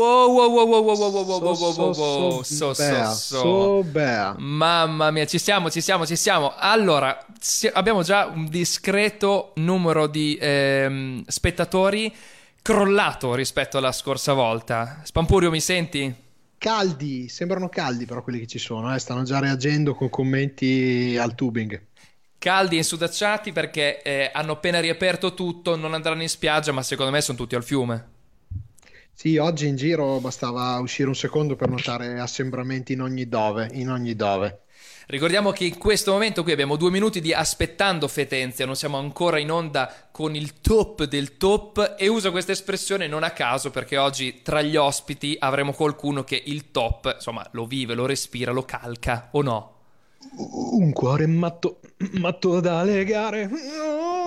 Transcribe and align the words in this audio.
Wow, 0.00 0.32
wow, 0.32 0.50
wow, 0.50 0.66
wow, 0.66 0.82
wow, 0.82 0.96
wow, 0.96 1.10
wow, 1.12 1.24
wow, 1.26 1.38
so, 1.38 1.44
wow, 1.44 1.72
so, 1.72 1.82
wow, 1.82 2.42
so, 2.42 2.42
so, 2.42 2.72
bea, 2.72 3.04
so, 3.04 3.36
so, 3.36 3.82
bea. 3.82 4.34
Mamma 4.38 5.10
mia, 5.10 5.26
ci 5.26 5.38
siamo, 5.38 5.68
ci 5.68 5.82
siamo, 5.82 6.06
ci 6.06 6.16
siamo. 6.16 6.54
Allora, 6.56 7.22
si- 7.38 7.66
abbiamo 7.66 8.02
già 8.02 8.24
un 8.24 8.48
discreto 8.48 9.52
numero 9.56 10.06
di 10.06 10.38
ehm, 10.40 11.22
spettatori 11.26 12.10
crollato 12.62 13.34
rispetto 13.34 13.76
alla 13.76 13.92
scorsa 13.92 14.32
volta. 14.32 15.02
Spampurio, 15.04 15.50
mi 15.50 15.60
senti? 15.60 16.14
Caldi, 16.56 17.28
sembrano 17.28 17.68
caldi 17.68 18.06
però 18.06 18.22
quelli 18.22 18.38
che 18.38 18.46
ci 18.46 18.58
sono, 18.58 18.94
eh? 18.94 18.98
stanno 18.98 19.22
già 19.24 19.38
reagendo 19.38 19.94
con 19.94 20.08
commenti 20.08 21.14
al 21.20 21.34
tubing 21.34 21.88
caldi 22.38 22.76
e 22.76 22.78
insudacciati 22.78 23.52
perché 23.52 24.00
eh, 24.00 24.30
hanno 24.32 24.52
appena 24.52 24.80
riaperto 24.80 25.34
tutto, 25.34 25.76
non 25.76 25.92
andranno 25.92 26.22
in 26.22 26.28
spiaggia, 26.30 26.72
ma 26.72 26.82
secondo 26.82 27.12
me 27.12 27.20
sono 27.20 27.36
tutti 27.36 27.54
al 27.54 27.62
fiume. 27.62 28.19
Sì, 29.20 29.36
oggi 29.36 29.66
in 29.66 29.76
giro 29.76 30.18
bastava 30.18 30.78
uscire 30.78 31.08
un 31.08 31.14
secondo 31.14 31.54
per 31.54 31.68
notare 31.68 32.18
assembramenti 32.18 32.94
in 32.94 33.02
ogni 33.02 33.28
dove, 33.28 33.68
in 33.74 33.90
ogni 33.90 34.16
dove. 34.16 34.60
Ricordiamo 35.08 35.50
che 35.50 35.64
in 35.64 35.76
questo 35.76 36.12
momento 36.12 36.42
qui 36.42 36.52
abbiamo 36.52 36.76
due 36.76 36.90
minuti 36.90 37.20
di 37.20 37.34
aspettando 37.34 38.08
Fetenzia, 38.08 38.64
non 38.64 38.76
siamo 38.76 38.96
ancora 38.96 39.38
in 39.38 39.50
onda 39.50 40.08
con 40.10 40.34
il 40.34 40.62
top 40.62 41.04
del 41.04 41.36
top 41.36 41.96
e 41.98 42.08
uso 42.08 42.30
questa 42.30 42.52
espressione 42.52 43.08
non 43.08 43.22
a 43.22 43.32
caso 43.32 43.68
perché 43.68 43.98
oggi 43.98 44.40
tra 44.40 44.62
gli 44.62 44.76
ospiti 44.76 45.36
avremo 45.38 45.72
qualcuno 45.72 46.24
che 46.24 46.42
il 46.42 46.70
top, 46.70 47.12
insomma, 47.16 47.46
lo 47.50 47.66
vive, 47.66 47.92
lo 47.92 48.06
respira, 48.06 48.52
lo 48.52 48.64
calca 48.64 49.28
o 49.32 49.42
no? 49.42 49.79
Un 50.36 50.92
cuore 50.92 51.26
matto, 51.26 51.80
matto 52.12 52.60
da 52.60 52.82
legare. 52.82 53.48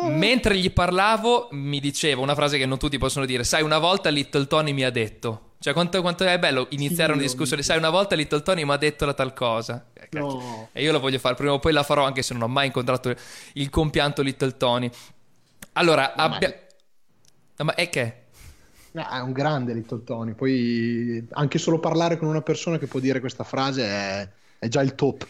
Mentre 0.09 0.57
gli 0.57 0.71
parlavo 0.71 1.49
mi 1.51 1.79
diceva 1.79 2.21
una 2.21 2.35
frase 2.35 2.57
che 2.57 2.65
non 2.65 2.77
tutti 2.77 2.97
possono 2.97 3.25
dire, 3.25 3.43
sai 3.43 3.61
una 3.61 3.77
volta 3.77 4.09
Little 4.09 4.47
Tony 4.47 4.73
mi 4.73 4.83
ha 4.83 4.89
detto, 4.89 5.51
cioè 5.59 5.71
quanto, 5.73 6.01
quanto 6.01 6.25
è 6.25 6.39
bello 6.39 6.67
iniziare 6.71 7.11
Sì, 7.11 7.17
una 7.19 7.27
discussione, 7.27 7.61
sai 7.61 7.77
una 7.77 7.89
volta 7.89 8.15
Little 8.15 8.41
Tony 8.41 8.63
mi 8.63 8.71
ha 8.71 8.77
detto 8.77 9.05
la 9.05 9.13
tal 9.13 9.33
cosa. 9.33 9.85
Eh. 9.93 10.09
No. 10.11 10.69
E 10.71 10.81
io 10.81 10.91
la 10.91 10.97
voglio 10.97 11.19
fare, 11.19 11.35
prima 11.35 11.53
o 11.53 11.59
poi 11.59 11.73
la 11.73 11.83
farò 11.83 12.03
anche 12.03 12.21
se 12.21 12.33
non 12.33 12.43
ho 12.43 12.47
mai 12.47 12.65
incontrato 12.65 13.13
il 13.53 13.69
compianto 13.69 14.21
Little 14.21 14.57
Tony. 14.57 14.89
Allora, 15.73 16.13
ma- 16.17 16.23
abbia... 16.23 16.53
No, 17.55 17.65
ma 17.65 17.75
è 17.75 17.89
che? 17.89 18.21
No, 18.91 19.09
è 19.09 19.19
un 19.19 19.31
grande 19.31 19.73
Little 19.73 20.03
Tony, 20.03 20.33
poi 20.33 21.25
anche 21.31 21.57
solo 21.59 21.79
parlare 21.79 22.17
con 22.17 22.27
una 22.27 22.41
persona 22.41 22.77
che 22.77 22.87
può 22.87 22.99
dire 22.99 23.19
questa 23.19 23.43
frase 23.43 23.85
è, 23.85 24.29
è 24.59 24.67
già 24.67 24.81
il 24.81 24.95
top. 24.95 25.25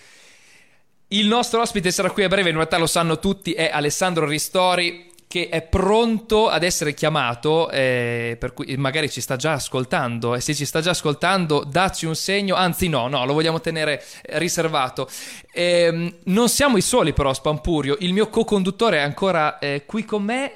Il 1.13 1.27
nostro 1.27 1.61
ospite 1.61 1.91
sarà 1.91 2.09
qui 2.09 2.23
a 2.23 2.27
breve, 2.27 2.49
in 2.49 2.55
realtà 2.55 2.79
lo 2.79 2.87
sanno 2.87 3.19
tutti, 3.19 3.53
è 3.53 3.69
Alessandro 3.71 4.25
Ristori 4.25 5.11
che 5.27 5.47
è 5.49 5.61
pronto 5.61 6.49
ad 6.49 6.63
essere 6.63 6.95
chiamato, 6.95 7.69
eh, 7.69 8.35
per 8.39 8.53
cui 8.53 8.75
magari 8.77 9.11
ci 9.11 9.21
sta 9.21 9.35
già 9.35 9.53
ascoltando 9.53 10.33
e 10.33 10.41
se 10.41 10.55
ci 10.55 10.65
sta 10.65 10.81
già 10.81 10.89
ascoltando 10.89 11.63
dacci 11.63 12.07
un 12.07 12.15
segno, 12.15 12.55
anzi 12.55 12.87
no, 12.87 13.07
no, 13.07 13.25
lo 13.25 13.33
vogliamo 13.33 13.61
tenere 13.61 14.03
eh, 14.23 14.39
riservato. 14.39 15.07
Ehm, 15.51 16.15
non 16.25 16.49
siamo 16.49 16.77
i 16.77 16.81
soli 16.81 17.13
però, 17.13 17.31
Spampurio, 17.31 17.95
il 17.99 18.11
mio 18.11 18.29
co-conduttore 18.29 18.97
è 18.97 19.01
ancora 19.01 19.59
eh, 19.59 19.83
qui 19.85 20.05
con 20.05 20.23
me, 20.23 20.51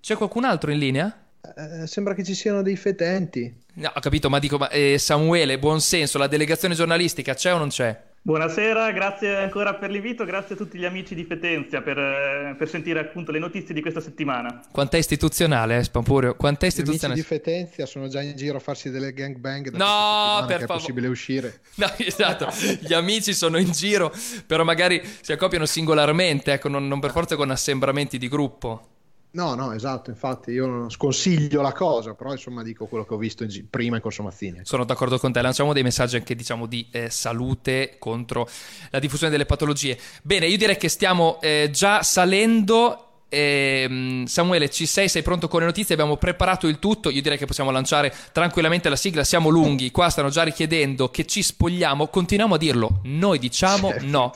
c'è 0.00 0.16
qualcun 0.16 0.44
altro 0.44 0.72
in 0.72 0.78
linea? 0.78 1.26
Eh, 1.56 1.86
sembra 1.86 2.14
che 2.14 2.24
ci 2.24 2.34
siano 2.34 2.62
dei 2.62 2.76
fetenti. 2.76 3.54
No, 3.74 3.92
ho 3.94 4.00
capito, 4.00 4.28
ma 4.28 4.40
dico, 4.40 4.58
ma, 4.58 4.68
eh, 4.68 4.98
Samuele, 4.98 5.60
buon 5.60 5.80
senso, 5.80 6.18
la 6.18 6.26
delegazione 6.26 6.74
giornalistica 6.74 7.34
c'è 7.34 7.54
o 7.54 7.58
non 7.58 7.68
c'è? 7.68 8.10
Buonasera, 8.24 8.92
grazie 8.92 9.34
ancora 9.38 9.74
per 9.74 9.90
l'invito, 9.90 10.24
grazie 10.24 10.54
a 10.54 10.56
tutti 10.58 10.78
gli 10.78 10.84
amici 10.84 11.16
di 11.16 11.24
Fetenzia 11.24 11.82
per, 11.82 11.98
eh, 11.98 12.54
per 12.56 12.68
sentire 12.68 13.00
appunto 13.00 13.32
le 13.32 13.40
notizie 13.40 13.74
di 13.74 13.80
questa 13.80 13.98
settimana. 14.00 14.60
Quant'è 14.70 14.96
istituzionale, 14.96 15.78
eh, 15.78 15.82
Spampurio? 15.82 16.36
Quant'è 16.36 16.66
Gli 16.66 16.70
amici 16.70 16.82
istituzionale? 16.82 17.20
di 17.20 17.26
Fetenzia 17.26 17.84
sono 17.84 18.06
già 18.06 18.22
in 18.22 18.36
giro 18.36 18.58
a 18.58 18.60
farsi 18.60 18.90
delle 18.90 19.12
gangbang 19.12 19.70
da 19.70 19.76
No, 19.76 20.46
per 20.46 20.58
che 20.58 20.62
è 20.62 20.66
favore. 20.66 20.78
possibile 20.78 21.08
uscire. 21.08 21.60
No, 21.74 21.90
esatto, 21.96 22.48
gli 22.80 22.92
amici 22.92 23.34
sono 23.34 23.58
in 23.58 23.72
giro, 23.72 24.12
però 24.46 24.62
magari 24.62 25.02
si 25.20 25.32
accoppiano 25.32 25.66
singolarmente, 25.66 26.52
ecco, 26.52 26.68
non, 26.68 26.86
non 26.86 27.00
per 27.00 27.10
forza 27.10 27.34
con 27.34 27.50
assembramenti 27.50 28.18
di 28.18 28.28
gruppo. 28.28 28.91
No, 29.34 29.54
no, 29.54 29.72
esatto, 29.72 30.10
infatti 30.10 30.50
io 30.50 30.66
non 30.66 30.90
sconsiglio 30.90 31.62
la 31.62 31.72
cosa, 31.72 32.12
però 32.14 32.32
insomma 32.32 32.62
dico 32.62 32.84
quello 32.84 33.06
che 33.06 33.14
ho 33.14 33.16
visto 33.16 33.46
gi- 33.46 33.64
prima 33.64 33.96
in 33.96 34.02
Corso 34.02 34.22
Mazzini. 34.22 34.60
Sono 34.62 34.84
d'accordo 34.84 35.18
con 35.18 35.32
te, 35.32 35.40
lanciamo 35.40 35.72
dei 35.72 35.82
messaggi 35.82 36.16
anche 36.16 36.34
diciamo 36.34 36.66
di 36.66 36.86
eh, 36.90 37.08
salute 37.08 37.96
contro 37.98 38.46
la 38.90 38.98
diffusione 38.98 39.32
delle 39.32 39.46
patologie. 39.46 39.98
Bene, 40.22 40.46
io 40.46 40.58
direi 40.58 40.76
che 40.76 40.88
stiamo 40.88 41.40
eh, 41.40 41.70
già 41.72 42.02
salendo. 42.02 43.06
Ehm, 43.30 44.26
Samuele, 44.26 44.68
ci 44.68 44.84
sei? 44.84 45.08
Sei 45.08 45.22
pronto 45.22 45.48
con 45.48 45.60
le 45.60 45.66
notizie? 45.66 45.94
Abbiamo 45.94 46.18
preparato 46.18 46.66
il 46.66 46.78
tutto. 46.78 47.08
Io 47.08 47.22
direi 47.22 47.38
che 47.38 47.46
possiamo 47.46 47.70
lanciare 47.70 48.14
tranquillamente 48.32 48.90
la 48.90 48.96
sigla. 48.96 49.24
Siamo 49.24 49.48
lunghi. 49.48 49.90
Qua 49.90 50.10
stanno 50.10 50.28
già 50.28 50.42
richiedendo 50.42 51.08
che 51.08 51.24
ci 51.24 51.42
spogliamo. 51.42 52.08
Continuiamo 52.08 52.56
a 52.56 52.58
dirlo. 52.58 53.00
Noi 53.04 53.38
diciamo 53.38 53.88
Certo, 53.88 54.06
no. 54.06 54.34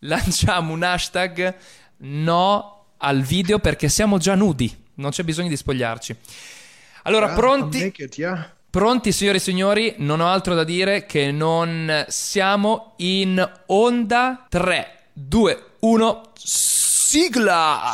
Lanciamo 0.00 0.74
un 0.74 0.82
hashtag 0.82 1.54
no 1.98 2.75
al 2.98 3.20
video 3.22 3.58
perché 3.58 3.88
siamo 3.88 4.18
già 4.18 4.34
nudi. 4.34 4.84
Non 4.94 5.10
c'è 5.10 5.22
bisogno 5.22 5.48
di 5.48 5.56
spogliarci. 5.56 6.16
Allora, 7.02 7.32
Ah, 7.32 7.34
pronti? 7.34 7.80
naked, 7.80 8.14
yeah. 8.16 8.50
Pronti, 8.70 9.12
signore 9.12 9.36
e 9.38 9.40
signori? 9.40 9.94
Non 9.98 10.20
ho 10.20 10.28
altro 10.28 10.54
da 10.54 10.64
dire 10.64 11.06
che 11.06 11.30
non 11.32 12.04
siamo 12.08 12.92
in 12.96 13.42
onda. 13.66 14.46
3, 14.48 14.90
2, 15.14 15.64
1, 15.80 16.20
sigla! 16.34 17.92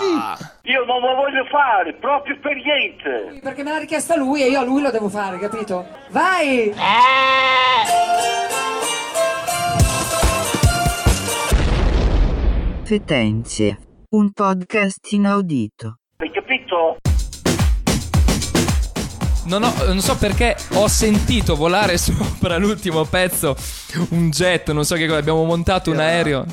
Io 0.63 0.85
non 0.85 1.01
lo 1.01 1.15
voglio 1.15 1.45
fare, 1.51 1.93
proprio 1.95 2.37
per 2.41 2.57
niente. 2.57 3.39
Perché 3.41 3.63
me 3.63 3.71
l'ha 3.73 3.79
richiesta 3.79 4.17
lui 4.17 4.43
e 4.43 4.49
io 4.49 4.59
a 4.61 4.65
lui 4.65 4.81
lo 4.83 4.91
devo 4.91 5.09
fare, 5.09 5.39
capito? 5.39 5.87
Vai! 6.11 6.73
Fetenzie. 12.85 13.79
Un 14.15 14.31
podcast 14.33 15.11
inaudito. 15.13 15.97
Hai 16.19 16.31
capito? 16.31 16.97
Non, 19.47 19.63
ho- 19.63 19.85
non 19.87 20.01
so 20.01 20.17
perché 20.19 20.55
ho 20.75 20.87
sentito 20.87 21.57
volare 21.57 21.97
sopra 21.99 22.59
l'ultimo 22.59 23.05
pezzo 23.05 23.57
un 24.11 24.29
jet, 24.29 24.71
non 24.73 24.85
so 24.85 24.97
che 24.97 25.07
cosa. 25.07 25.19
Abbiamo 25.19 25.45
montato 25.45 25.91
un 25.91 25.99
aereo. 26.01 26.45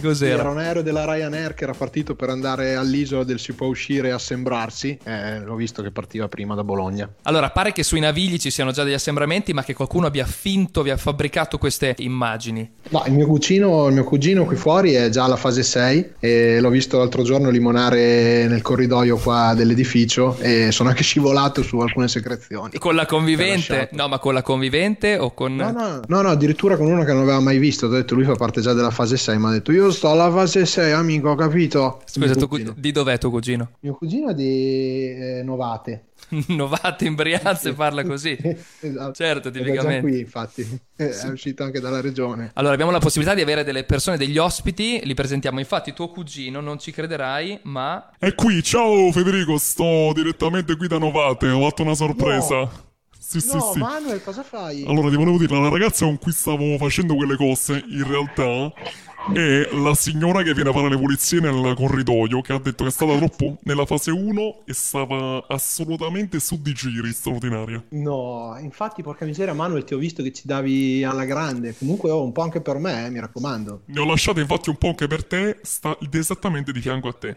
Cos'era? 0.00 0.40
Era 0.40 0.50
un 0.50 0.58
aereo 0.58 0.82
della 0.82 1.04
Ryanair 1.04 1.54
che 1.54 1.64
era 1.64 1.74
partito 1.74 2.14
per 2.14 2.28
andare 2.30 2.74
all'isola 2.74 3.24
del 3.24 3.38
si 3.38 3.52
può 3.52 3.66
uscire 3.66 4.08
e 4.08 4.10
assembrarsi. 4.12 4.98
Eh, 5.02 5.40
l'ho 5.40 5.54
visto 5.54 5.82
che 5.82 5.90
partiva 5.90 6.28
prima 6.28 6.54
da 6.54 6.64
Bologna. 6.64 7.08
Allora, 7.22 7.50
pare 7.50 7.72
che 7.72 7.82
sui 7.82 8.00
navigli 8.00 8.38
ci 8.38 8.50
siano 8.50 8.70
già 8.70 8.84
degli 8.84 8.94
assembramenti, 8.94 9.52
ma 9.52 9.64
che 9.64 9.74
qualcuno 9.74 10.06
abbia 10.06 10.26
finto, 10.26 10.80
abbia 10.80 10.96
fabbricato 10.96 11.58
queste 11.58 11.94
immagini. 11.98 12.70
No, 12.90 13.02
il 13.06 13.12
mio 13.12 13.26
cugino, 13.26 13.88
il 13.88 13.94
mio 13.94 14.04
cugino 14.04 14.44
qui 14.44 14.56
fuori 14.56 14.92
è 14.92 15.08
già 15.08 15.24
alla 15.24 15.36
fase 15.36 15.62
6 15.62 16.12
e 16.20 16.60
l'ho 16.60 16.70
visto 16.70 16.98
l'altro 16.98 17.22
giorno 17.22 17.50
limonare 17.50 18.46
nel 18.46 18.62
corridoio 18.62 19.16
qua 19.16 19.54
dell'edificio 19.54 20.36
e 20.38 20.70
sono 20.70 20.88
anche 20.88 21.02
scivolato 21.04 21.62
su 21.62 21.78
alcune 21.78 22.08
secrezioni. 22.08 22.78
Con 22.78 22.94
la 22.94 23.06
convivente? 23.06 23.88
No, 23.92 24.08
ma 24.08 24.18
con 24.18 24.34
la 24.34 24.42
convivente 24.42 25.18
o 25.18 25.32
con... 25.34 25.54
No, 25.54 25.70
no, 25.70 26.00
no, 26.06 26.22
no, 26.22 26.28
addirittura 26.28 26.76
con 26.76 26.86
uno 26.86 27.04
che 27.04 27.12
non 27.12 27.22
aveva 27.22 27.40
mai 27.40 27.58
visto. 27.58 27.86
Ho 27.86 27.90
detto, 27.90 28.14
lui 28.14 28.24
fa 28.24 28.34
parte 28.34 28.60
già 28.60 28.72
della 28.72 28.90
fase 28.90 29.16
6. 29.16 29.38
Mi 29.38 29.46
ha 29.46 29.50
detto, 29.50 29.72
io 29.72 29.87
sto 29.90 30.10
alla 30.10 30.30
fase 30.30 30.66
6, 30.66 30.92
amico, 30.92 31.30
ho 31.30 31.34
capito. 31.34 32.02
Scusa, 32.04 32.46
cu- 32.46 32.74
di 32.74 32.92
dov'è 32.92 33.18
tuo 33.18 33.30
cugino? 33.30 33.70
Mio 33.80 33.94
cugino 33.94 34.30
è 34.30 34.34
di 34.34 35.14
eh, 35.14 35.42
Novate. 35.42 36.08
Novate 36.48 37.06
in 37.06 37.14
Brianza 37.14 37.68
e 37.68 37.72
parla 37.72 38.04
così. 38.04 38.36
esatto. 38.80 39.12
Certo, 39.12 39.50
tipicamente. 39.50 40.00
qui, 40.00 40.20
infatti. 40.20 40.80
Eh, 40.96 41.10
È 41.10 41.28
uscito 41.28 41.62
anche 41.62 41.80
dalla 41.80 42.00
regione. 42.00 42.50
Allora, 42.54 42.74
abbiamo 42.74 42.90
la 42.90 42.98
possibilità 42.98 43.34
di 43.34 43.42
avere 43.42 43.64
delle 43.64 43.84
persone, 43.84 44.16
degli 44.16 44.38
ospiti, 44.38 45.00
li 45.04 45.14
presentiamo. 45.14 45.58
Infatti, 45.58 45.92
tuo 45.92 46.08
cugino, 46.08 46.60
non 46.60 46.78
ci 46.78 46.90
crederai, 46.90 47.60
ma 47.64 48.10
È 48.18 48.34
qui, 48.34 48.62
ciao 48.62 49.10
Federico, 49.12 49.58
sto 49.58 50.12
direttamente 50.14 50.76
qui 50.76 50.88
da 50.88 50.98
Novate, 50.98 51.48
ho 51.48 51.60
fatto 51.62 51.82
una 51.82 51.94
sorpresa. 51.94 52.86
Sì, 53.28 53.40
sì, 53.40 53.56
no, 53.56 53.72
sì. 53.74 53.78
Manuel, 53.78 54.22
cosa 54.22 54.42
fai? 54.42 54.86
Allora, 54.86 55.10
ti 55.10 55.16
volevo 55.16 55.36
dire, 55.36 55.60
la 55.60 55.68
ragazza 55.68 56.06
con 56.06 56.16
cui 56.18 56.32
stavo 56.32 56.78
facendo 56.78 57.14
quelle 57.14 57.36
cose, 57.36 57.84
in 57.90 58.08
realtà, 58.08 58.72
è 59.32 59.68
la 59.72 59.94
signora 59.94 60.42
che 60.42 60.54
viene 60.54 60.70
a 60.70 60.72
fare 60.72 60.88
le 60.88 60.96
pulizie 60.96 61.40
nel 61.40 61.74
corridoio, 61.74 62.40
che 62.40 62.52
ha 62.52 62.58
detto 62.58 62.84
che 62.84 62.90
è 62.90 62.92
stata 62.92 63.16
troppo 63.16 63.58
nella 63.62 63.84
fase 63.84 64.10
1 64.10 64.62
e 64.64 64.72
stava 64.72 65.44
assolutamente 65.48 66.40
su 66.40 66.60
di 66.60 66.72
giri, 66.72 67.12
straordinaria. 67.12 67.82
No, 67.90 68.56
infatti, 68.60 69.02
porca 69.02 69.24
miseria, 69.24 69.54
Manuel, 69.54 69.84
ti 69.84 69.94
ho 69.94 69.98
visto 69.98 70.22
che 70.22 70.32
ci 70.32 70.42
davi 70.46 71.04
alla 71.04 71.24
grande. 71.24 71.76
Comunque, 71.76 72.10
oh, 72.10 72.22
un 72.22 72.32
po' 72.32 72.42
anche 72.42 72.60
per 72.60 72.78
me, 72.78 73.06
eh, 73.06 73.10
mi 73.10 73.20
raccomando. 73.20 73.82
Ne 73.86 74.00
ho 74.00 74.04
lasciate 74.04 74.40
infatti 74.40 74.70
un 74.70 74.76
po' 74.76 74.88
anche 74.88 75.06
per 75.06 75.24
te, 75.24 75.58
sta 75.62 75.96
esattamente 76.10 76.72
di 76.72 76.80
fianco 76.80 77.08
a 77.08 77.12
te. 77.12 77.36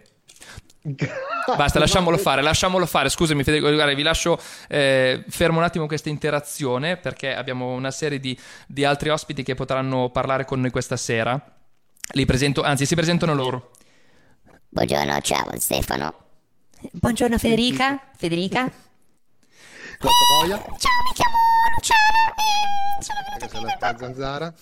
basta, 1.57 1.77
lasciamolo 1.77 2.17
fare, 2.17 2.41
lasciamolo 2.41 2.85
fare. 2.85 3.09
Scusami, 3.09 3.43
Federico, 3.43 3.71
guarda, 3.71 3.93
vi 3.93 4.01
lascio 4.01 4.39
eh, 4.67 5.23
fermo 5.27 5.59
un 5.59 5.63
attimo 5.63 5.85
questa 5.85 6.09
interazione 6.09 6.97
perché 6.97 7.35
abbiamo 7.35 7.73
una 7.73 7.91
serie 7.91 8.19
di, 8.19 8.37
di 8.65 8.83
altri 8.83 9.09
ospiti 9.09 9.43
che 9.43 9.53
potranno 9.53 10.09
parlare 10.09 10.45
con 10.45 10.59
noi 10.59 10.71
questa 10.71 10.97
sera. 10.97 11.59
Li 12.13 12.25
presento, 12.25 12.61
anzi, 12.61 12.85
si 12.85 12.95
presentano 12.95 13.33
loro. 13.33 13.71
Buongiorno, 14.69 15.21
ciao 15.21 15.47
Stefano. 15.57 16.13
Buongiorno 16.91 17.37
Federica. 17.37 18.11
Federica? 18.17 18.69
Quanto 19.99 20.23
voglia? 20.39 20.57
Ciao, 20.57 21.01
mi 21.03 21.13
chiamo 21.13 21.37
Luciano. 21.75 23.65
la, 23.65 23.77
la 23.79 23.97
zanzara. 23.97 24.53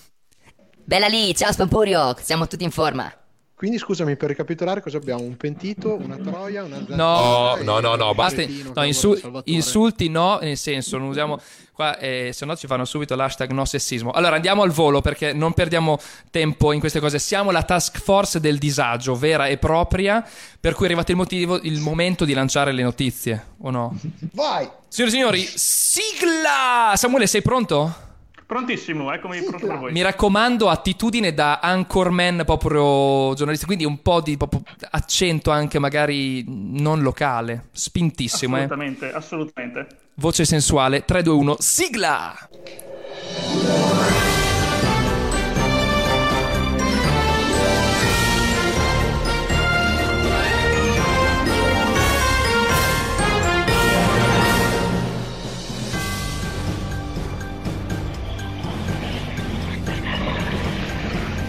Bella 0.83 1.07
lì, 1.07 1.35
ciao 1.35 1.51
Spampurio, 1.51 2.15
siamo 2.21 2.47
tutti 2.47 2.63
in 2.63 2.71
forma. 2.71 3.11
Quindi 3.59 3.77
scusami, 3.77 4.15
per 4.15 4.29
ricapitolare 4.29 4.81
cosa 4.81 4.95
abbiamo? 4.95 5.21
Un 5.21 5.35
pentito, 5.35 5.93
una 5.95 6.15
troia, 6.15 6.63
una 6.63 6.77
zanzara 6.77 6.95
No, 6.95 7.57
no, 7.61 7.79
no, 7.81 7.95
no, 7.95 8.13
Basta, 8.13 8.41
no, 8.41 8.47
cavolo, 8.47 8.85
insu- 8.85 9.17
Salvatore. 9.17 9.53
insulti 9.53 10.07
no, 10.07 10.39
nel 10.41 10.55
senso, 10.55 10.97
non 10.97 11.09
usiamo 11.09 11.37
qua, 11.73 11.97
eh, 11.97 12.29
se 12.31 12.45
no 12.45 12.55
ci 12.55 12.67
fanno 12.67 12.85
subito 12.85 13.15
l'hashtag 13.15 13.51
no 13.51 13.65
sessismo. 13.65 14.11
Allora 14.11 14.35
andiamo 14.35 14.61
al 14.61 14.69
volo 14.71 15.01
perché 15.01 15.33
non 15.33 15.51
perdiamo 15.51 15.99
tempo 16.31 16.71
in 16.71 16.79
queste 16.79 17.01
cose. 17.01 17.19
Siamo 17.19 17.51
la 17.51 17.63
task 17.63 17.99
force 17.99 18.39
del 18.39 18.59
disagio, 18.59 19.13
vera 19.15 19.47
e 19.47 19.57
propria, 19.57 20.25
per 20.57 20.73
cui 20.73 20.83
è 20.85 20.87
arrivato 20.87 21.11
il, 21.11 21.17
motivo, 21.17 21.59
il 21.61 21.81
momento 21.81 22.23
di 22.23 22.31
lanciare 22.31 22.71
le 22.71 22.81
notizie, 22.83 23.45
o 23.63 23.71
no? 23.71 23.99
Vai! 24.35 24.69
Signore 24.87 25.11
e 25.11 25.13
signori, 25.17 25.49
sigla! 25.53 26.93
Samuele, 26.95 27.27
sei 27.27 27.41
pronto? 27.41 28.07
Prontissimo, 28.49 29.13
eccomi 29.13 29.43
pronto 29.43 29.67
per 29.67 29.77
voi. 29.77 29.91
Mi 29.91 30.01
raccomando, 30.01 30.69
attitudine 30.69 31.35
da 31.35 31.59
anchorman 31.59 32.41
proprio 32.45 33.35
giornalista, 33.35 33.67
quindi 33.67 33.85
un 33.85 34.01
po' 34.01 34.21
di 34.21 34.37
proprio 34.37 34.63
accento 34.89 35.51
anche 35.51 35.77
magari 35.77 36.43
non 36.47 37.03
locale, 37.03 37.65
spintissimo, 37.71 38.57
eh. 38.57 38.61
Assolutamente, 38.61 39.11
assolutamente. 39.13 39.87
Voce 40.15 40.45
sensuale, 40.45 41.05
3, 41.05 41.21
2, 41.21 41.33
1, 41.35 41.55
sigla! 41.59 42.49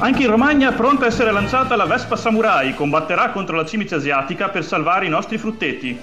Anche 0.02 0.22
in 0.22 0.30
Romagna, 0.30 0.72
pronta 0.72 1.04
a 1.04 1.08
essere 1.08 1.30
lanciata 1.30 1.76
la 1.76 1.84
Vespa 1.84 2.16
Samurai, 2.16 2.74
combatterà 2.74 3.28
contro 3.28 3.54
la 3.54 3.66
cimice 3.66 3.96
asiatica 3.96 4.48
per 4.48 4.64
salvare 4.64 5.04
i 5.04 5.10
nostri 5.10 5.36
frutteti. 5.36 5.94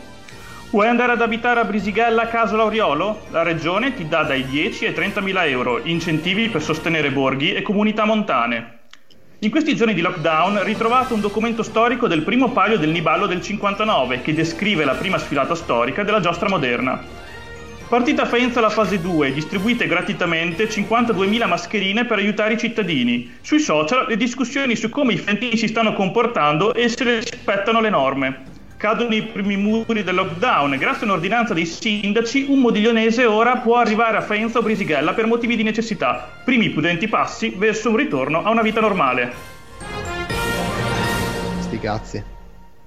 Vuoi 0.70 0.88
andare 0.88 1.14
ad 1.14 1.22
abitare 1.22 1.62
a 1.62 1.64
Brisighella, 1.64 2.28
Casola 2.28 2.66
Oriolo? 2.66 3.24
La 3.32 3.42
regione 3.42 3.96
ti 3.96 4.08
dà 4.08 4.22
dai 4.22 4.46
10 4.46 4.86
ai 4.86 4.94
30 4.94 5.20
mila 5.22 5.48
euro, 5.48 5.80
incentivi 5.82 6.48
per 6.50 6.62
sostenere 6.62 7.10
borghi 7.10 7.56
e 7.56 7.64
comunità 7.64 8.06
montane. 8.06 8.82
In 9.40 9.50
questi 9.50 9.76
giorni 9.76 9.96
di 9.96 10.02
lockdown 10.02 10.64
ritrovate 10.64 11.14
un 11.14 11.20
documento 11.20 11.64
storico 11.64 12.08
del 12.08 12.22
primo 12.22 12.52
palio 12.52 12.78
del 12.78 12.92
Niballo 12.92 13.26
del 13.26 13.42
59 13.42 14.22
che 14.22 14.36
descrive 14.36 14.86
la 14.86 14.94
prima 14.94 15.18
sfilata 15.18 15.56
storica 15.56 16.04
della 16.04 16.20
giostra 16.20 16.48
moderna. 16.48 17.27
Partita 17.88 18.26
Faenza 18.26 18.60
la 18.60 18.70
fase 18.70 19.00
2, 19.00 19.32
distribuite 19.32 19.88
gratuitamente 19.88 20.68
52.000 20.68 21.48
mascherine 21.48 22.04
per 22.04 22.18
aiutare 22.18 22.56
i 22.56 22.58
cittadini. 22.58 23.38
Sui 23.40 23.60
social 23.60 24.08
le 24.10 24.18
discussioni 24.18 24.76
su 24.76 24.90
come 24.90 25.14
i 25.14 25.18
fientini 25.18 25.56
si 25.56 25.70
stanno 25.70 25.94
comportando 25.94 26.74
e 26.74 26.90
se 26.90 27.22
rispettano 27.22 27.80
le 27.80 27.90
norme. 27.90 28.44
Cadono 28.76 29.16
i 29.16 29.24
primi 29.24 29.56
muri 29.56 30.04
del 30.04 30.16
lockdown 30.16 30.74
e 30.74 30.78
grazie 30.78 31.04
a 31.04 31.12
un'ordinanza 31.12 31.54
dei 31.54 31.66
sindaci 31.66 32.48
un 32.50 32.60
modiglionese 32.60 33.24
ora 33.24 33.56
può 33.56 33.78
arrivare 33.78 34.18
a 34.18 34.22
Faenza 34.22 34.60
o 34.60 34.62
Brisighella 34.62 35.14
per 35.14 35.26
motivi 35.26 35.56
di 35.56 35.64
necessità. 35.64 36.30
Primi 36.44 36.70
prudenti 36.72 37.08
passi 37.08 37.54
verso 37.56 37.90
un 37.90 37.96
ritorno 37.96 38.44
a 38.44 38.50
una 38.50 38.64
vita 38.64 38.82
normale. 38.82 39.34
Sti 41.62 41.80
cazzi. 41.80 42.36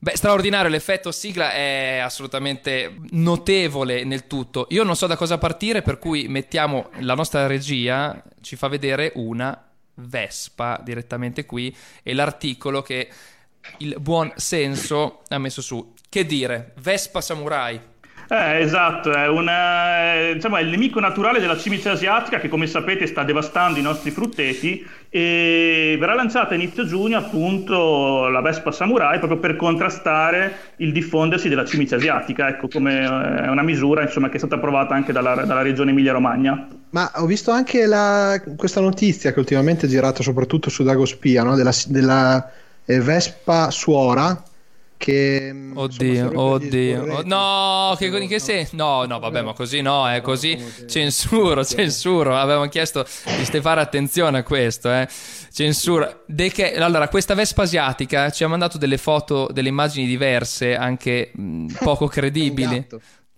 Beh, 0.03 0.17
straordinario, 0.17 0.71
l'effetto 0.71 1.13
sigla 1.13 1.53
è 1.53 1.99
assolutamente 1.99 2.97
notevole 3.11 4.03
nel 4.05 4.27
tutto. 4.27 4.67
Io 4.71 4.83
non 4.83 4.97
so 4.97 5.07
da 5.07 5.15
cosa 5.15 5.37
partire, 5.37 5.83
per 5.83 5.99
cui 5.99 6.27
mettiamo 6.27 6.89
la 7.01 7.13
nostra 7.13 7.47
regia, 7.47 8.23
ci 8.41 8.57
fa 8.57 8.69
vedere 8.69 9.13
una 9.17 9.63
Vespa 9.95 10.81
direttamente 10.83 11.45
qui 11.45 11.77
e 12.03 12.15
l'articolo 12.15 12.81
che 12.81 13.11
il 13.79 13.97
buon 14.01 14.33
senso 14.37 15.21
ha 15.29 15.37
messo 15.37 15.61
su. 15.61 15.93
Che 16.09 16.25
dire, 16.25 16.73
Vespa 16.79 17.21
Samurai. 17.21 17.79
Eh, 18.33 18.61
esatto, 18.61 19.13
è, 19.13 19.27
una, 19.27 20.15
eh, 20.15 20.35
diciamo, 20.35 20.57
è 20.57 20.61
il 20.61 20.69
nemico 20.69 21.01
naturale 21.01 21.41
della 21.41 21.57
cimice 21.57 21.89
asiatica 21.89 22.39
che 22.39 22.49
come 22.49 22.69
sapete 22.69 23.09
sta 23.09 23.25
devastando 23.25 23.81
i 23.81 23.83
nostri 23.83 24.13
frutteti 24.13 24.87
e 25.09 25.97
verrà 25.99 26.15
lanciata 26.15 26.53
a 26.53 26.55
inizio 26.55 26.87
giugno 26.87 27.19
appunto 27.19 28.29
la 28.29 28.41
Vespa 28.41 28.71
Samurai 28.71 29.19
proprio 29.19 29.41
per 29.41 29.57
contrastare 29.57 30.75
il 30.77 30.93
diffondersi 30.93 31.49
della 31.49 31.65
cimice 31.65 31.97
asiatica, 31.97 32.47
ecco 32.47 32.69
come 32.69 33.01
eh, 33.01 33.47
è 33.47 33.49
una 33.49 33.63
misura 33.63 34.03
insomma, 34.03 34.29
che 34.29 34.37
è 34.37 34.39
stata 34.39 34.55
approvata 34.55 34.95
anche 34.95 35.11
dalla, 35.11 35.35
dalla 35.35 35.63
regione 35.63 35.91
Emilia-Romagna. 35.91 36.69
Ma 36.91 37.11
ho 37.17 37.27
visto 37.27 37.51
anche 37.51 37.85
la- 37.87 38.41
questa 38.57 38.81
notizia 38.81 39.33
che 39.33 39.41
ultimamente 39.41 39.87
è 39.87 39.89
girata 39.89 40.23
soprattutto 40.23 40.71
su 40.71 40.85
Dagospia, 40.85 41.43
no? 41.43 41.57
della, 41.57 41.73
della, 41.89 42.49
eh, 42.85 43.01
Vespa 43.01 43.71
Suora. 43.73 44.41
Che 45.01 45.51
mm, 45.51 45.69
insomma, 45.69 45.81
Oddio, 45.81 46.39
oddio. 46.39 47.03
Oh, 47.05 47.23
no, 47.25 47.97
che, 47.97 48.05
in 48.05 48.29
che 48.29 48.39
senso? 48.39 48.77
No, 48.77 49.07
no, 49.07 49.19
vabbè, 49.19 49.41
ma 49.41 49.55
così 49.55 49.81
no, 49.81 50.07
è 50.07 50.21
così. 50.21 50.63
Censuro, 50.87 51.65
censuro. 51.65 52.37
Avevamo 52.37 52.69
chiesto 52.69 53.07
di 53.25 53.61
fare 53.63 53.81
attenzione 53.81 54.37
a 54.37 54.43
questo, 54.43 54.93
eh. 54.93 55.09
Censura. 55.51 56.21
De 56.27 56.51
che, 56.51 56.75
allora, 56.75 57.09
questa 57.09 57.33
Vespa 57.33 57.63
asiatica 57.63 58.29
ci 58.29 58.45
ha 58.45 58.49
mandato 58.49 58.77
delle 58.77 58.99
foto, 58.99 59.49
delle 59.51 59.71
immagini 59.71 60.07
diverse, 60.07 60.77
anche 60.77 61.31
mh, 61.33 61.77
poco 61.81 62.07
credibili. 62.07 62.87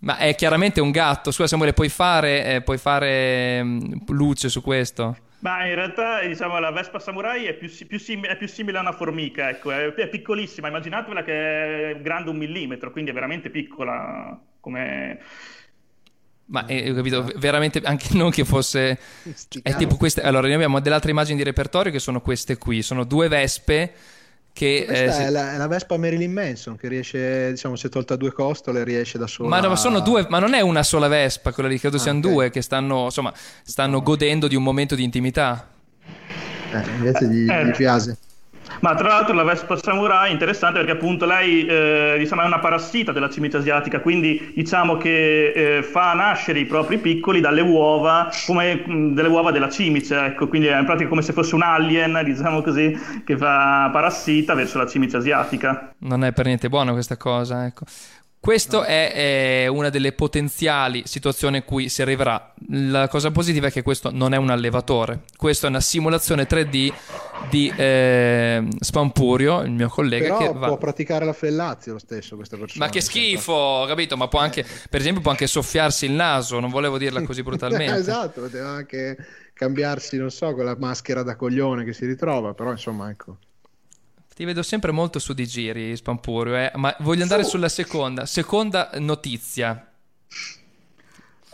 Ma 0.01 0.17
è 0.17 0.35
chiaramente 0.35 0.81
un 0.81 0.91
gatto. 0.91 1.31
Scusa, 1.31 1.47
Samuele, 1.47 1.75
puoi 1.75 1.89
fare, 1.89 2.45
eh, 2.57 2.63
puoi 2.63 2.79
fare 2.79 3.63
mh, 3.63 4.03
luce 4.09 4.49
su 4.49 4.63
questo? 4.63 5.17
Ma 5.43 5.67
in 5.67 5.75
realtà 5.75 6.25
diciamo 6.25 6.61
la 6.61 6.71
Vespa 6.71 7.01
Samurai 7.01 7.47
è 7.47 7.55
più, 7.55 7.69
più 7.89 7.99
sim- 7.99 8.27
è 8.27 8.37
più 8.37 8.47
simile 8.47 8.79
a 8.79 8.81
una 8.81 8.93
formica, 8.93 9.51
ecco, 9.51 9.73
è, 9.73 9.93
è 9.93 10.09
piccolissima, 10.09 10.69
immaginatevela 10.69 11.25
che 11.25 11.91
è 11.91 12.01
grande 12.01 12.31
un 12.31 12.37
millimetro, 12.37 12.93
quindi 12.93 13.11
è 13.11 13.15
veramente 13.15 13.51
piccola 13.51 14.41
come... 14.61 15.19
Ma 16.45 16.65
eh, 16.67 16.91
ho 16.91 16.95
capito, 16.95 17.33
veramente 17.37 17.81
anche 17.83 18.15
non 18.15 18.31
che 18.31 18.45
fosse. 18.45 18.99
È 19.63 19.75
tipo 19.75 19.97
queste. 19.97 20.21
Allora, 20.21 20.47
noi 20.47 20.55
abbiamo 20.55 20.81
delle 20.81 20.95
altre 20.95 21.11
immagini 21.11 21.39
di 21.39 21.45
repertorio 21.45 21.91
che 21.91 21.99
sono 21.99 22.21
queste 22.21 22.59
qui. 22.59 22.83
Sono 22.83 23.05
due 23.05 23.29
vespe 23.29 23.95
che. 24.53 24.85
Questa 24.87 25.23
eh, 25.23 25.27
è, 25.27 25.31
la, 25.31 25.55
è 25.55 25.57
la 25.57 25.67
Vespa 25.67 25.97
Marilyn 25.97 26.33
Manson 26.33 26.77
che 26.77 26.89
riesce, 26.89 27.51
diciamo, 27.51 27.77
si 27.77 27.87
è 27.87 27.91
tolta 27.91 28.17
due 28.17 28.33
costole, 28.33 28.85
riesce 28.85 29.19
da 29.19 29.27
sola. 29.27 29.49
Ma, 29.49 29.61
no, 29.61 29.69
ma 29.69 29.77
sono 29.77 30.01
due, 30.01 30.27
ma 30.29 30.39
non 30.39 30.55
è 30.55 30.61
una 30.61 30.83
sola 30.83 31.09
vespa, 31.09 31.53
quella 31.53 31.69
lì 31.69 31.79
credo 31.79 31.97
Ah, 31.97 32.01
siano 32.01 32.19
ok. 32.19 32.25
due 32.25 32.51
che 32.51 32.63
stanno, 32.63 33.05
insomma, 33.05 33.33
stanno 33.63 34.03
godendo 34.03 34.49
di 34.49 34.57
un 34.57 34.63
momento 34.63 34.95
di 34.95 35.05
intimità. 35.05 35.69
Eh, 36.73 36.83
invece 36.97 37.27
gli, 37.27 37.51
Eh. 37.51 37.67
gli 37.67 37.71
piace. 37.73 38.17
Ma 38.81 38.95
tra 38.95 39.09
l'altro 39.09 39.35
la 39.35 39.45
Vespa 39.45 39.77
Samurai 39.77 40.31
è 40.31 40.33
interessante 40.33 40.79
perché 40.79 40.93
appunto 40.93 41.27
lei 41.27 41.65
eh, 41.67 42.17
diciamo, 42.19 42.43
è 42.43 42.47
una 42.47 42.59
parassita 42.59 43.13
della 43.13 43.29
cimice 43.29 43.59
asiatica, 43.59 44.01
quindi 44.01 44.53
diciamo 44.55 44.97
che 44.97 45.53
eh, 45.53 45.83
fa 45.83 46.13
nascere 46.15 46.59
i 46.59 46.65
propri 46.67 46.99
piccoli 46.99 47.41
dalle 47.41 47.61
uova, 47.61 48.31
come 48.47 48.83
mh, 48.85 49.15
delle 49.15 49.29
uova 49.29 49.51
della 49.51 49.69
cimice, 49.69 50.19
ecco, 50.25 50.49
quindi 50.49 50.69
è 50.69 50.79
in 50.79 50.85
pratica 50.85 51.09
come 51.09 51.23
se 51.23 51.33
fosse 51.33 51.55
un 51.55 51.63
alien, 51.63 52.23
diciamo 52.25 52.63
così, 52.63 52.97
che 53.25 53.37
fa 53.37 53.89
parassita 53.93 54.55
verso 54.55 54.79
la 54.79 54.87
cimice 54.87 55.17
asiatica. 55.17 55.93
Non 55.99 56.25
è 56.25 56.33
per 56.33 56.47
niente 56.47 56.69
buona 56.69 56.93
questa 56.93 57.17
cosa, 57.17 57.67
ecco. 57.67 57.85
Questo 58.43 58.83
è, 58.83 59.13
è 59.13 59.67
una 59.69 59.89
delle 59.89 60.11
potenziali 60.11 61.05
situazioni 61.07 61.59
in 61.59 61.65
cui 61.65 61.89
si 61.89 62.03
arriverà. 62.03 62.53
La 62.71 63.07
cosa 63.07 63.31
positiva 63.31 63.69
è 63.69 63.71
che 63.71 63.83
questo 63.83 64.11
non 64.11 64.35
è 64.35 64.37
un 64.37 64.51
allevatore, 64.51 65.21
questo 65.37 65.67
è 65.67 65.69
una 65.69 65.79
simulazione 65.79 66.49
3D 66.49 66.93
di 67.49 67.73
eh, 67.77 68.67
Spampurio, 68.81 69.61
il 69.61 69.71
mio 69.71 69.89
collega, 69.89 70.25
Però 70.25 70.39
che 70.39 70.59
va... 70.59 70.67
può 70.67 70.77
praticare 70.77 71.25
la 71.25 71.33
fellazio 71.33 71.93
lo 71.93 72.01
stesso 72.01 72.35
questa 72.35 72.57
persona. 72.57 72.85
Ma 72.85 72.91
che 72.91 73.01
schifo, 73.01 73.85
capito? 73.87 74.17
Ma 74.17 74.27
può 74.27 74.41
anche, 74.41 74.67
per 74.91 74.99
esempio, 74.99 75.23
può 75.23 75.31
anche 75.31 75.47
soffiarsi 75.47 76.07
il 76.07 76.13
naso. 76.13 76.59
Non 76.59 76.71
volevo 76.71 76.99
dirla 76.99 77.23
così 77.23 77.45
brutalmente. 77.45 77.95
esatto, 77.95 78.41
poteva 78.41 78.71
anche 78.71 79.19
cambiarsi, 79.53 80.17
non 80.17 80.33
so, 80.33 80.53
quella 80.53 80.75
maschera 80.77 81.23
da 81.23 81.37
coglione 81.37 81.85
che 81.85 81.93
si 81.93 82.07
ritrova, 82.07 82.55
però 82.55 82.73
insomma, 82.73 83.09
ecco. 83.09 83.37
Ti 84.43 84.49
vedo 84.49 84.65
sempre 84.65 84.91
molto 84.91 85.21
su 85.21 85.35
di 85.35 85.47
giri, 85.47 85.95
Spampurio. 85.95 86.57
eh. 86.57 86.73
Ma 86.75 86.93
voglio 86.99 87.23
andare 87.23 87.45
sulla 87.45 87.69
seconda. 87.69 88.27
Seconda 88.27 88.91
notizia. 88.99 89.89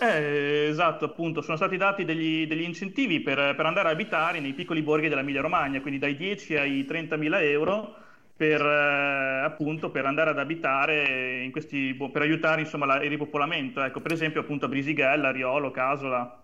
Eh, 0.01 0.69
esatto, 0.71 1.05
appunto, 1.05 1.43
sono 1.43 1.59
stati 1.59 1.77
dati 1.77 2.07
degli, 2.07 2.47
degli 2.47 2.63
incentivi 2.63 3.21
per, 3.21 3.55
per 3.55 3.67
andare 3.67 3.89
a 3.89 3.91
abitare 3.91 4.41
nei 4.41 4.55
piccoli 4.55 4.81
borghi 4.81 5.09
dell'Emilia 5.09 5.43
Romagna, 5.43 5.83
quindi 5.83 5.99
dai 5.99 6.17
10 6.17 6.57
ai 6.57 6.87
30 6.87 7.17
mila 7.19 7.43
euro 7.43 7.95
per, 8.35 8.63
eh, 8.63 9.43
appunto, 9.45 9.91
per 9.91 10.07
andare 10.07 10.31
ad 10.31 10.39
abitare 10.39 11.43
in 11.43 11.51
questi, 11.51 11.93
bo- 11.93 12.11
per 12.11 12.23
aiutare 12.23 12.63
insomma, 12.63 12.87
la- 12.87 13.03
il 13.03 13.11
ripopolamento. 13.11 13.83
Ecco, 13.83 14.01
per 14.01 14.13
esempio 14.13 14.41
appunto 14.41 14.65
a 14.65 14.69
Brisighella, 14.69 15.31
Riolo, 15.31 15.71
Casola. 15.71 16.41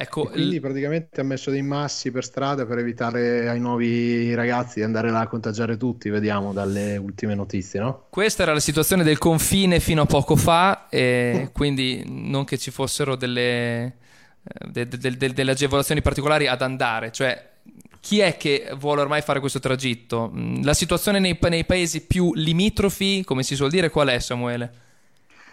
Ecco, 0.00 0.28
E 0.28 0.30
quindi 0.30 0.60
praticamente 0.60 1.20
ha 1.20 1.24
messo 1.24 1.50
dei 1.50 1.62
massi 1.62 2.12
per 2.12 2.22
strada 2.22 2.64
per 2.66 2.78
evitare 2.78 3.48
ai 3.48 3.58
nuovi 3.58 4.32
ragazzi 4.32 4.78
di 4.78 4.84
andare 4.84 5.10
là 5.10 5.20
a 5.22 5.26
contagiare 5.26 5.76
tutti, 5.76 6.08
vediamo 6.08 6.52
dalle 6.52 6.96
ultime 6.96 7.34
notizie, 7.34 7.80
no? 7.80 8.04
Questa 8.08 8.44
era 8.44 8.52
la 8.52 8.60
situazione 8.60 9.02
del 9.02 9.18
confine 9.18 9.80
fino 9.80 10.02
a 10.02 10.06
poco 10.06 10.36
fa, 10.36 10.86
e 10.88 11.50
quindi 11.52 12.04
non 12.06 12.44
che 12.44 12.58
ci 12.58 12.70
fossero 12.70 13.16
delle, 13.16 13.96
de- 14.70 14.86
de- 14.86 15.16
de- 15.16 15.32
delle 15.32 15.50
agevolazioni 15.50 16.00
particolari 16.00 16.46
ad 16.46 16.62
andare, 16.62 17.10
cioè 17.10 17.46
chi 18.00 18.20
è 18.20 18.36
che 18.36 18.70
vuole 18.78 19.00
ormai 19.00 19.20
fare 19.22 19.40
questo 19.40 19.58
tragitto? 19.58 20.30
Mm, 20.32 20.62
La 20.62 20.74
situazione 20.74 21.18
nei, 21.18 21.36
nei 21.48 21.64
paesi 21.64 22.02
più 22.06 22.32
limitrofi, 22.34 23.24
come 23.24 23.42
si 23.42 23.56
suol 23.56 23.70
dire, 23.70 23.90
qual 23.90 24.06
è 24.08 24.18
Samuele? 24.20 24.70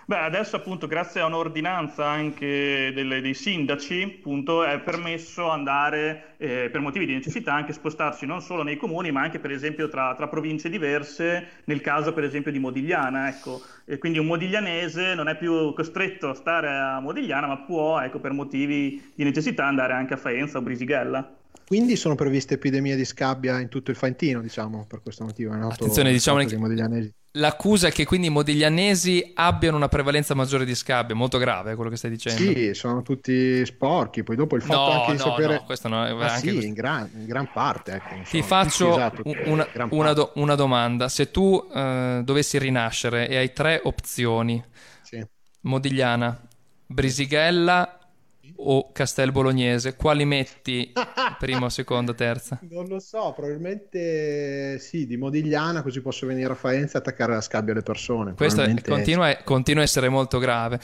Beh, 0.07 0.19
adesso 0.19 0.55
appunto 0.55 0.85
grazie 0.85 1.21
a 1.21 1.25
un'ordinanza 1.25 2.05
anche 2.05 2.91
delle- 2.93 3.21
dei 3.21 3.33
sindaci, 3.33 4.17
appunto, 4.19 4.63
è 4.63 4.79
permesso 4.79 5.49
andare 5.49 6.35
eh, 6.37 6.69
per 6.71 6.79
motivi 6.81 7.07
di 7.07 7.13
necessità 7.13 7.53
anche 7.53 7.73
spostarsi 7.73 8.27
non 8.27 8.41
solo 8.41 8.61
nei 8.61 8.77
comuni, 8.77 9.11
ma 9.11 9.21
anche 9.21 9.39
per 9.39 9.49
esempio 9.49 9.89
tra, 9.89 10.13
tra 10.13 10.27
province 10.27 10.69
diverse, 10.69 11.47
nel 11.65 11.81
caso 11.81 12.13
per 12.13 12.23
esempio 12.23 12.51
di 12.51 12.59
Modigliana, 12.59 13.27
ecco. 13.29 13.61
E 13.83 13.97
quindi 13.97 14.19
un 14.19 14.27
modiglianese 14.27 15.15
non 15.15 15.27
è 15.27 15.35
più 15.37 15.73
costretto 15.73 16.29
a 16.29 16.35
stare 16.35 16.67
a 16.69 16.99
Modigliana, 16.99 17.47
ma 17.47 17.57
può, 17.57 17.99
ecco, 17.99 18.19
per 18.19 18.31
motivi 18.31 19.11
di 19.15 19.23
necessità 19.23 19.65
andare 19.65 19.93
anche 19.93 20.13
a 20.13 20.17
Faenza 20.17 20.59
o 20.59 20.61
Brisighella. 20.61 21.35
Quindi 21.65 21.95
sono 21.95 22.13
previste 22.13 22.55
epidemie 22.55 22.95
di 22.95 23.05
scabbia 23.05 23.59
in 23.59 23.69
tutto 23.69 23.89
il 23.89 23.97
Faentino, 23.97 24.39
diciamo, 24.41 24.85
per 24.87 25.01
questo 25.01 25.23
motivo. 25.23 25.53
È 25.53 25.57
noto 25.57 25.73
Attenzione, 25.73 26.11
diciamo 26.11 26.39
fatto 26.39 27.24
L'accusa 27.37 27.87
è 27.87 27.91
che 27.91 28.05
quindi 28.05 28.27
i 28.27 28.29
modiglianesi 28.29 29.31
abbiano 29.35 29.75
una 29.75 29.89
prevalenza 29.89 30.33
maggiore 30.35 30.63
di 30.63 30.73
scabbia, 30.73 31.15
molto 31.15 31.37
grave 31.37 31.73
è 31.73 31.75
quello 31.75 31.89
che 31.89 31.97
stai 31.97 32.09
dicendo. 32.11 32.41
Sì, 32.41 32.73
sono 32.73 33.01
tutti 33.01 33.65
sporchi. 33.65 34.23
Poi 34.23 34.35
dopo 34.37 34.55
il 34.55 34.61
fatto 34.61 34.75
No, 34.77 34.91
anche 35.01 35.11
di 35.11 35.17
no, 35.17 35.23
sapere. 35.23 35.53
no, 35.55 35.63
questo 35.65 35.87
no, 35.89 36.05
è 36.05 36.13
Ma 36.13 36.25
anche 36.27 36.39
sì, 36.39 36.47
questo. 36.51 36.65
in 36.65 36.73
gran, 36.73 37.09
in 37.13 37.25
gran 37.25 37.49
parte. 37.51 37.91
Ecco, 37.93 38.29
Ti 38.29 38.41
faccio 38.41 38.91
esatto, 38.91 39.21
una, 39.45 39.67
una 39.89 40.13
do- 40.13 40.31
una 40.35 40.55
domanda. 40.55 41.09
Se 41.09 41.29
tu 41.31 41.61
eh, 41.73 42.21
dovessi 42.23 42.57
rinascere 42.57 43.27
e 43.27 43.35
hai 43.35 43.51
tre 43.51 43.81
opzioni, 43.83 44.63
Sì. 45.01 45.21
Modigliana, 45.61 46.39
Brisighella 46.85 47.99
o 48.57 48.91
Castel 48.91 49.31
Bolognese, 49.31 49.95
quali 49.95 50.25
metti 50.25 50.91
prima, 51.39 51.69
seconda, 51.69 52.13
terza? 52.13 52.59
Non 52.69 52.85
lo 52.85 52.99
so, 52.99 53.33
probabilmente 53.35 54.79
sì, 54.79 55.05
di 55.05 55.17
Modigliana, 55.17 55.81
così 55.81 56.01
posso 56.01 56.25
venire 56.25 56.51
a 56.51 56.55
Faenza 56.55 56.97
e 56.97 57.01
attaccare 57.01 57.33
la 57.33 57.41
scabbia 57.41 57.73
alle 57.73 57.83
persone. 57.83 58.33
Questo 58.33 58.61
Probabilmente- 58.61 58.89
continua, 58.89 59.37
continua 59.43 59.81
a 59.81 59.85
essere 59.85 60.09
molto 60.09 60.39
grave. 60.39 60.79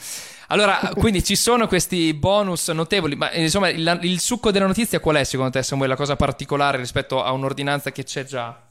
Allora, 0.48 0.78
quindi 0.96 1.24
ci 1.24 1.36
sono 1.36 1.66
questi 1.66 2.14
bonus 2.14 2.68
notevoli, 2.68 3.16
ma 3.16 3.32
insomma 3.32 3.68
il, 3.68 3.98
il 4.02 4.20
succo 4.20 4.50
della 4.50 4.66
notizia 4.66 5.00
qual 5.00 5.16
è 5.16 5.24
secondo 5.24 5.52
te 5.52 5.62
Samuele? 5.62 5.92
La 5.92 5.98
cosa 5.98 6.16
particolare 6.16 6.78
rispetto 6.78 7.22
a 7.22 7.32
un'ordinanza 7.32 7.90
che 7.90 8.04
c'è 8.04 8.24
già? 8.24 8.70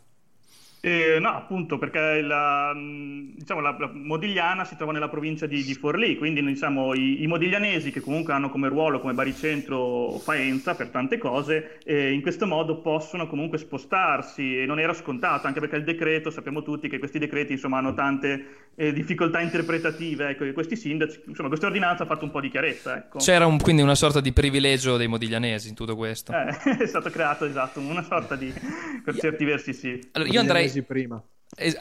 Eh, 0.84 1.20
no, 1.20 1.30
appunto, 1.30 1.78
perché 1.78 2.22
la, 2.22 2.74
diciamo, 2.76 3.62
la, 3.62 3.76
la 3.78 3.92
Modigliana 3.94 4.66
si 4.66 4.76
trova 4.76 4.92
nella 4.92 5.10
provincia 5.10 5.46
di, 5.46 5.64
di 5.64 5.76
Forlì, 5.76 6.18
quindi 6.18 6.44
diciamo, 6.44 6.96
i, 6.96 7.22
i 7.22 7.28
modiglianesi 7.28 7.92
che 7.92 8.00
comunque 8.02 8.34
hanno 8.34 8.50
come 8.50 8.68
ruolo, 8.68 9.00
come 9.00 9.14
baricentro 9.14 10.18
Faenza 10.18 10.74
per 10.74 10.90
tante 10.90 11.20
cose, 11.20 11.78
eh, 11.84 12.12
in 12.12 12.24
questo 12.24 12.48
modo 12.48 12.82
possono 12.82 13.28
comunque 13.28 13.60
spostarsi 13.60 14.58
e 14.58 14.66
non 14.66 14.80
era 14.80 14.94
scontato, 14.94 15.46
anche 15.46 15.60
perché 15.60 15.76
il 15.76 15.84
decreto, 15.84 16.32
sappiamo 16.32 16.64
tutti 16.64 16.90
che 16.90 16.98
questi 16.98 17.20
decreti 17.20 17.52
insomma, 17.52 17.78
hanno 17.78 17.94
tante 17.94 18.70
eh, 18.76 18.92
difficoltà 18.94 19.40
interpretative, 19.40 20.30
ecco, 20.30 20.46
e 20.46 20.54
questi 20.54 20.76
sindaci, 20.76 21.22
insomma, 21.28 21.50
questa 21.50 21.68
ordinanza 21.68 22.04
ha 22.04 22.06
fatto 22.08 22.26
un 22.26 22.32
po' 22.32 22.40
di 22.40 22.50
chiarezza, 22.50 22.98
ecco. 22.98 23.20
C'era 23.20 23.46
un- 23.46 23.60
quindi 23.60 23.84
una 23.84 23.96
sorta 23.96 24.22
di 24.22 24.32
privilegio 24.32 24.98
dei 24.98 25.08
modiglianesi 25.08 25.70
in 25.70 25.76
tutto 25.76 25.96
questo. 25.96 26.32
Eh, 26.34 26.80
è 26.84 26.88
stato 26.88 27.12
creato, 27.12 27.46
esatto, 27.46 27.80
una 27.80 28.02
sorta 28.02 28.36
di, 28.36 28.52
per 29.04 29.16
certi 29.18 29.46
versi 29.46 29.74
sì. 29.74 30.00
Allora, 30.14 30.32
io 30.32 30.40
andrei, 30.40 30.71
Mesi 30.72 30.84
prima. 30.84 31.22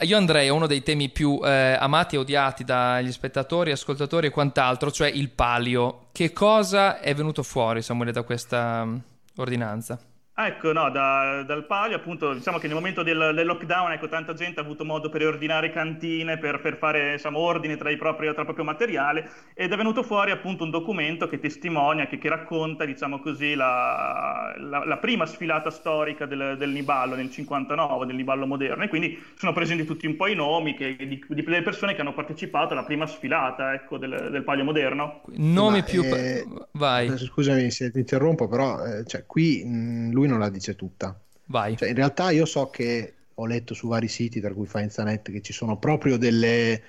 io 0.01 0.17
andrei 0.17 0.49
a 0.49 0.53
uno 0.53 0.67
dei 0.67 0.83
temi 0.83 1.09
più 1.09 1.39
eh, 1.43 1.77
amati 1.79 2.15
e 2.15 2.19
odiati 2.19 2.63
dagli 2.63 3.11
spettatori, 3.11 3.71
ascoltatori 3.71 4.27
e 4.27 4.31
quant'altro, 4.31 4.91
cioè 4.91 5.07
il 5.07 5.29
palio. 5.29 6.07
Che 6.11 6.33
cosa 6.33 6.99
è 6.99 7.13
venuto 7.15 7.41
fuori, 7.43 7.81
Samuele, 7.81 8.11
da 8.11 8.23
questa 8.23 8.85
mm, 8.85 8.97
ordinanza? 9.37 9.99
Ah, 10.43 10.47
Ecco, 10.47 10.71
no, 10.73 10.89
da- 10.89 11.43
dal 11.43 11.65
palio, 11.65 11.95
appunto, 11.97 12.33
diciamo 12.33 12.57
che 12.57 12.65
nel 12.67 12.75
momento 12.75 13.03
del, 13.03 13.31
del 13.35 13.45
lockdown, 13.45 13.91
ecco, 13.91 14.07
tanta 14.07 14.33
gente 14.33 14.59
ha 14.59 14.63
avuto 14.63 14.83
modo 14.83 15.09
per 15.09 15.25
ordinare 15.25 15.69
cantine, 15.71 16.37
per, 16.39 16.59
per 16.61 16.77
fare, 16.77 17.13
insomma, 17.13 17.37
ordine 17.37 17.77
tra, 17.77 17.89
i 17.91 17.97
propri, 17.97 18.27
tra 18.31 18.39
il 18.39 18.45
proprio 18.45 18.65
materiale, 18.65 19.29
ed 19.53 19.71
è 19.71 19.77
venuto 19.77 20.01
fuori, 20.03 20.31
appunto, 20.31 20.63
un 20.63 20.71
documento 20.71 21.27
che 21.27 21.37
testimonia, 21.39 22.07
che, 22.07 22.17
che 22.17 22.27
racconta, 22.29 22.85
diciamo 22.85 23.19
così, 23.19 23.53
la, 23.53 24.53
la- 24.57 24.83
la 24.85 24.97
prima 24.97 25.25
sfilata 25.27 25.69
storica 25.69 26.25
del, 26.25 26.55
del 26.57 26.69
Niballo 26.71 27.15
nel 27.15 27.29
59, 27.29 28.05
del 28.07 28.15
Niballo 28.15 28.47
moderno, 28.47 28.83
e 28.83 28.87
quindi 28.89 29.21
sono 29.35 29.53
presenti 29.53 29.85
tutti 29.85 30.07
un 30.07 30.15
po' 30.15 30.27
i 30.27 30.33
nomi 30.35 30.73
che- 30.75 30.95
di, 30.97 31.23
di- 31.27 31.43
delle 31.43 31.61
persone 31.61 31.93
che 31.93 32.01
hanno 32.01 32.13
partecipato 32.13 32.73
alla 32.73 32.83
prima 32.83 33.05
sfilata, 33.05 33.73
ecco, 33.73 33.97
del, 33.97 34.29
del 34.31 34.43
palio 34.43 34.63
moderno. 34.63 35.21
Nomi 35.35 35.79
Ma, 35.79 35.83
più... 35.83 36.03
eh, 36.03 36.43
Vai, 36.73 37.17
Scusami 37.17 37.69
se 37.71 37.91
ti 37.91 37.99
interrompo, 37.99 38.47
però 38.47 38.83
eh, 38.85 39.05
cioè, 39.05 39.25
qui 39.25 39.63
mh, 39.63 40.11
lui 40.11 40.27
non 40.31 40.39
la 40.39 40.49
dice 40.49 40.75
tutta. 40.75 41.19
vai. 41.45 41.77
Cioè, 41.77 41.89
in 41.89 41.95
realtà 41.95 42.31
io 42.31 42.45
so 42.45 42.69
che 42.69 43.13
ho 43.33 43.45
letto 43.45 43.73
su 43.73 43.87
vari 43.87 44.07
siti, 44.07 44.39
tra 44.39 44.53
cui 44.53 44.65
Faenzanet, 44.65 45.31
che 45.31 45.41
ci 45.41 45.53
sono 45.53 45.77
proprio 45.77 46.17
delle, 46.17 46.81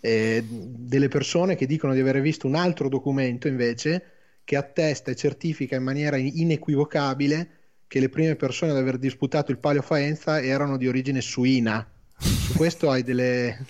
eh, 0.00 0.44
delle 0.46 1.08
persone 1.08 1.56
che 1.56 1.66
dicono 1.66 1.94
di 1.94 2.00
aver 2.00 2.20
visto 2.20 2.46
un 2.46 2.54
altro 2.54 2.88
documento 2.88 3.48
invece 3.48 4.04
che 4.44 4.56
attesta 4.56 5.10
e 5.10 5.16
certifica 5.16 5.76
in 5.76 5.82
maniera 5.82 6.16
inequivocabile 6.16 7.48
che 7.86 8.00
le 8.00 8.08
prime 8.08 8.36
persone 8.36 8.72
ad 8.72 8.78
aver 8.78 8.98
disputato 8.98 9.50
il 9.50 9.58
Palio 9.58 9.82
Faenza 9.82 10.40
erano 10.40 10.76
di 10.76 10.86
origine 10.86 11.20
suina. 11.20 11.88
Su 12.18 12.54
questo 12.54 12.90
hai 12.90 13.02
delle... 13.02 13.64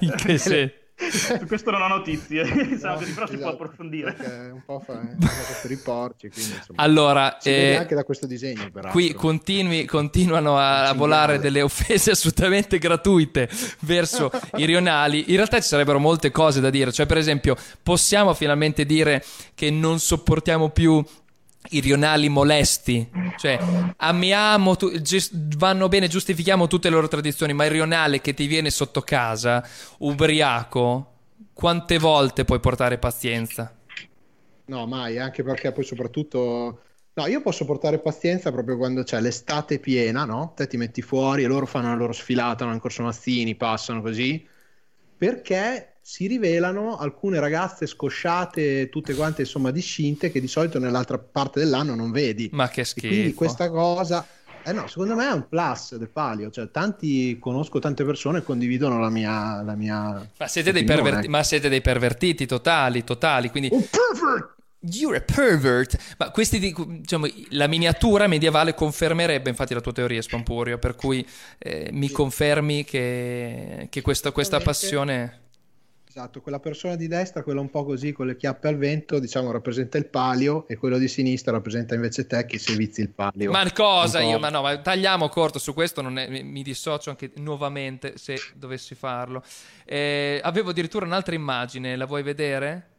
In 0.00 0.14
che 0.16 0.38
senso? 0.38 0.82
Su 0.96 1.44
questo 1.48 1.70
non 1.72 1.82
ho 1.82 1.88
notizie, 1.88 2.44
No, 2.54 2.54
però 2.54 2.96
si 2.96 3.12
può 3.12 3.24
esatto, 3.24 3.48
approfondire. 3.48 4.12
perché 4.12 4.50
un 4.52 4.62
po' 4.64 4.80
fa 4.80 5.00
è 5.00 5.16
per 5.62 5.70
i 5.70 5.76
porci, 5.76 6.28
quindi 6.30 6.52
insomma, 6.52 6.82
Allora, 6.82 7.38
eh, 7.38 7.74
anche 7.76 7.94
da 7.96 8.04
questo 8.04 8.26
disegno, 8.26 8.62
peraltro. 8.70 8.90
Qui 8.92 9.12
continui- 9.12 9.86
continuano 9.86 10.56
a, 10.56 10.88
a 10.88 10.94
volare 10.94 11.38
delle 11.40 11.62
offese 11.62 12.12
assolutamente 12.12 12.78
gratuite 12.78 13.48
verso 13.80 14.30
i 14.56 14.64
rionali. 14.64 15.30
In 15.30 15.36
realtà 15.36 15.60
ci 15.60 15.66
sarebbero 15.68 15.98
molte 15.98 16.30
cose 16.30 16.60
da 16.60 16.70
dire. 16.70 16.92
Cioè, 16.92 17.06
per 17.06 17.18
esempio, 17.18 17.56
possiamo 17.82 18.32
finalmente 18.34 18.86
dire 18.86 19.24
che 19.54 19.70
non 19.70 19.98
sopportiamo 19.98 20.68
più 20.70 21.04
i 21.70 21.80
rionali 21.80 22.28
molesti. 22.28 23.12
Cioè, 23.34 23.58
amiamo, 23.96 24.76
tu- 24.76 25.00
gest- 25.00 25.56
vanno 25.56 25.88
bene, 25.88 26.08
giustifichiamo 26.08 26.66
tutte 26.66 26.88
le 26.88 26.94
loro 26.94 27.08
tradizioni, 27.08 27.52
ma 27.52 27.64
il 27.64 27.70
rionale 27.70 28.20
che 28.20 28.34
ti 28.34 28.46
viene 28.46 28.70
sotto 28.70 29.02
casa, 29.02 29.66
ubriaco, 29.98 31.12
quante 31.52 31.98
volte 31.98 32.44
puoi 32.44 32.60
portare 32.60 32.98
pazienza? 32.98 33.74
No, 34.66 34.86
mai, 34.86 35.18
anche 35.18 35.42
perché 35.42 35.72
poi 35.72 35.84
soprattutto... 35.84 36.80
No, 37.16 37.26
io 37.26 37.40
posso 37.42 37.64
portare 37.64 38.00
pazienza 38.00 38.50
proprio 38.50 38.76
quando 38.76 39.02
c'è 39.04 39.20
l'estate 39.20 39.78
piena, 39.78 40.24
no? 40.24 40.52
Te 40.56 40.66
ti 40.66 40.76
metti 40.76 41.00
fuori 41.02 41.44
e 41.44 41.46
loro 41.46 41.66
fanno 41.66 41.88
la 41.88 41.94
loro 41.94 42.12
sfilata, 42.12 42.64
vanno 42.64 42.74
in 42.74 42.80
Corso 42.80 43.02
Mazzini, 43.04 43.54
passano 43.54 44.00
così, 44.02 44.44
perché 45.16 45.93
si 46.06 46.26
rivelano 46.26 46.98
alcune 46.98 47.40
ragazze 47.40 47.86
scosciate, 47.86 48.90
tutte 48.90 49.14
quante 49.14 49.40
insomma 49.40 49.70
discinte, 49.70 50.30
che 50.30 50.38
di 50.38 50.48
solito 50.48 50.78
nell'altra 50.78 51.18
parte 51.18 51.60
dell'anno 51.60 51.94
non 51.94 52.10
vedi. 52.10 52.50
Ma 52.52 52.68
che 52.68 52.82
E 52.82 53.06
quindi 53.06 53.30
schifo. 53.30 53.36
questa 53.36 53.70
cosa... 53.70 54.26
Eh 54.66 54.72
no, 54.72 54.86
secondo 54.86 55.14
me 55.14 55.28
è 55.28 55.32
un 55.32 55.46
plus 55.48 55.96
del 55.96 56.10
palio, 56.10 56.50
cioè 56.50 56.70
tanti, 56.70 57.38
conosco 57.38 57.78
tante 57.78 58.04
persone 58.04 58.40
che 58.40 58.44
condividono 58.44 58.98
la 59.00 59.08
mia... 59.08 59.62
La 59.62 59.74
mia 59.74 60.30
Ma 60.36 60.46
siete, 60.46 60.72
perverti- 60.84 61.28
ma 61.28 61.42
siete 61.42 61.70
dei 61.70 61.80
pervertiti 61.80 62.44
totali, 62.44 63.02
totali. 63.02 63.48
Quindi, 63.48 63.70
Un 63.72 63.82
pervert! 63.88 64.52
you're 64.80 65.16
a 65.16 65.20
pervert. 65.22 65.96
Ma 66.18 66.30
questi, 66.30 66.58
di- 66.58 66.74
diciamo, 66.76 67.26
la 67.50 67.66
miniatura 67.66 68.26
medievale 68.26 68.74
confermerebbe 68.74 69.48
infatti 69.48 69.72
la 69.72 69.80
tua 69.80 69.92
teoria, 69.92 70.20
Spampurio. 70.20 70.78
Per 70.78 70.96
cui 70.96 71.26
eh, 71.58 71.88
mi 71.92 72.10
confermi 72.10 72.84
che, 72.84 73.86
che 73.90 74.02
questa, 74.02 74.32
questa 74.32 74.60
passione. 74.60 75.40
Esatto, 76.16 76.40
quella 76.40 76.60
persona 76.60 76.94
di 76.94 77.08
destra, 77.08 77.42
quella 77.42 77.60
un 77.60 77.70
po' 77.70 77.84
così 77.84 78.12
con 78.12 78.26
le 78.26 78.36
chiappe 78.36 78.68
al 78.68 78.76
vento, 78.76 79.18
diciamo 79.18 79.50
rappresenta 79.50 79.98
il 79.98 80.06
palio 80.06 80.64
e 80.68 80.76
quello 80.76 80.96
di 80.96 81.08
sinistra 81.08 81.50
rappresenta 81.50 81.96
invece 81.96 82.24
te 82.28 82.46
che 82.46 82.56
servizi 82.56 83.00
il 83.00 83.08
palio. 83.08 83.50
Ma 83.50 83.68
cosa 83.72 84.20
io? 84.20 84.38
Ma 84.38 84.48
no, 84.48 84.62
ma 84.62 84.78
tagliamo 84.78 85.28
corto 85.28 85.58
su 85.58 85.74
questo. 85.74 86.02
Non 86.02 86.16
è- 86.16 86.28
mi, 86.28 86.62
dissocio 86.62 87.10
anche 87.10 87.32
nuovamente 87.38 88.16
se 88.16 88.36
dovessi 88.54 88.94
farlo. 88.94 89.42
Eh, 89.84 90.40
avevo 90.44 90.70
addirittura 90.70 91.04
un'altra 91.04 91.34
immagine, 91.34 91.96
la 91.96 92.06
vuoi 92.06 92.22
vedere? 92.22 92.90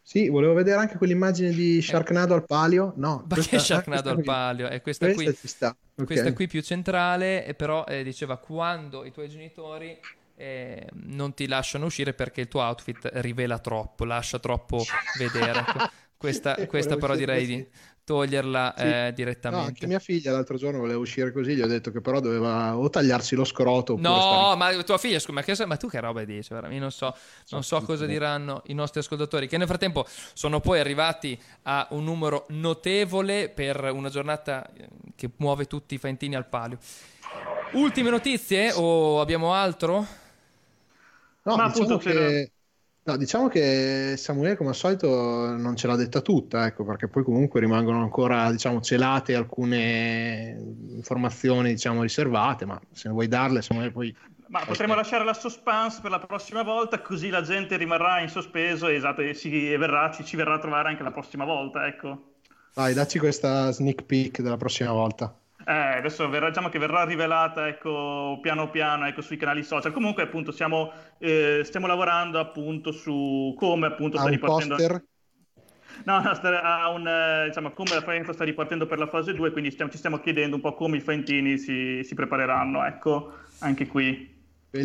Sì, 0.00 0.30
volevo 0.30 0.54
vedere 0.54 0.80
anche 0.80 0.96
quell'immagine 0.96 1.50
di 1.50 1.82
Sharknado 1.82 2.32
al 2.32 2.46
palio. 2.46 2.94
No, 2.96 3.26
Ma 3.28 3.34
questa- 3.34 3.58
che 3.58 3.62
Sharknado 3.62 4.08
ah, 4.08 4.12
al 4.12 4.16
qui. 4.16 4.24
palio? 4.32 4.68
È 4.68 4.80
questa 4.80 5.12
qui. 5.12 5.24
Questa 5.24 5.40
ci 5.42 5.48
sta. 5.48 5.76
ok. 5.94 6.06
Questa 6.06 6.32
qui 6.32 6.46
più 6.46 6.62
centrale, 6.62 7.52
però 7.54 7.84
eh, 7.84 8.02
diceva 8.02 8.38
quando 8.38 9.04
i 9.04 9.12
tuoi 9.12 9.28
genitori 9.28 10.00
eh, 10.38 10.86
non 10.92 11.34
ti 11.34 11.48
lasciano 11.48 11.86
uscire 11.86 12.14
perché 12.14 12.40
il 12.42 12.48
tuo 12.48 12.60
outfit 12.62 13.10
rivela 13.14 13.58
troppo, 13.58 14.04
lascia 14.04 14.38
troppo 14.38 14.84
vedere. 15.16 15.60
Ecco, 15.60 15.80
Questa, 16.16 16.66
questa 16.66 16.96
però 16.96 17.14
direi 17.14 17.40
così. 17.42 17.54
di 17.56 17.68
toglierla 18.04 18.74
Sì. 18.76 18.82
eh, 18.82 18.86
No, 18.88 18.94
anche 18.96 19.12
direttamente. 19.14 19.86
mia 19.86 19.98
figlia 20.00 20.32
l'altro 20.32 20.56
giorno 20.56 20.78
voleva 20.80 20.98
uscire 20.98 21.30
così, 21.30 21.54
gli 21.54 21.60
ho 21.60 21.66
detto 21.66 21.90
che 21.92 22.00
però 22.00 22.18
doveva 22.20 22.76
o 22.76 22.88
tagliarsi 22.90 23.36
lo 23.36 23.44
scroto 23.44 23.96
No, 23.98 24.20
stare- 24.20 24.56
ma 24.56 24.82
tua 24.82 24.98
figlia, 24.98 25.18
scusa, 25.20 25.32
ma, 25.32 25.42
che- 25.42 25.66
ma 25.66 25.76
tu 25.76 25.88
che 25.88 26.00
roba 26.00 26.24
dici? 26.24 26.48
veramente? 26.48 26.74
Io 26.76 26.80
non 26.80 26.90
so, 26.90 27.14
non 27.50 27.62
so 27.62 27.80
cosa 27.82 28.04
diranno 28.06 28.62
i 28.66 28.74
nostri 28.74 28.98
ascoltatori, 29.00 29.46
che 29.46 29.58
nel 29.58 29.66
frattempo 29.68 30.06
sono 30.32 30.58
poi 30.60 30.80
arrivati 30.80 31.40
a 31.62 31.86
un 31.90 32.02
numero 32.04 32.46
notevole 32.48 33.48
per 33.48 33.90
una 33.92 34.08
giornata 34.08 34.68
eh, 34.72 34.88
che 35.14 35.30
muove 35.36 35.66
tutti 35.66 35.94
i 35.94 35.98
faentini 35.98 36.34
al 36.34 36.46
palio. 36.48 36.78
Ultime 37.74 38.10
notizie 38.10 38.72
o 38.72 39.20
abbiamo 39.20 39.52
altro? 39.52 40.26
No, 41.48 41.56
Ma 41.56 41.68
diciamo 41.70 41.96
che, 41.96 42.52
no, 43.04 43.16
diciamo 43.16 43.48
che 43.48 44.14
Samuele 44.18 44.54
come 44.54 44.68
al 44.68 44.74
solito 44.74 45.08
non 45.56 45.76
ce 45.76 45.86
l'ha 45.86 45.96
detta 45.96 46.20
tutta, 46.20 46.66
ecco, 46.66 46.84
perché 46.84 47.08
poi 47.08 47.22
comunque 47.24 47.58
rimangono 47.58 48.02
ancora 48.02 48.50
diciamo, 48.50 48.82
celate 48.82 49.34
alcune 49.34 50.62
informazioni 50.90 51.70
diciamo, 51.70 52.02
riservate, 52.02 52.66
ma 52.66 52.78
se 52.92 53.08
vuoi 53.08 53.28
darle 53.28 53.62
Samuele 53.62 53.90
poi... 53.90 54.14
Ma 54.48 54.62
potremmo 54.64 54.94
lasciare 54.94 55.24
la 55.24 55.32
suspense 55.32 56.00
per 56.02 56.10
la 56.10 56.18
prossima 56.18 56.62
volta, 56.62 57.00
così 57.00 57.30
la 57.30 57.42
gente 57.42 57.78
rimarrà 57.78 58.20
in 58.20 58.28
sospeso 58.28 58.86
esatto, 58.86 59.22
e, 59.22 59.32
si, 59.32 59.72
e 59.72 59.78
verrà, 59.78 60.10
ci, 60.10 60.24
ci 60.26 60.36
verrà 60.36 60.54
a 60.54 60.58
trovare 60.58 60.90
anche 60.90 61.02
la 61.02 61.12
prossima 61.12 61.46
volta, 61.46 61.86
ecco. 61.86 62.34
Vai, 62.74 62.92
dacci 62.92 63.18
questa 63.18 63.70
sneak 63.70 64.02
peek 64.04 64.42
della 64.42 64.58
prossima 64.58 64.92
volta. 64.92 65.34
Eh, 65.68 65.72
adesso 65.98 66.26
verrà, 66.30 66.48
diciamo 66.48 66.70
che 66.70 66.78
verrà 66.78 67.04
rivelata 67.04 67.68
ecco, 67.68 68.38
piano 68.40 68.70
piano 68.70 69.06
ecco, 69.06 69.20
sui 69.20 69.36
canali 69.36 69.62
social. 69.62 69.92
Comunque, 69.92 70.22
appunto, 70.22 70.50
stiamo, 70.50 70.90
eh, 71.18 71.60
stiamo 71.64 71.86
lavorando 71.86 72.38
appunto 72.38 72.90
su 72.90 73.54
come 73.56 73.86
appunto 73.86 74.16
Ha 74.16 74.20
sta 74.20 74.30
un 74.30 74.30
ripartendo. 74.30 74.74
poster? 74.76 75.04
No, 76.04 76.20
no, 76.22 76.34
sta- 76.34 76.62
ha 76.62 76.88
un, 76.90 77.06
eh, 77.06 77.44
diciamo, 77.46 77.72
come 77.72 77.94
la 77.94 78.02
Faenza 78.02 78.32
sta 78.32 78.44
ripartendo 78.44 78.86
per 78.86 78.98
la 78.98 79.08
fase 79.08 79.34
2, 79.34 79.50
quindi 79.50 79.70
stiamo- 79.70 79.90
ci 79.90 79.98
stiamo 79.98 80.20
chiedendo 80.20 80.56
un 80.56 80.62
po' 80.62 80.74
come 80.74 80.96
i 80.98 81.00
Faentini 81.00 81.58
si, 81.58 82.02
si 82.04 82.14
prepareranno, 82.14 82.84
ecco, 82.84 83.32
anche 83.60 83.86
qui, 83.86 84.36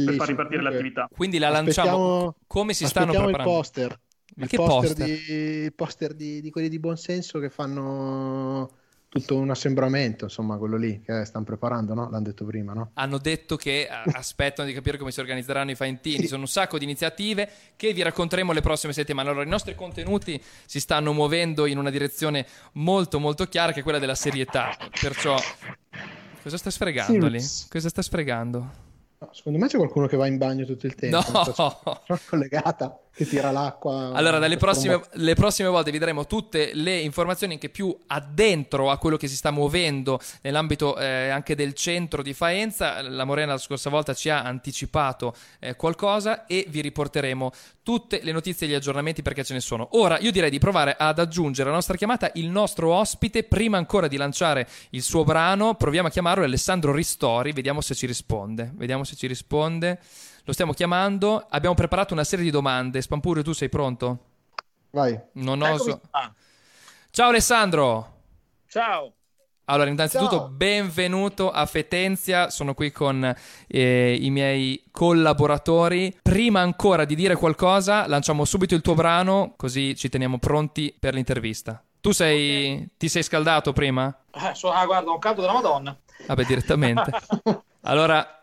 per 0.04 0.14
Bellissimo. 0.14 0.16
far 0.16 0.28
ripartire 0.28 0.62
Comunque, 0.62 0.70
l'attività. 0.72 1.08
Quindi 1.12 1.38
la 1.38 1.50
lanciamo. 1.50 2.36
Come 2.48 2.74
si 2.74 2.88
stanno 2.88 3.14
aspettiamo 3.14 3.16
preparando? 3.16 3.54
il 3.54 3.60
poster. 3.60 4.00
Ma 4.36 4.46
il 4.46 4.50
che 4.50 4.58
poster, 4.58 4.94
poster? 4.96 4.96
Di, 4.96 5.32
il 5.66 5.74
poster 5.76 6.14
di, 6.14 6.42
di 6.42 6.50
quelli 6.50 6.70
di 6.70 6.80
buonsenso 6.80 7.40
che 7.40 7.50
fanno 7.50 8.78
tutto 9.14 9.38
un 9.38 9.52
assembramento, 9.52 10.24
insomma, 10.24 10.58
quello 10.58 10.76
lì 10.76 11.00
che 11.06 11.24
stanno 11.26 11.46
preparando, 11.46 11.94
no? 11.94 12.10
L'hanno 12.10 12.24
detto 12.24 12.46
prima, 12.46 12.74
no? 12.74 12.90
hanno 12.96 13.20
detto 13.20 13.58
che 13.58 13.82
eh, 13.82 13.88
aspettano 14.12 14.68
di 14.68 14.74
capire 14.74 14.98
come 14.98 15.12
si 15.12 15.20
organizzeranno 15.20 15.70
i 15.70 15.76
faentini. 15.76 16.22
Sì. 16.22 16.28
Sono 16.28 16.42
un 16.42 16.48
sacco 16.48 16.80
di 16.80 16.84
iniziative 16.84 17.48
che 17.76 17.94
vi 17.94 18.02
racconteremo 18.02 18.52
le 18.52 18.62
prossime 18.62 18.92
settimane. 18.92 19.30
Allora, 19.30 19.46
i 19.46 19.50
nostri 19.50 19.76
contenuti 19.76 20.42
si 20.66 20.80
stanno 20.80 21.14
muovendo 21.14 21.68
in 21.68 21.78
una 21.78 21.92
direzione 21.92 22.48
molto, 22.74 23.20
molto 23.20 23.46
chiara, 23.46 23.72
che 23.72 23.82
è 23.82 23.84
quella 23.84 24.00
della 24.00 24.16
serietà. 24.16 24.76
Perciò, 25.00 25.38
cosa 26.42 26.58
sta 26.58 26.72
sfregando 26.72 27.28
lì? 27.28 27.40
Sì. 27.40 27.68
Cosa 27.70 27.90
sta 27.90 28.02
sfregando? 28.02 28.82
No, 29.20 29.30
secondo 29.32 29.60
me 29.60 29.68
c'è 29.68 29.78
qualcuno 29.78 30.08
che 30.08 30.18
va 30.18 30.26
in 30.26 30.40
bagno 30.40 30.66
tutto 30.66 30.88
il 30.88 30.96
tempo. 30.96 31.18
No. 31.18 31.44
Sono 31.54 32.20
collegata, 32.28 33.00
che 33.16 33.28
tira 33.28 33.52
l'acqua. 33.52 34.12
Allora, 34.14 34.40
dalle 34.40 34.58
prossime, 34.58 35.00
le 35.12 35.36
prossime 35.36 35.70
volte 35.70 35.92
vi 35.92 36.00
daremo 36.00 36.26
tutte 36.26 36.72
le 36.74 36.98
informazioni 36.98 37.54
anche 37.54 37.70
più 37.70 37.96
addentro 38.08 38.90
a 38.90 38.98
quello 38.98 39.18
che 39.18 39.28
si 39.28 39.36
sta 39.36 39.52
muovendo 39.52 40.20
nell'ambito 40.42 40.98
eh, 40.98 41.30
anche 41.30 41.54
del 41.54 41.74
centro 41.74 42.24
di 42.24 42.34
Faenza. 42.34 43.02
La 43.04 43.24
Morena 43.24 43.52
la 43.52 43.60
scorsa 43.60 43.92
volta 43.92 44.16
ci 44.16 44.30
ha 44.30 44.42
anticipato 44.42 45.36
eh, 45.60 45.76
qualcosa 45.76 46.48
e 46.48 46.66
vi 46.70 46.82
riporteremo 46.82 47.52
tutte 47.84 48.22
le 48.24 48.32
notizie 48.32 48.66
e 48.66 48.70
gli 48.72 48.74
aggiornamenti 48.74 49.22
perché 49.22 49.44
ce 49.44 49.54
ne 49.54 49.60
sono. 49.60 49.90
Ora, 49.92 50.18
io 50.18 50.32
direi 50.32 50.50
di 50.50 50.58
provare 50.58 50.96
ad 50.98 51.20
aggiungere 51.20 51.68
alla 51.68 51.78
nostra 51.78 51.96
chiamata 51.96 52.32
il 52.36 52.50
nostro 52.50 52.94
ospite 52.94 53.44
prima 53.44 53.78
ancora 53.78 54.08
di 54.08 54.18
lanciare 54.18 54.68
il 54.92 55.04
suo 55.04 55.24
brano. 55.24 55.76
Proviamo 55.76 56.08
a 56.08 56.12
chiamarlo 56.12 56.44
Alessandro 56.44 56.92
Ristori, 56.94 57.52
vediamo 57.52 57.82
se 57.82 57.94
ci 57.94 58.08
risponde. 58.08 58.72
Vediamo 58.74 59.04
se 59.04 59.16
ci 59.16 59.28
risponde. 59.28 60.00
Lo 60.46 60.52
stiamo 60.52 60.74
chiamando. 60.74 61.46
Abbiamo 61.50 61.74
preparato 61.74 62.14
una 62.14 62.26
serie 62.26 62.44
di 62.44 62.52
domande. 62.52 63.02
Spampurio, 63.02 63.44
tu 63.44 63.54
sei 63.54 63.70
pronto? 63.70 64.20
Vai. 64.90 65.18
Non 65.34 65.62
oso. 65.62 66.02
Ciao 67.12 67.30
Alessandro. 67.30 68.22
Ciao. 68.68 69.14
Allora, 69.66 69.90
innanzitutto 69.90 70.38
Ciao. 70.38 70.50
benvenuto 70.50 71.50
a 71.50 71.66
Fetenzia, 71.66 72.50
sono 72.50 72.74
qui 72.74 72.92
con 72.92 73.34
eh, 73.68 74.18
i 74.20 74.30
miei 74.30 74.84
collaboratori. 74.92 76.20
Prima 76.22 76.60
ancora 76.60 77.06
di 77.06 77.16
dire 77.16 77.36
qualcosa, 77.36 78.06
lanciamo 78.08 78.44
subito 78.44 78.76
il 78.76 78.82
tuo 78.82 78.94
brano, 78.94 79.54
così 79.56 79.96
ci 79.96 80.10
teniamo 80.10 80.38
pronti 80.38 80.94
per 81.00 81.14
l'intervista. 81.14 81.82
Tu 82.02 82.12
sei... 82.12 82.90
ti 82.98 83.08
sei 83.08 83.24
scaldato 83.24 83.72
prima? 83.72 84.14
Eh, 84.32 84.54
so- 84.54 84.72
ah, 84.72 84.86
guarda, 84.86 85.10
ho 85.10 85.14
un 85.14 85.20
caldo 85.20 85.40
della 85.40 85.54
Madonna. 85.54 85.98
Vabbè, 86.28 86.44
direttamente. 86.44 87.12
Allora, 87.86 88.43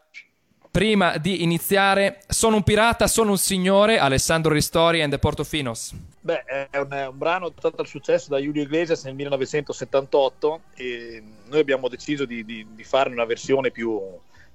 prima 0.70 1.16
di 1.18 1.42
iniziare, 1.42 2.20
sono 2.28 2.56
un 2.56 2.62
pirata, 2.62 3.06
sono 3.06 3.30
un 3.30 3.38
signore, 3.38 3.98
Alessandro 3.98 4.52
Ristori 4.52 5.02
and 5.02 5.10
the 5.12 5.18
Portofinos. 5.18 5.94
Beh, 6.20 6.44
è 6.44 6.78
un, 6.78 6.88
è 6.90 7.06
un 7.06 7.18
brano 7.18 7.52
tratto 7.52 7.80
al 7.80 7.88
successo 7.88 8.28
da 8.28 8.38
Julio 8.38 8.62
Iglesias 8.62 9.04
nel 9.04 9.14
1978 9.14 10.60
e 10.76 11.22
noi 11.48 11.60
abbiamo 11.60 11.88
deciso 11.88 12.24
di, 12.24 12.44
di, 12.44 12.66
di 12.70 12.84
farne 12.84 13.14
una 13.14 13.24
versione 13.24 13.70
più, 13.70 14.00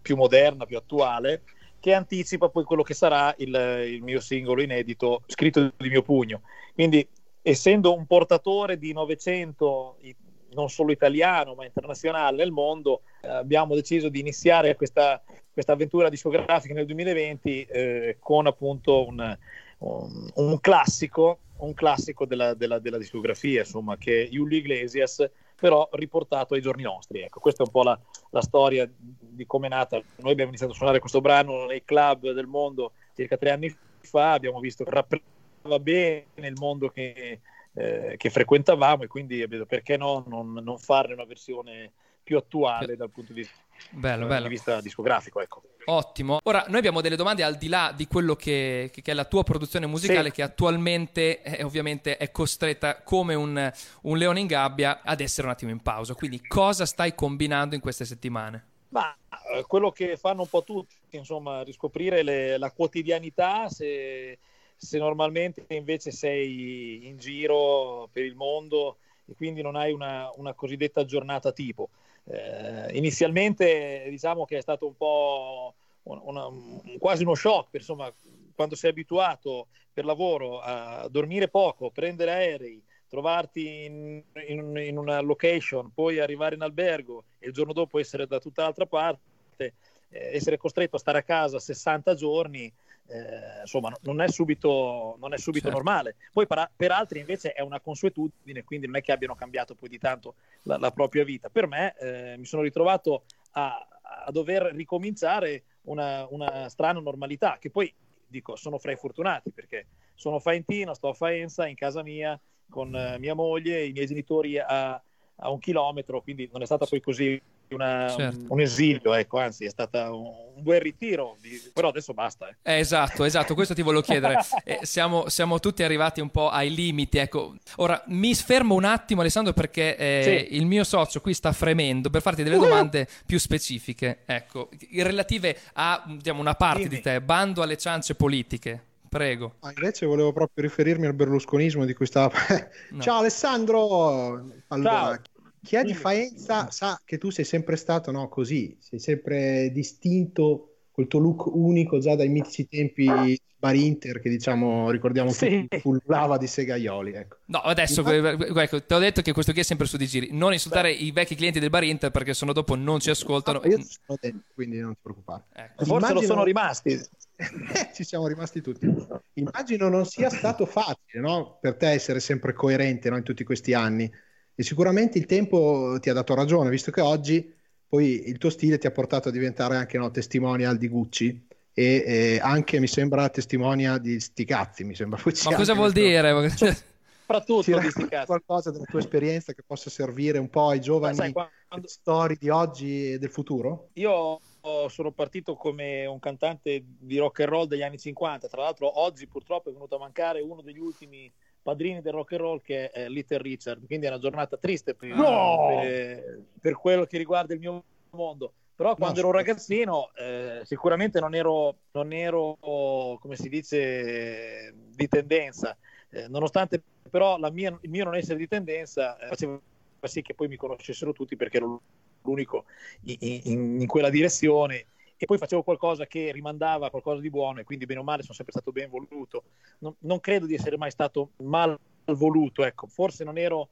più 0.02 0.16
moderna, 0.16 0.66
più 0.66 0.78
attuale, 0.78 1.42
che 1.80 1.94
anticipa 1.94 2.50
poi 2.50 2.64
quello 2.64 2.84
che 2.84 2.94
sarà 2.94 3.34
il, 3.38 3.54
il 3.88 4.02
mio 4.02 4.20
singolo 4.20 4.62
inedito 4.62 5.22
scritto 5.28 5.74
di 5.78 5.90
mio 5.90 6.02
pugno. 6.02 6.42
Quindi, 6.74 7.06
essendo 7.42 7.94
un 7.94 8.06
portatore 8.06 8.78
di 8.78 8.94
900, 8.94 9.98
i- 10.02 10.16
non 10.56 10.70
solo 10.70 10.92
italiano 10.92 11.54
ma 11.54 11.66
internazionale 11.66 12.38
nel 12.38 12.52
mondo, 12.52 13.02
eh, 13.22 13.28
abbiamo 13.28 13.76
deciso 13.76 14.10
di 14.10 14.20
iniziare 14.20 14.76
questa, 14.76 15.22
questa 15.52 15.74
avventura 15.74 16.10
discografica 16.10 16.74
nel 16.74 16.86
2020 16.86 17.64
eh, 17.64 18.18
con 18.20 18.48
appunto 18.48 19.06
un, 19.06 19.38
un, 19.80 20.32
un 20.34 20.60
classico, 20.60 21.40
un 21.58 21.74
classico 21.74 22.26
della, 22.26 22.54
della- 22.54 22.80
della 22.80 22.98
discografia, 22.98 23.60
insomma, 23.60 23.98
che 23.98 24.24
è 24.24 24.28
Julio 24.30 24.58
Iglesias, 24.58 25.30
però 25.56 25.88
riportato 25.94 26.54
ai 26.54 26.62
giorni 26.62 26.84
nostri. 26.84 27.22
Ecco, 27.22 27.40
questa 27.40 27.64
è 27.64 27.66
un 27.66 27.72
po' 27.72 27.84
la, 27.84 28.00
la 28.32 28.42
storia 28.42 28.90
di 28.98 29.46
come 29.46 29.68
è 29.68 29.70
nata. 29.70 30.02
Noi 30.18 30.32
abbiamo 30.32 30.50
iniziato 30.50 30.74
a 30.74 30.76
suonare 30.76 31.00
questo 31.00 31.22
brano 31.22 31.66
nei 31.66 31.84
club 31.86 32.32
del 32.32 32.48
mondo 32.48 32.94
circa 33.16 33.38
tre 33.38 33.52
anni 33.52 33.76
fa, 34.02 34.34
abbiamo 34.34 34.60
visto 34.60 34.84
che 34.84 34.92
rappresentava 34.92 35.80
bene 35.80 36.26
il 36.36 36.54
mondo 36.58 36.90
che, 36.90 37.40
eh, 37.76 38.16
che 38.18 38.30
frequentavamo 38.30 39.04
e 39.04 39.08
quindi 39.08 39.42
abbiamo 39.42 39.64
detto 39.64 39.76
perché 39.76 39.98
no 39.98 40.24
non, 40.28 40.54
non 40.54 40.78
farne 40.80 41.14
una 41.14 41.26
versione 41.26 41.92
più 42.24 42.38
attuale 42.38 42.96
dal 42.96 43.12
punto 43.12 43.34
di 43.34 43.42
vista, 43.42 43.56
Bello, 43.92 44.24
di 44.24 44.30
bello. 44.30 44.48
vista 44.48 44.82
discografico. 44.82 45.42
Ecco. 45.42 45.62
Ottimo. 45.86 46.40
Ora, 46.46 46.66
noi 46.70 46.80
abbiamo 46.80 47.02
delle 47.02 47.16
domande 47.16 47.44
al 47.44 47.56
di 47.56 47.68
là 47.68 47.94
di 47.96 48.08
quello 48.08 48.36
che, 48.36 48.90
che 48.92 49.12
è 49.12 49.14
la 49.14 49.26
tua 49.26 49.44
produzione 49.44 49.86
musicale, 49.86 50.30
Sì. 50.30 50.36
che 50.36 50.42
attualmente 50.42 51.44
eh, 51.44 51.64
ovviamente 51.64 52.18
è 52.18 52.32
costretta 52.32 53.04
come 53.04 53.36
un, 53.36 53.72
un 54.02 54.18
leone 54.18 54.40
in 54.40 54.48
gabbia 54.48 55.02
ad 55.04 55.20
essere 55.22 55.46
un 55.46 55.54
attimo 55.54 55.70
in 55.70 55.82
pausa. 55.82 56.16
Quindi, 56.16 56.42
cosa 56.48 56.88
stai 56.88 57.14
combinando 57.14 57.76
in 57.76 57.82
queste 57.82 58.06
settimane? 58.06 58.66
Ma 58.90 59.16
eh, 59.54 59.64
quello 59.68 59.92
che 59.92 60.18
fanno 60.18 60.42
un 60.42 60.50
po' 60.50 60.64
tutti, 60.64 60.96
insomma, 61.12 61.62
riscoprire 61.62 62.24
le- 62.24 62.58
la 62.58 62.72
quotidianità, 62.72 63.70
se, 63.70 64.40
se 64.76 64.98
normalmente 64.98 65.66
invece 65.70 66.12
sei 66.12 67.08
in 67.08 67.18
giro 67.18 68.10
per 68.12 68.24
il 68.24 68.36
mondo 68.36 68.98
e 69.26 69.34
quindi 69.36 69.62
non 69.62 69.76
hai 69.76 69.92
una, 69.92 70.30
una 70.36 70.54
cosiddetta 70.54 71.06
giornata 71.06 71.52
tipo. 71.52 71.90
Eh, 72.26 72.98
inizialmente 72.98 74.06
diciamo 74.10 74.46
che 74.46 74.58
è 74.58 74.62
stato 74.62 74.88
un 74.88 74.96
po' 74.98 75.74
un- 76.04 76.20
una- 76.24 76.46
un- 76.48 76.98
quasi 77.00 77.24
uno 77.24 77.36
shock, 77.36 77.74
insomma, 77.76 78.12
quando 78.54 78.76
sei 78.76 78.92
abituato 78.92 79.68
per 79.94 80.06
lavoro 80.06 80.60
a 80.60 81.08
dormire 81.10 81.48
poco, 81.50 81.90
prendere 81.92 82.32
aerei, 82.32 82.82
trovarti 83.08 83.86
in, 83.86 84.22
in- 84.48 84.78
in 84.78 84.98
una 84.98 85.20
location, 85.22 85.92
poi 85.94 86.20
arrivare 86.20 86.56
in 86.56 86.62
albergo 86.62 87.24
e 87.40 87.48
il 87.48 87.54
giorno 87.54 87.74
dopo 87.74 88.00
essere 88.00 88.28
da 88.28 88.40
tutt'altra 88.40 88.86
parte, 88.86 89.74
eh, 90.10 90.36
essere 90.36 90.58
costretto 90.58 90.96
a 90.96 91.00
stare 91.00 91.20
a 91.20 91.24
casa 91.24 91.60
60 91.60 92.14
giorni, 92.16 92.72
eh, 93.08 93.62
insomma, 93.62 93.90
no- 93.90 94.00
non 94.02 94.22
è 94.22 94.28
subito, 94.28 95.16
non 95.20 95.34
è 95.34 95.38
subito 95.38 95.66
Certo. 95.66 95.78
normale. 95.78 96.16
Poi 96.32 96.48
per, 96.48 96.72
per 96.76 96.92
altri 96.92 97.20
invece 97.20 97.54
è 97.54 97.62
una 97.62 97.80
consuetudine, 97.80 98.64
quindi 98.64 98.88
non 98.88 98.96
è 98.96 99.02
che 99.02 99.12
abbiano 99.12 99.36
cambiato 99.36 99.76
poi 99.76 99.90
di 99.90 100.00
tanto 100.00 100.36
la, 100.64 100.78
la 100.78 100.92
propria 100.92 101.24
vita. 101.24 101.50
Per 101.50 101.68
me 101.68 101.96
eh, 101.98 102.36
mi 102.38 102.46
sono 102.46 102.62
ritrovato 102.62 103.24
a, 103.52 103.88
a 104.26 104.32
dover 104.32 104.74
ricominciare 104.74 105.64
una, 105.84 106.26
una 106.30 106.68
strana 106.70 107.00
normalità, 107.00 107.58
che 107.60 107.70
poi 107.70 107.94
dico 108.28 108.56
sono 108.56 108.80
fra 108.80 108.92
i 108.92 108.96
fortunati 108.96 109.52
perché 109.52 109.86
sono 110.16 110.40
faentino, 110.40 110.94
sto 110.94 111.10
a 111.10 111.14
Faenza 111.14 111.68
in 111.68 111.76
casa 111.76 112.02
mia 112.02 112.40
con 112.70 112.96
eh, 112.96 113.20
mia 113.20 113.36
moglie, 113.36 113.86
i 113.86 113.92
miei 113.92 114.08
genitori 114.08 114.58
a, 114.58 114.94
a 114.94 115.50
un 115.50 115.60
chilometro, 115.60 116.22
quindi 116.22 116.50
non 116.52 116.62
è 116.62 116.66
stata 116.66 116.86
poi 116.86 117.02
così 117.02 117.40
una- 117.74 118.14
Certo. 118.16 118.46
un 118.48 118.62
esilio, 118.62 119.14
ecco, 119.14 119.40
anzi 119.40 119.66
è 119.66 119.70
stata 119.70 120.14
un, 120.14 120.44
buon 120.58 120.80
ritiro, 120.80 121.36
di- 121.42 121.62
però 121.74 121.90
adesso 121.90 122.14
basta. 122.14 122.48
eh. 122.48 122.56
Eh, 122.76 122.80
esatto, 122.80 123.24
esatto, 123.24 123.54
questo 123.56 123.74
ti 123.74 123.82
volevo 123.82 124.02
chiedere. 124.04 124.38
Eh, 124.64 124.80
siamo, 124.84 125.28
siamo 125.30 125.60
tutti 125.60 125.84
arrivati 125.84 126.22
un 126.22 126.30
po' 126.30 126.50
ai 126.50 126.74
limiti. 126.74 127.18
Ecco. 127.18 127.56
Ora 127.78 128.02
mi 128.08 128.34
fermo 128.36 128.74
un 128.76 128.84
attimo, 128.86 129.22
Alessandro, 129.22 129.54
perché 129.54 129.96
eh, 129.98 130.48
Sì. 130.50 130.56
il 130.56 130.66
mio 130.66 130.84
socio 130.84 131.22
qui 131.22 131.34
sta 131.34 131.52
fremendo 131.52 132.10
per 132.10 132.22
farti 132.22 132.42
delle 132.44 132.58
domande 132.58 133.08
più 133.26 133.38
specifiche, 133.38 134.20
ecco, 134.26 134.70
relative 134.94 135.58
a 135.74 136.04
diciamo, 136.08 136.40
una 136.40 136.56
parte 136.56 136.84
Dimmi. 136.84 136.96
di 136.96 137.02
te, 137.02 137.22
bando 137.22 137.62
alle 137.62 137.78
ciance 137.78 138.16
politiche. 138.16 138.84
Prego. 139.10 139.56
Ma 139.62 139.72
invece 139.74 140.06
volevo 140.06 140.34
proprio 140.34 140.64
riferirmi 140.66 141.06
al 141.06 141.14
berlusconismo 141.14 141.86
di 141.86 141.94
cui 141.94 142.06
stava. 142.06 142.34
No. 142.92 143.02
Ciao 143.02 143.20
Alessandro! 143.20 144.46
Allora, 144.70 144.92
Ciao. 144.92 145.22
Chi 145.66 145.76
è 145.76 145.84
di. 145.84 145.94
Faenza 145.94 146.70
sa 146.72 147.02
che 147.04 147.18
tu 147.18 147.30
sei 147.32 147.44
sempre 147.46 147.76
stato 147.76 148.12
no, 148.12 148.30
così, 148.30 148.78
sei 148.80 149.00
sempre 149.00 149.70
distinto 149.74 150.70
col 150.92 151.08
tuo 151.08 151.20
look 151.20 151.46
unico 151.48 152.00
già 152.00 152.16
dai 152.16 152.30
mitici 152.30 152.68
tempi 152.70 153.38
Bar 153.58 153.76
Inter 153.76 154.22
che 154.22 154.30
diciamo 154.30 154.92
ricordiamo 154.92 155.32
Sì. 155.32 155.62
tutti 155.68 155.82
pullava 155.82 156.38
di 156.38 156.46
segaioli. 156.48 157.14
Ecco. 157.14 157.38
No, 157.46 157.60
adesso 157.60 158.02
Infatti- 158.02 158.60
ecco, 158.60 158.84
ti 158.84 158.94
ho 158.94 159.00
detto 159.00 159.22
che 159.22 159.34
questo 159.34 159.52
qui 159.52 159.62
è 159.62 159.64
sempre 159.64 159.88
su 159.88 159.98
di 159.98 160.06
giri. 160.08 160.30
Non 160.32 160.54
insultare 160.54 160.92
i 160.92 161.12
vecchi 161.12 161.36
clienti 161.36 161.60
del 161.60 161.70
bar 161.70 161.84
Inter 161.84 162.12
perché 162.12 162.34
sennò 162.34 162.52
dopo 162.54 162.76
non 162.76 163.00
ci 163.00 163.10
ascoltano. 163.10 163.60
Ah, 163.60 163.68
io 163.68 163.78
te 163.78 163.84
sono 163.84 164.18
dentro, 164.22 164.42
quindi 164.54 164.78
non 164.80 164.94
ti 164.94 165.00
preoccupare. 165.02 165.44
Ecco. 165.54 165.84
Forse 165.86 165.92
lo 165.92 165.98
Immagino- 166.20 166.22
sono 166.34 166.44
rimasti. 166.44 167.00
Ci 167.94 168.04
siamo 168.06 168.28
rimasti 168.28 168.62
tutti. 168.62 168.88
Immagino 169.34 169.90
non 169.90 170.06
sia 170.06 170.30
stato 170.30 170.66
facile 170.66 171.20
no? 171.20 171.58
per 171.60 171.76
te 171.76 171.90
essere 171.90 172.22
sempre 172.22 172.54
coerente 172.54 173.10
no? 173.10 173.18
in 173.18 173.24
tutti 173.24 173.44
questi 173.44 173.74
anni 173.74 174.10
e 174.56 174.64
sicuramente 174.64 175.18
il 175.18 175.26
tempo 175.26 175.98
ti 176.00 176.10
ha 176.10 176.14
dato 176.14 176.34
ragione, 176.34 176.70
visto 176.70 176.92
che 176.92 177.02
oggi 177.02 177.54
poi 177.88 178.28
il 178.28 178.38
tuo 178.38 178.50
stile 178.50 178.78
ti 178.78 178.88
ha 178.88 178.92
portato 178.92 179.30
a 179.30 179.32
diventare 179.32 179.76
anche 179.76 179.98
no, 179.98 180.10
testimonial 180.12 180.78
di 180.78 180.88
Gucci 180.88 181.48
e 181.74 182.04
eh, 182.06 182.40
anche 182.42 182.80
mi 182.80 182.88
sembra 182.88 183.30
testimonial 183.30 184.00
di 184.00 184.20
sti 184.20 184.46
cazzi, 184.46 184.84
mi 184.84 184.96
sembra. 184.96 185.22
Poi 185.22 185.34
c'è 185.34 185.50
Ma 185.50 185.58
cosa 185.58 185.74
vuol 185.74 185.92
dire? 185.92 186.48
Soprattutto 187.26 187.64
Ci 187.64 187.80
di 187.80 187.90
sti 187.90 188.08
cazzi. 188.08 188.26
qualcosa 188.28 188.72
della 188.72 188.86
tua 188.86 189.00
esperienza 189.00 189.52
che 189.54 189.64
possa 189.66 189.90
servire 189.90 190.38
un 190.38 190.50
po' 190.50 190.70
ai 190.70 190.80
giovani 190.80 191.16
Sai, 191.16 191.34
quando- 191.34 191.88
story 191.88 192.38
di 192.40 192.50
oggi 192.50 193.14
e 193.14 193.20
del 193.20 193.32
futuro? 193.32 193.90
Io 193.94 194.40
sono 194.88 195.12
partito 195.12 195.56
come 195.56 196.06
un 196.06 196.20
cantante 196.20 196.84
di 196.86 197.18
rock 197.18 197.42
and 197.42 197.50
roll 197.50 197.68
degli 197.68 197.84
anni 197.84 197.98
50, 197.98 198.48
tra 198.48 198.62
l'altro 198.62 199.00
oggi 199.00 199.28
purtroppo 199.28 199.70
è 199.70 199.74
venuto 199.74 199.96
a 199.96 200.00
mancare 200.00 200.42
uno 200.42 200.62
degli 200.62 200.80
ultimi 200.80 201.32
padrini 201.66 202.00
del 202.02 202.14
rock 202.14 202.34
and 202.34 202.42
roll 202.42 202.62
che 202.62 202.92
è 202.92 203.08
Little 203.10 203.40
Richard, 203.40 203.86
quindi 203.88 204.06
è 204.06 204.10
una 204.10 204.20
giornata 204.20 204.56
triste 204.56 204.94
per, 204.94 205.16
No! 205.16 205.66
per- 205.82 206.44
per 206.62 206.74
quello 206.76 207.06
che 207.06 207.18
riguarda 207.18 207.56
il 207.56 207.60
mio 207.60 207.84
mondo. 208.12 208.54
Però 208.76 208.96
quando 208.96 209.20
ero 209.20 209.30
un 209.30 209.34
ragazzino 209.34 210.12
eh, 210.14 210.62
sicuramente 210.64 211.20
non 211.20 211.34
ero, 211.34 211.78
non 211.94 212.12
ero, 212.14 212.58
come 212.60 213.36
si 213.36 213.50
dice, 213.50 214.74
di 214.96 215.08
tendenza, 215.08 215.76
Eh, 216.10 216.28
nonostante 216.30 216.82
però 217.10 217.38
la 217.38 217.50
mia- 217.50 217.78
il 217.82 217.90
mio 217.90 218.04
non 218.06 218.16
essere 218.16 218.38
di 218.38 218.48
tendenza 218.48 219.18
eh, 219.18 219.28
faceva 219.28 219.60
sì 220.04 220.22
che 220.22 220.34
poi 220.36 220.48
mi 220.48 220.56
conoscessero 220.56 221.12
tutti 221.14 221.36
perché 221.36 221.58
ero 221.58 221.82
l'unico 222.22 222.66
in, 223.06 223.18
in- 223.44 223.82
in 223.82 223.88
quella 223.88 224.10
direzione 224.10 224.86
e 225.18 225.26
poi 225.26 225.38
facevo 225.38 225.64
qualcosa 225.64 226.06
che 226.06 226.32
rimandava 226.32 226.90
qualcosa 226.90 227.22
di 227.22 227.30
buono 227.30 227.60
e 227.60 227.64
quindi 227.64 227.86
bene 227.86 228.02
o 228.02 228.04
male 228.04 228.22
sono 228.22 228.34
sempre 228.34 228.54
stato 228.54 228.72
ben 228.72 228.90
voluto. 228.90 229.44
Non, 229.80 229.96
non 230.00 230.20
credo 230.20 230.46
di 230.46 230.56
essere 230.56 230.78
mai 230.78 230.92
stato 230.92 231.32
mal 231.38 231.78
voluto, 232.06 232.64
ecco, 232.64 232.88
forse 232.88 233.24
non 233.24 233.38
ero 233.38 233.70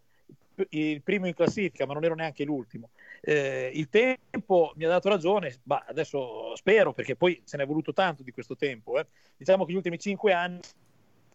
il 0.69 1.01
primo 1.01 1.27
in 1.27 1.33
classifica, 1.33 1.85
ma 1.85 1.93
non 1.93 2.03
ero 2.03 2.15
neanche 2.15 2.43
l'ultimo. 2.43 2.89
Eh, 3.21 3.71
il 3.73 3.89
tempo 3.89 4.73
mi 4.75 4.85
ha 4.85 4.89
dato 4.89 5.09
ragione, 5.09 5.59
ma 5.63 5.83
adesso 5.87 6.55
spero 6.55 6.93
perché 6.93 7.15
poi 7.15 7.41
se 7.43 7.57
ne 7.57 7.63
è 7.63 7.65
voluto 7.65 7.93
tanto 7.93 8.23
di 8.23 8.31
questo 8.31 8.55
tempo. 8.55 8.99
eh. 8.99 9.05
Diciamo 9.35 9.65
che 9.65 9.71
gli 9.71 9.75
ultimi 9.77 9.99
cinque 9.99 10.33
anni 10.33 10.59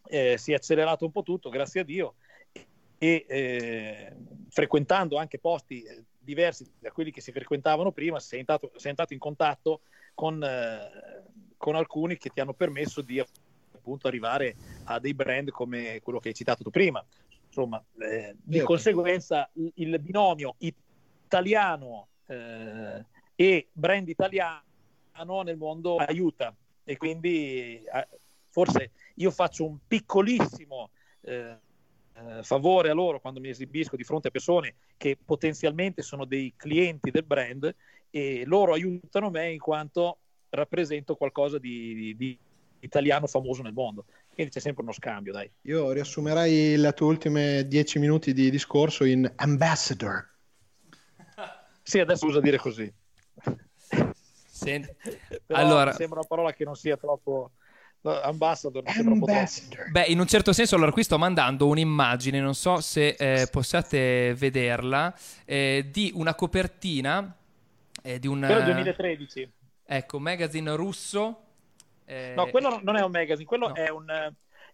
eh, 0.06 0.38
si 0.38 0.52
è 0.52 0.54
accelerato 0.54 1.04
un 1.04 1.10
po' 1.10 1.22
tutto, 1.22 1.50
grazie 1.50 1.80
a 1.80 1.84
Dio, 1.84 2.14
e 2.98 3.24
eh, 3.28 4.12
frequentando 4.48 5.16
anche 5.16 5.38
posti 5.38 5.84
diversi 6.28 6.70
da 6.78 6.90
quelli 6.92 7.10
che 7.10 7.22
si 7.22 7.32
frequentavano 7.32 7.90
prima, 7.90 8.20
sei 8.20 8.40
entrato, 8.40 8.70
sei 8.76 8.90
entrato 8.90 9.14
in 9.14 9.18
contatto 9.18 9.80
con, 10.12 10.42
eh, 10.44 11.24
con 11.56 11.74
alcuni 11.74 12.18
che 12.18 12.28
ti 12.28 12.40
hanno 12.40 12.52
permesso 12.52 13.00
di 13.00 13.18
appunto 13.18 14.08
arrivare 14.08 14.56
a 14.84 14.98
dei 14.98 15.14
brand 15.14 15.48
come 15.48 16.00
quello 16.02 16.18
che 16.18 16.28
hai 16.28 16.34
citato 16.34 16.62
tu 16.62 16.68
prima. 16.70 17.02
Insomma, 17.46 17.82
eh, 18.00 18.36
di 18.36 18.56
Certo. 18.56 18.66
conseguenza 18.66 19.48
il- 19.54 19.98
binomio 20.00 20.54
italiano 20.58 22.08
eh, 22.26 23.06
e 23.34 23.68
brand 23.72 24.06
italiano 24.06 24.62
nel 25.42 25.56
mondo 25.56 25.96
aiuta 25.96 26.54
e 26.84 26.98
quindi 26.98 27.82
eh, 27.82 28.08
forse 28.50 28.90
io 29.14 29.30
faccio 29.30 29.64
un 29.64 29.78
piccolissimo 29.86 30.90
eh, 31.22 31.58
eh, 32.38 32.42
favore 32.42 32.90
a 32.90 32.94
loro 32.94 33.20
quando 33.20 33.40
mi 33.40 33.48
esibisco 33.48 33.96
di 33.96 34.04
fronte 34.04 34.28
a 34.28 34.30
persone 34.30 34.74
che 34.96 35.16
potenzialmente 35.22 36.02
sono 36.02 36.24
dei 36.24 36.52
clienti 36.56 37.10
del 37.10 37.24
brand 37.24 37.74
e 38.10 38.42
loro 38.46 38.72
aiutano 38.72 39.30
me 39.30 39.50
in 39.52 39.58
quanto 39.60 40.18
rappresento 40.50 41.14
qualcosa 41.14 41.58
di, 41.58 41.94
di- 41.94 42.16
di 42.16 42.38
italiano 42.80 43.26
famoso 43.26 43.62
nel 43.62 43.72
mondo. 43.72 44.06
Quindi 44.32 44.52
c'è 44.52 44.60
sempre 44.60 44.82
uno 44.82 44.92
scambio, 44.92 45.32
dai. 45.32 45.50
Io 45.62 45.90
riassumerei 45.92 46.76
le 46.76 46.92
tue 46.92 47.06
ultime 47.06 47.66
dieci 47.66 47.98
minuti 47.98 48.32
di 48.32 48.50
discorso 48.50 49.04
in 49.04 49.30
ambassador. 49.36 50.26
Sì, 51.82 51.98
adesso 51.98 52.26
usa 52.26 52.40
dire 52.40 52.58
così. 52.58 52.92
Senti, 54.50 54.94
Allora- 55.48 55.92
sembra 55.92 56.18
una 56.20 56.28
parola 56.28 56.52
che 56.52 56.64
non 56.64 56.74
sia 56.76 56.96
troppo 56.96 57.52
ambassador. 58.02 58.82
Ambassador. 58.86 59.90
Beh, 59.90 60.04
in 60.04 60.18
un 60.20 60.26
certo 60.26 60.52
senso, 60.52 60.76
allora 60.76 60.92
qui 60.92 61.02
sto 61.02 61.18
mandando 61.18 61.66
un'immagine, 61.66 62.40
non 62.40 62.54
so 62.54 62.80
se 62.80 63.08
eh, 63.18 63.48
possiate 63.50 64.34
vederla, 64.34 65.14
eh, 65.44 65.88
di 65.90 66.12
una 66.14 66.34
copertina 66.34 67.34
eh, 68.02 68.18
di 68.18 68.26
un 68.26 68.40
Quello 68.40 68.60
è 68.60 68.64
2013. 68.64 69.50
ecco, 69.84 70.18
magazine 70.20 70.74
russo. 70.76 71.42
eh, 72.04 72.32
No, 72.36 72.46
quello 72.48 72.80
non 72.82 72.96
è 72.96 73.02
un 73.02 73.10
magazine, 73.10 73.46
quello 73.46 73.68
No. 73.68 73.74
è, 73.74 73.88
un, 73.90 74.06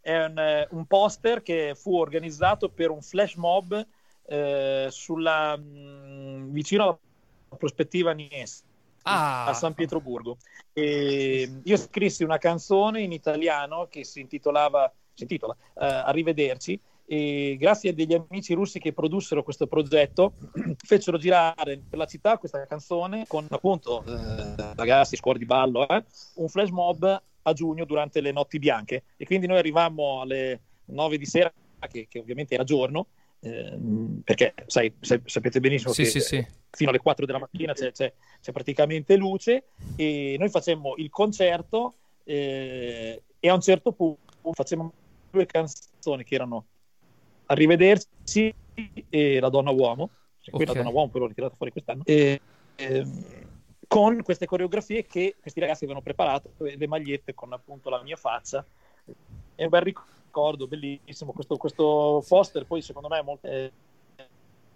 è 0.01 0.25
un, 0.25 0.67
un 0.71 0.87
poster 0.87 1.43
che 1.43 1.75
fu 1.75 1.97
organizzato 1.97 2.69
per 2.69 2.91
un 2.91 3.01
flash 3.03 3.35
mob 3.35 3.87
eh, 4.27 4.89
sulla, 4.91 5.57
mh, 5.57 6.51
vicino 6.53 6.83
alla 6.85 6.99
prospettiva 7.57 8.13
Nies 8.13 8.63
Ah. 9.05 9.47
a 9.47 9.55
San 9.55 9.75
Pietroburgo. 9.75 10.39
E 10.73 11.61
io 11.63 11.77
scrissi 11.77 12.25
una 12.25 12.39
canzone 12.39 13.03
in 13.03 13.13
italiano 13.13 13.87
che 13.89 14.05
si 14.05 14.21
intitolava 14.21 14.93
si 15.15 15.23
intitola 15.23 15.57
eh, 15.79 15.85
Arrivederci 15.87 16.79
e 17.07 17.57
grazie 17.59 17.91
a 17.91 17.93
degli 17.93 18.15
amici 18.15 18.55
russi 18.55 18.79
che 18.79 18.93
produssero 18.93 19.43
questo 19.43 19.67
progetto 19.67 20.33
fecero 20.83 21.19
girare 21.19 21.83
per 21.89 21.99
la 21.99 22.07
città 22.07 22.39
questa 22.39 22.67
canzone 22.67 23.27
con 23.27 23.47
appunto 23.51 24.03
eh, 24.07 24.73
ragazzi, 24.75 25.17
scuole 25.17 25.39
di 25.39 25.45
ballo, 25.45 25.87
eh, 25.87 26.03
un 26.37 26.49
flash 26.49 26.71
mob 26.71 27.23
a 27.43 27.53
giugno 27.53 27.85
durante 27.85 28.21
le 28.21 28.33
notti 28.33 28.59
bianche 28.59 29.05
e 29.17 29.27
quindi 29.27 29.47
noi 29.47 29.59
arrivammo 29.59 30.23
alle 30.23 30.61
9 30.87 31.19
di 31.19 31.27
sera 31.27 31.53
che, 31.89 32.07
che 32.09 32.19
ovviamente 32.19 32.55
era 32.55 32.65
giorno 32.65 33.09
ehm, 33.41 34.23
perché 34.25 34.55
sai, 34.67 34.93
sa- 35.01 35.21
sapete 35.25 35.61
benissimo 35.61 35.93
Sì, 35.93 36.05
che 36.05 36.09
sì, 36.09 36.21
sì. 36.21 36.47
Fino 36.75 36.91
alle 36.91 36.99
4 36.99 37.27
della 37.27 37.39
mattina 37.39 37.73
c'è, 37.73 37.93
c'è- 37.93 38.13
c'è 38.41 38.53
praticamente 38.53 39.17
luce 39.17 39.65
e 39.97 40.37
noi 40.39 40.49
facemmo 40.49 40.95
il 40.97 41.11
concerto 41.11 41.95
eh, 42.25 43.23
e 43.39 43.49
a 43.49 43.55
un 43.55 43.61
certo 43.61 43.93
punto 43.93 44.53
facemmo 44.53 44.93
due 45.31 45.47
canzoni 45.47 46.25
che 46.25 46.35
erano 46.35 46.67
Arrivederci 47.47 48.55
e 49.11 49.39
La 49.41 49.51
donna 49.51 49.71
uomo, 49.71 50.11
cioè, 50.41 50.55
qui 50.55 50.65
Ok. 50.65 50.69
La 50.75 50.83
donna 50.83 50.95
uomo 50.95 51.09
poi 51.11 51.21
l'ho 51.21 51.27
ritirato 51.27 51.55
fuori 51.57 51.73
quest'anno, 51.73 52.03
e, 52.07 52.41
ehm, 52.77 53.25
con 53.87 54.23
queste 54.23 54.47
coreografie 54.47 55.05
che 55.05 55.37
questi 55.41 55.61
ragazzi 55.61 55.85
avevano 55.85 56.03
preparato, 56.03 56.53
le 56.59 56.87
magliette 56.87 57.35
con 57.35 57.53
appunto 57.53 57.91
la 57.91 58.03
mia 58.03 58.17
faccia. 58.17 58.65
È 59.55 59.63
un 59.63 59.69
bel 59.69 59.83
ricordo, 59.83 60.67
bellissimo. 60.67 61.33
Questo, 61.33 61.57
questo 61.57 62.25
poster 62.27 62.65
poi 62.65 62.81
secondo 62.81 63.09
me 63.09 63.19
è 63.19 63.23
molto, 63.23 63.47
è- 63.47 63.71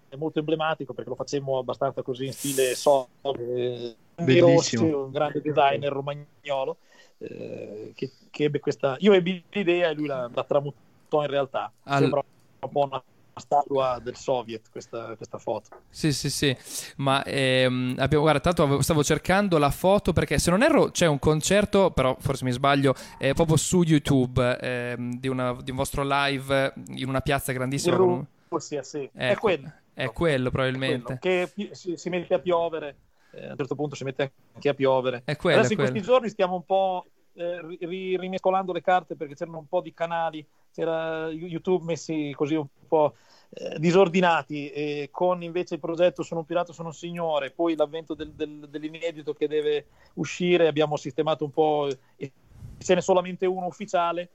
è 0.09 0.15
molto 0.15 0.39
emblematico 0.39 0.93
perché 0.93 1.09
lo 1.09 1.15
facemmo 1.15 1.57
abbastanza 1.59 2.01
così 2.01 2.25
in 2.25 2.33
stile 2.33 2.75
soft. 2.75 3.09
eh, 3.37 3.95
un 4.17 5.11
grande 5.11 5.41
designer 5.41 5.91
romagnolo 5.91 6.77
eh, 7.19 7.91
che, 7.95 8.11
che 8.29 8.43
ebbe 8.43 8.59
questa... 8.59 8.97
Io 8.99 9.13
ebbi 9.13 9.43
l'idea 9.51 9.89
e 9.89 9.93
lui 9.93 10.07
la, 10.07 10.29
la 10.33 10.43
tramutò 10.43 11.21
in 11.21 11.27
realtà. 11.27 11.71
Al- 11.85 12.01
Sembra 12.01 12.21
un 12.61 12.71
po' 12.71 12.83
una 12.83 13.01
statua 13.39 13.99
del 14.03 14.15
Soviet 14.15 14.69
questa, 14.69 15.15
questa 15.15 15.37
foto. 15.37 15.69
Sì, 15.89 16.11
sì, 16.11 16.29
sì, 16.29 16.55
ma 16.97 17.23
ehm, 17.23 17.95
abbiamo, 17.97 18.23
guarda, 18.23 18.41
tanto 18.41 18.63
avevo- 18.63 18.81
stavo 18.81 19.03
cercando 19.03 19.57
la 19.57 19.71
foto 19.71 20.13
perché 20.13 20.37
se 20.37 20.51
non 20.51 20.61
erro 20.61 20.91
c'è 20.91 21.07
un 21.07 21.19
concerto, 21.19 21.91
però 21.91 22.15
forse 22.19 22.43
mi 22.45 22.51
sbaglio, 22.51 22.93
è 23.17 23.33
proprio 23.33 23.55
su 23.57 23.81
YouTube 23.83 24.57
ehm, 24.59 25.17
di, 25.19 25.27
una- 25.27 25.55
di 25.61 25.71
un 25.71 25.77
vostro 25.77 26.03
live 26.05 26.73
in 26.95 27.07
una 27.07 27.21
piazza 27.21 27.51
grandissima. 27.53 27.95
In 27.95 28.01
con 28.01 28.27
Russia, 28.49 28.83
sì. 28.83 29.09
È 29.13 29.29
Ecco, 29.31 29.41
quello. 29.41 29.71
È 30.03 30.11
quello 30.11 30.49
probabilmente. 30.49 31.17
Quello, 31.19 31.47
che 31.55 31.73
si, 31.75 31.97
si 31.97 32.09
mette 32.09 32.33
a 32.33 32.39
piovere, 32.39 32.95
eh, 33.31 33.47
a 33.47 33.51
un 33.51 33.57
certo 33.57 33.75
punto 33.75 33.95
si 33.95 34.03
mette 34.03 34.31
anche 34.53 34.69
a 34.69 34.73
piovere. 34.73 35.23
È 35.25 35.35
quello, 35.35 35.59
Adesso 35.59 35.73
è 35.73 35.75
in 35.75 35.89
questi 35.89 36.07
giorni 36.07 36.29
stiamo 36.29 36.55
un 36.55 36.65
po' 36.65 37.05
eh, 37.33 37.61
ri- 37.61 37.77
ri- 37.81 38.17
rimescolando 38.17 38.71
le 38.71 38.81
carte 38.81 39.15
perché 39.15 39.35
c'erano 39.35 39.57
un 39.59 39.67
po' 39.67 39.81
di 39.81 39.93
canali, 39.93 40.45
c'era 40.73 41.29
YouTube 41.29 41.85
messi 41.85 42.33
così 42.35 42.55
un 42.55 42.67
po' 42.87 43.15
eh, 43.51 43.77
disordinati, 43.79 44.69
e 44.69 45.09
con 45.11 45.41
invece 45.41 45.75
il 45.75 45.79
progetto 45.79 46.23
Sono 46.23 46.41
un 46.41 46.45
pirata, 46.45 46.71
sono 46.71 46.89
un 46.89 46.93
signore, 46.93 47.51
poi 47.51 47.75
l'avvento 47.75 48.13
del- 48.13 48.33
del- 48.33 48.67
dell'inedito 48.69 49.33
che 49.33 49.47
deve 49.47 49.87
uscire, 50.15 50.67
abbiamo 50.67 50.97
sistemato 50.97 51.43
un 51.43 51.51
po', 51.51 51.89
e 52.15 52.31
ce 52.77 52.95
n'è 52.95 53.01
solamente 53.01 53.45
uno 53.45 53.65
ufficiale. 53.65 54.29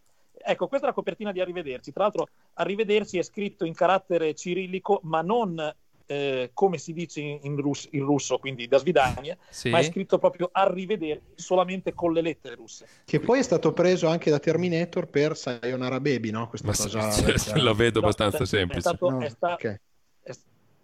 Ecco, 0.46 0.68
questa 0.68 0.86
è 0.86 0.88
la 0.90 0.94
copertina 0.94 1.32
di 1.32 1.40
Arrivederci. 1.40 1.90
Tra 1.92 2.02
l'altro, 2.04 2.28
Arrivederci 2.54 3.18
è 3.18 3.22
scritto 3.22 3.64
in 3.64 3.72
carattere 3.74 4.34
cirillico, 4.34 5.00
ma 5.04 5.22
non 5.22 5.74
eh, 6.06 6.50
come 6.52 6.76
si 6.76 6.92
dice 6.92 7.20
in, 7.20 7.38
in 7.42 7.56
rus- 7.56 7.88
in 7.92 8.04
russo, 8.04 8.38
quindi 8.38 8.68
da 8.68 8.76
Svidania, 8.76 9.36
Sì. 9.48 9.70
ma 9.70 9.78
è 9.78 9.82
scritto 9.84 10.18
proprio 10.18 10.50
Arrivederci 10.52 11.32
solamente 11.36 11.94
con 11.94 12.12
le 12.12 12.20
lettere 12.20 12.56
russe. 12.56 12.86
Che 13.06 13.20
poi 13.20 13.38
è 13.38 13.42
stato 13.42 13.72
preso 13.72 14.06
anche 14.06 14.30
da 14.30 14.38
Terminator 14.38 15.06
per 15.08 15.34
Sayonara 15.36 16.00
Baby, 16.00 16.30
no? 16.30 16.48
Questa 16.48 16.66
Ma 16.66 16.74
cosa 16.74 17.10
se- 17.10 17.38
se 17.38 17.58
la 17.58 17.72
vedo 17.72 18.00
abbastanza 18.00 18.44
semplice. 18.44 18.78
È 18.78 18.82
stato, 18.82 19.08
No, 19.10 19.20
è 19.20 19.28
sta- 19.30 19.54
ok. 19.54 19.80
è 20.22 20.32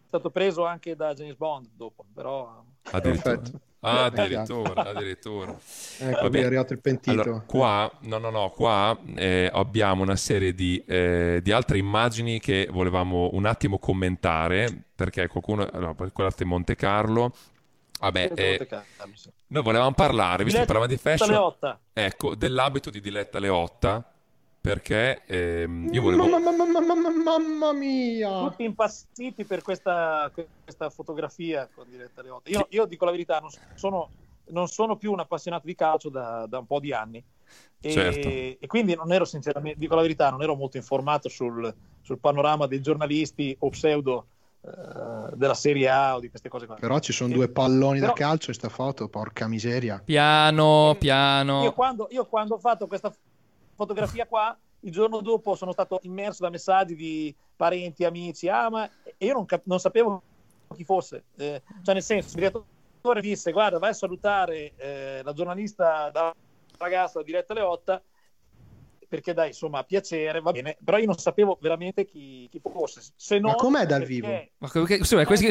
stato 0.07 0.31
preso 0.31 0.65
anche 0.65 0.97
da 0.97 1.13
James 1.13 1.37
Bond 1.37 1.69
dopo, 1.75 2.05
però... 2.15 2.65
Addirittura. 2.93 3.37
Perfetto. 3.37 3.61
Ah, 3.83 4.11
Eh, 4.15 4.23
addirittura, 4.23 4.75
addirittura. 4.85 5.57
Ecco, 6.01 6.11
Va 6.13 6.19
qui 6.21 6.29
bene. 6.31 6.43
è 6.45 6.47
arrivato 6.47 6.73
il 6.73 6.81
pentito. 6.81 7.11
Allora, 7.23 7.41
qua, 7.47 7.91
no, 8.01 8.19
no, 8.19 8.31
no, 8.31 8.51
qua 8.51 8.99
eh, 9.17 9.51
abbiamo 9.53 10.03
una 10.03 10.17
serie 10.17 10.55
di, 10.55 10.83
eh, 10.87 11.41
di 11.43 11.53
altre 11.53 11.79
immagini 11.79 12.41
che 12.41 12.69
volevamo 12.71 13.31
un 13.33 13.45
attimo 13.47 13.79
commentare, 13.79 14.85
perché 14.95 15.27
qualcuno, 15.29 15.67
allora, 15.73 15.95
per 15.95 16.13
quella 16.13 16.31
di 16.35 16.45
Monte 16.45 16.75
Carlo, 16.77 17.33
vabbè, 18.01 18.33
eh, 18.35 18.69
noi 19.49 19.63
volevavamo 19.63 19.95
parlare, 19.95 20.45
visto 20.45 20.59
che 20.61 20.65
parlavamo 20.67 20.91
di 20.93 20.99
fashion, 20.99 21.29
Leotta. 21.31 21.79
ecco, 21.93 22.35
dell'abito 22.35 22.89
di 22.91 23.01
Diletta 23.01 23.39
Leotta, 23.39 24.11
perché 24.61 25.23
ehm, 25.25 25.89
io 25.93 26.03
volevo... 26.03 26.27
Mamma, 26.29 26.51
mamma, 26.53 26.81
mamma, 26.81 27.11
mamma 27.11 27.73
mia! 27.73 28.41
Tutti 28.41 28.65
impazziti 28.65 29.45
per 29.45 29.63
questa, 29.63 30.31
questa 30.63 30.91
fotografia 30.91 31.69
con 31.75 31.87
Diletta 31.89 32.21
Leotta. 32.23 32.51
Io, 32.51 32.67
io 32.71 32.85
dico 32.85 33.05
la 33.07 33.11
verità, 33.11 33.39
non 33.41 33.51
sono, 33.75 34.11
non 34.49 34.69
sono 34.69 34.97
più 34.97 35.13
un 35.13 35.21
appassionato 35.21 35.67
di 35.67 35.75
calcio 35.75 36.11
da, 36.11 36.47
da 36.47 36.59
un 36.59 36.67
po' 36.67 36.79
di 36.81 36.93
anni. 36.93 37.23
E, 37.83 37.91
Certo. 37.91 38.29
e 38.29 38.59
quindi 38.67 38.95
non 38.95 39.11
ero 39.11 39.25
sinceramente, 39.25 39.79
dico 39.79 39.95
la 39.95 40.03
verità, 40.03 40.29
non 40.29 40.43
ero 40.43 40.55
molto 40.55 40.77
informato 40.77 41.31
sul, 41.31 41.75
sul 42.03 42.19
panorama 42.19 42.67
dei 42.67 42.83
giornalisti 42.83 43.57
o 43.61 43.71
pseudo 43.71 44.27
eh, 44.61 45.35
della 45.35 45.55
Serie 45.55 45.89
A 45.89 46.17
o 46.17 46.21
di 46.21 46.29
queste 46.29 46.51
cose 46.51 46.67
qua. 46.67 46.75
Però 46.75 46.99
ci 46.99 47.15
sono 47.15 47.33
due 47.33 47.49
palloni 47.49 47.99
da 47.99 48.13
Però- 48.13 48.29
calcio 48.29 48.51
in 48.51 48.57
sta 48.57 48.69
foto, 48.69 49.09
porca 49.09 49.49
miseria. 49.49 50.03
Piano, 50.05 50.89
Io 50.89 50.95
piano. 50.97 51.73
quando, 51.73 52.09
io 52.11 52.27
quando 52.27 52.57
ho 52.57 52.59
fatto 52.59 52.87
questa 52.87 53.11
fotografia 53.81 54.27
qua, 54.27 54.57
il 54.81 54.93
giorno 54.93 55.21
dopo 55.21 55.55
sono 55.55 55.73
stato 55.73 56.01
immerso 56.03 56.43
da 56.43 56.51
messaggi 56.51 56.95
di 56.95 57.35
parenti, 57.57 58.05
amici, 58.05 58.49
ah, 58.49 58.69
ma 58.69 58.89
e 59.03 59.27
io 59.27 59.33
non, 59.33 59.47
cap- 59.47 59.65
non 59.65 59.81
sapevo 59.81 60.23
chi 60.75 60.85
fosse. 60.85 61.25
Eh, 61.37 61.63
cioè, 61.83 61.95
nel 61.95 62.03
senso, 62.03 62.29
il 62.31 62.35
direttore 62.35 63.21
disse, 63.21 63.53
guarda, 63.53 63.79
vai 63.79 63.91
a 63.91 63.95
salutare 63.95 64.75
eh, 64.77 65.21
la 65.23 65.33
giornalista 65.33 66.11
da 66.11 66.35
ragazza 66.79 67.23
diretta 67.23 67.55
Leotta, 67.55 68.03
perché 69.09 69.33
dai, 69.35 69.49
insomma, 69.49 69.83
piacere, 69.83 70.41
va 70.41 70.53
bene, 70.53 70.77
però 70.83 70.99
io 70.99 71.07
non 71.07 71.17
sapevo 71.17 71.59
veramente 71.61 72.05
chi, 72.05 72.47
chi 72.51 72.61
fosse. 72.61 73.03
Se 73.17 73.39
no, 73.39 73.49
Ma 73.49 73.55
com'è 73.55 73.87
dal 73.87 74.01
perché 74.01 74.15
vivo? 74.15 74.29
Ma 74.59 74.71
que- 74.71 74.85
que- 74.85 74.97
scusa, 74.99 75.25
questi, 75.25 75.49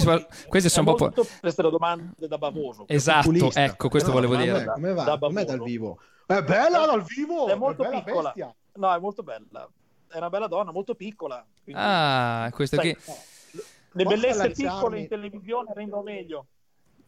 questi 0.48 0.70
sono 0.70 0.92
un 0.92 0.96
po'... 0.96 1.12
queste 1.42 1.62
le 1.62 1.70
domande 1.70 2.28
da 2.28 2.38
bavoso. 2.38 2.86
Esatto, 2.88 3.52
ecco, 3.54 3.89
questo 3.89 4.10
No, 4.10 4.15
volevo 4.15 4.36
dire. 4.38 4.65
Come 4.65 4.94
va? 4.94 5.04
Da 5.04 5.18
Com'è 5.18 5.44
dal 5.44 5.62
vivo? 5.62 6.00
È 6.30 6.44
bella 6.44 6.86
dal 6.86 7.02
vivo! 7.04 7.48
È 7.48 7.56
molto 7.56 7.82
bella 7.84 8.04
piccola. 8.04 8.32
bestia. 8.36 8.54
No, 8.76 8.94
è 8.94 9.00
molto 9.00 9.24
bella. 9.24 9.68
È 10.08 10.18
una 10.18 10.30
bella 10.30 10.46
donna, 10.48 10.72
molto 10.72 10.94
piccola. 10.94 11.44
quindi- 11.63 11.82
Ah, 11.84 12.50
questo 12.54 12.76
Sai, 12.76 12.94
qui. 12.94 13.04
Le 13.94 14.04
Posso 14.04 14.15
bellezze 14.15 14.52
piccole 14.52 15.00
in 15.00 15.08
televisione 15.08 15.72
rendono 15.74 16.04
meglio. 16.04 16.46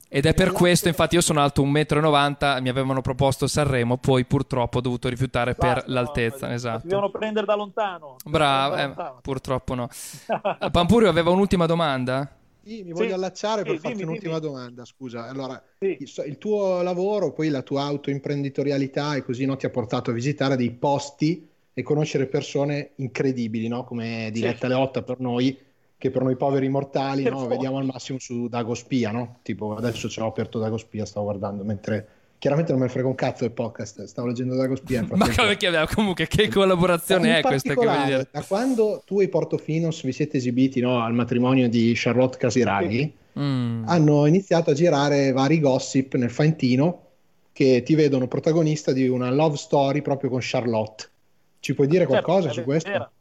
Ed 0.10 0.26
è 0.26 0.34
per 0.34 0.52
questo, 0.52 0.88
infatti, 0.88 1.14
io 1.16 1.22
sono 1.22 1.40
alto 1.40 1.62
1,90 1.62 2.58
m, 2.60 2.64
mi 2.64 2.70
avevano 2.70 3.02
proposto 3.02 3.46
Sanremo, 3.46 3.98
poi 3.98 4.26
purtroppo 4.26 4.80
ho 4.80 4.82
dovuto 4.82 5.08
rifiutare 5.08 5.54
per 5.54 5.76
Basta, 5.76 5.92
l'altezza. 5.92 6.48
no, 6.48 6.54
esatto. 6.54 6.88
Devono 6.88 7.12
prendere 7.12 7.46
da 7.46 7.54
lontano. 7.56 8.16
Bravo, 8.26 8.76
eh, 8.76 8.94
purtroppo 9.22 9.76
no. 9.76 9.88
Pampurio 10.72 11.10
aveva 11.10 11.30
un'ultima 11.30 11.68
domanda? 11.68 12.28
Sì, 12.64 12.84
mi 12.84 12.92
voglio 12.92 13.16
allacciare 13.16 13.64
per 13.64 13.76
sì, 13.76 13.80
farti 13.80 13.98
dimmi, 13.98 14.10
un'ultima 14.10 14.40
dimmi. 14.40 14.52
domanda, 14.52 14.86
scusa. 14.86 15.28
Allora, 15.28 15.62
Sì. 15.80 15.98
il, 16.26 16.38
tuo 16.38 16.82
lavoro, 16.82 17.32
poi 17.32 17.50
la 17.50 17.62
tua 17.64 17.84
autoimprenditorialità 17.84 19.16
e 19.16 19.24
così 19.24 19.46
no, 19.46 19.56
ti 19.56 19.66
ha 19.66 19.70
portato 19.70 20.12
a 20.12 20.14
visitare 20.14 20.56
dei 20.56 20.72
posti 20.72 21.48
e 21.74 21.82
conoscere 21.84 22.28
persone 22.28 22.92
incredibili, 22.96 23.68
no? 23.68 23.84
Come 23.84 24.30
Diletta 24.32 24.68
Leotta 24.68 25.02
per 25.02 25.20
noi, 25.20 25.58
che 25.98 26.12
per 26.12 26.22
noi 26.22 26.36
poveri 26.36 26.70
mortali, 26.70 27.24
no? 27.24 27.48
Vediamo 27.48 27.78
al 27.78 27.86
massimo 27.86 28.20
su 28.20 28.48
Dagospia, 28.48 29.12
no? 29.12 29.40
Tipo, 29.42 29.76
adesso 29.76 30.08
ce 30.10 30.20
l'ho 30.20 30.28
aperto 30.28 30.60
Dagospia, 30.60 31.06
stavo 31.06 31.26
guardando, 31.26 31.64
mentre 31.64 32.08
chiaramente 32.42 32.72
non 32.72 32.82
me 32.82 32.88
ne 32.88 32.92
frega 32.92 33.08
un 33.08 33.14
cazzo 33.14 33.44
del 33.44 33.52
podcast, 33.54 34.04
stavo 34.06 34.28
leggendo 34.28 34.56
Dagospia. 34.56 35.02
nel 35.02 35.10
Ma 35.12 35.26
frattempo. 35.26 35.70
perché, 35.70 35.94
comunque, 35.94 36.26
che 36.26 36.48
collaborazione 36.50 37.28
In 37.28 37.34
è 37.36 37.42
questa? 37.42 37.70
Che 37.70 37.76
particolare, 37.76 38.06
dire? 38.10 38.28
da 38.32 38.42
quando 38.42 39.04
tu 39.06 39.20
e 39.22 39.30
Portofinos 39.30 40.02
vi 40.02 40.12
siete 40.12 40.38
esibiti 40.38 40.80
no, 40.82 41.04
al 41.04 41.14
matrimonio 41.14 41.70
di 41.70 41.94
Charlotte 41.96 42.38
Casiraghi, 42.38 43.20
Mm. 43.40 43.88
hanno 43.88 44.26
iniziato 44.26 44.72
a 44.72 44.74
girare 44.74 45.32
vari 45.32 45.60
gossip 45.62 46.16
nel 46.16 46.30
Fantino 46.32 47.06
che 47.54 47.82
ti 47.84 47.96
vedono 47.96 48.28
protagonista 48.28 48.92
di 48.92 49.08
una 49.08 49.30
love 49.30 49.56
story 49.56 50.02
proprio 50.02 50.30
con 50.32 50.40
Charlotte. 50.42 51.08
Ci 51.62 51.74
puoi 51.76 51.88
dire 51.88 52.06
Certo, 52.08 52.22
qualcosa 52.24 52.50
è 52.50 52.54
su 52.54 52.64
questo? 52.64 52.90
vera. 52.90 53.12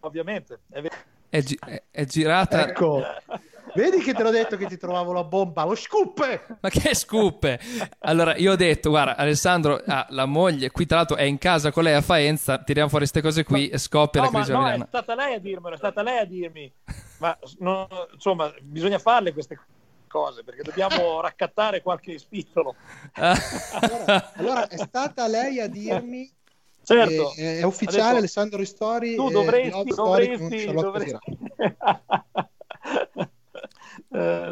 Ovviamente. 0.00 0.60
È 0.70 0.80
vera. 0.80 0.94
È, 1.28 1.42
gi- 1.42 1.58
è- 1.66 1.82
è 1.90 2.04
girata. 2.06 2.66
Ecco, 2.68 3.02
vedi 3.74 3.98
che 3.98 4.12
te 4.14 4.22
l'ho 4.22 4.30
detto 4.30 4.56
che 4.56 4.66
ti 4.66 4.76
trovavo 4.76 5.12
la 5.12 5.24
bomba, 5.24 5.64
lo 5.64 5.74
scoop! 5.74 6.56
Ma 6.60 6.68
che 6.68 6.94
scoop! 6.94 7.58
Allora, 8.00 8.36
io 8.36 8.52
ho 8.52 8.56
detto, 8.56 8.90
guarda, 8.90 9.16
Alessandro 9.16 9.82
ha 9.86 10.06
la 10.10 10.26
moglie, 10.26 10.70
qui 10.70 10.86
tra 10.86 10.98
l'altro 10.98 11.16
è 11.16 11.22
in 11.22 11.38
casa 11.38 11.70
con 11.72 11.82
lei 11.84 11.94
a 11.94 12.00
Faenza, 12.00 12.58
tiriamo 12.58 12.88
fuori 12.88 13.04
queste 13.08 13.22
cose 13.22 13.44
qui 13.44 13.68
e 13.68 13.78
scoppia 13.78 14.20
No, 14.20 14.26
la 14.26 14.32
ma 14.32 14.38
crisi 14.38 14.52
no, 14.52 14.58
è 14.58 14.62
americana. 14.62 14.88
stata 14.88 15.14
lei 15.14 15.34
a 15.34 15.38
dirmelo, 15.38 15.74
è 15.74 15.78
stata 15.78 16.02
lei 16.02 16.18
a 16.18 16.24
dirmi. 16.24 16.72
Ma 17.18 17.38
no, 17.58 17.88
insomma, 18.12 18.52
bisogna 18.60 18.98
farle 18.98 19.32
queste 19.32 19.58
cose 20.08 20.44
perché 20.44 20.62
dobbiamo 20.62 21.20
raccattare 21.22 21.82
qualche 21.82 22.18
spicciolo. 22.18 22.74
Allora, 23.14 24.32
allora, 24.36 24.68
è 24.68 24.76
stata 24.76 25.26
lei 25.26 25.60
a 25.60 25.66
dirmi 25.66 26.30
Certo. 26.84 27.32
che 27.34 27.60
è 27.60 27.62
Ha 27.62 27.66
ufficiale 27.66 28.02
detto, 28.02 28.16
Alessandro 28.18 28.58
Ristori 28.58 29.14
Tu 29.14 29.30
dovresti, 29.30 29.84
dovresti, 29.90 30.72
dovresti... 30.72 31.18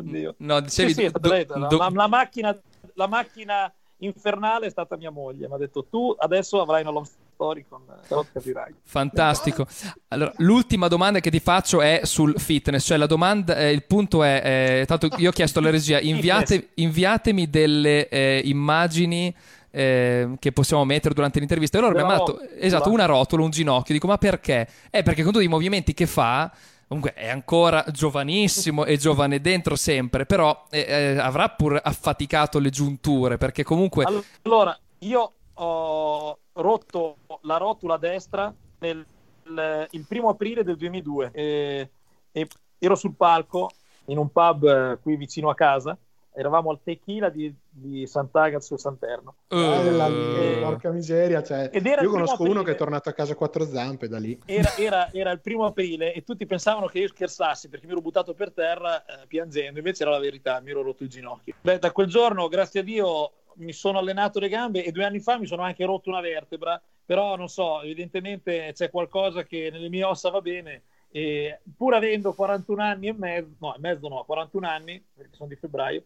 Casiraghi. 0.03 0.17
Eh, 0.17 0.21
Dio. 0.21 0.35
No, 0.38 0.61
dicevi, 0.61 0.93
Sì, 0.95 1.01
sì, 1.07 1.11
do- 1.21 1.29
lei, 1.29 1.47
la, 1.49 1.67
do- 1.67 1.77
la- 1.79 1.91
la 1.93 2.07
macchina, 2.09 2.59
la 2.95 3.07
macchina 3.07 3.73
infernale 3.99 4.67
è 4.67 4.71
stata 4.71 4.97
mia 4.97 5.11
moglie. 5.11 5.47
Mi 5.49 5.55
ha 5.55 5.59
detto 5.59 5.87
tu 5.88 6.15
adesso 6.19 6.61
avrai 6.61 6.83
una 6.83 6.91
love 6.91 7.09
story 7.35 7.65
con 7.69 7.83
Charlotte 8.07 8.31
Casiraghi. 8.33 8.75
Fantastico. 8.83 9.67
Allora, 10.09 10.33
l'ultima 10.38 10.88
domanda 10.88 11.21
che 11.21 11.31
ti 11.31 11.41
faccio 11.41 11.81
è 11.81 12.01
sul 12.05 12.35
fitness, 12.38 12.85
cioè 12.87 12.97
la 12.97 13.07
domanda, 13.07 13.57
eh, 13.57 13.71
il 13.73 13.85
punto 13.85 14.23
è, 14.23 14.81
eh, 14.83 14.87
tanto 14.87 15.09
io 15.17 15.31
ho 15.31 15.33
chiesto 15.33 15.59
alla 15.61 15.71
regia, 15.71 15.99
inviate- 16.03 16.71
inviatemi 16.75 17.49
delle 17.49 18.09
eh, 18.09 18.43
immagini 18.45 19.35
eh, 19.71 20.37
che 20.38 20.53
possiamo 20.53 20.85
mettere 20.85 21.15
durante 21.15 21.38
l'intervista. 21.38 21.79
E 21.79 21.81
loro 21.81 21.95
mi 21.95 22.01
hanno 22.01 22.11
dato, 22.11 22.41
esatto, 22.59 22.91
una 22.91 23.07
rotola, 23.07 23.43
un 23.43 23.51
ginocchio. 23.51 23.95
Dico, 23.95 24.07
ma 24.07 24.19
perché? 24.19 24.69
Eh, 24.91 25.03
perché 25.03 25.23
con 25.23 25.33
tutti 25.33 25.45
i 25.45 25.49
movimenti 25.49 25.95
che 25.95 26.07
fa, 26.07 26.53
comunque 26.93 27.15
è 27.15 27.29
ancora 27.29 27.85
giovanissimo 27.91 28.85
e 28.85 28.99
giovane 28.99 29.41
dentro 29.41 29.77
sempre, 29.77 30.27
però 30.27 30.67
eh, 30.71 30.85
eh, 30.87 31.19
avrà 31.19 31.49
pur 31.49 31.81
affaticato 31.83 32.59
le 32.59 32.71
giunture, 32.71 33.39
perché 33.39 33.63
comunque... 33.63 34.05
Allora, 34.43 34.79
io 34.99 35.33
ho 35.55 36.39
rotto 36.53 37.17
la 37.43 37.57
rotula 37.57 37.97
destra 37.97 38.53
nel 38.81 39.07
il, 39.45 39.89
il 39.91 40.05
primo 40.07 40.29
aprile 40.29 40.63
del 40.65 40.77
2002 40.77 41.31
e, 41.33 41.91
e 42.31 42.49
ero 42.79 42.95
sul 42.95 43.15
palco 43.15 43.71
in 44.07 44.19
un 44.19 44.31
pub 44.31 44.65
eh, 44.65 44.99
qui 45.01 45.17
vicino 45.17 45.51
a 45.51 45.55
casa. 45.55 45.97
Eravamo 46.35 46.71
al 46.71 46.81
Tequila 46.83 47.29
di, 47.29 47.55
di 47.68 48.07
Sant'Agata 48.07 48.61
sul 48.61 48.79
Santerno. 48.79 49.35
Bella, 49.49 50.07
Eh, 50.07 50.61
porca 50.62 50.90
miseria, 50.90 51.42
cioè, 51.42 51.71
io 51.73 52.09
conosco 52.11 52.37
primo 52.37 52.51
uno 52.51 52.61
aprile. 52.61 52.64
che 52.64 52.71
è 52.73 52.75
tornato 52.75 53.09
a 53.11 53.12
casa 53.12 53.33
a 53.33 53.37
quattro 53.37 53.66
zampe 53.66 54.09
da 54.09 54.18
lì. 54.18 54.38
Era, 54.47 54.75
era- 54.77 55.12
era 55.12 55.31
il 55.31 55.40
primo 55.40 55.66
aprile 55.66 56.14
e 56.14 56.23
tutti 56.25 56.47
pensavano 56.47 56.87
che 56.87 57.01
io 57.01 57.09
scherzassi 57.09 57.68
perché 57.68 57.85
mi 57.87 57.92
ero 57.92 58.01
buttato 58.01 58.33
per 58.33 58.51
terra 58.53 59.05
eh, 59.05 59.27
piangendo, 59.27 59.79
invece 59.79 60.03
era 60.05 60.12
la 60.12 60.18
verità, 60.18 60.61
mi 60.61 60.71
ero 60.71 60.83
rotto 60.83 61.03
il 61.03 61.11
ginocchio. 61.11 61.55
Beh, 61.61 61.79
da 61.79 61.92
quel 61.92 62.07
giorno, 62.09 62.49
grazie 62.49 62.81
a 62.81 62.83
Dio, 62.83 63.33
mi 63.57 63.73
sono 63.75 63.99
allenato 63.99 64.38
le 64.40 64.49
gambe 64.49 64.83
e 64.85 64.90
due 64.92 65.05
anni 65.05 65.21
fa 65.21 65.37
mi 65.37 65.47
sono 65.47 65.62
anche 65.62 65.85
rotto 65.85 66.09
una 66.09 66.21
vertebra, 66.23 66.81
però 67.05 67.37
non 67.37 67.49
so, 67.49 67.83
evidentemente 67.83 68.71
c'è 68.73 68.88
qualcosa 68.88 69.42
che 69.45 69.68
nelle 69.71 69.90
mie 69.90 70.05
ossa 70.05 70.31
va 70.31 70.40
bene 70.40 70.83
E 71.11 71.61
pur 71.77 71.92
avendo 71.92 72.33
41 72.33 72.83
anni 72.83 73.09
e 73.09 73.12
mezzo, 73.12 73.51
no, 73.59 73.75
e 73.75 73.79
mezzo 73.81 74.09
no, 74.09 74.25
41 74.25 74.66
anni, 74.66 75.05
perché 75.14 75.35
sono 75.37 75.51
di 75.51 75.57
febbraio, 75.57 76.03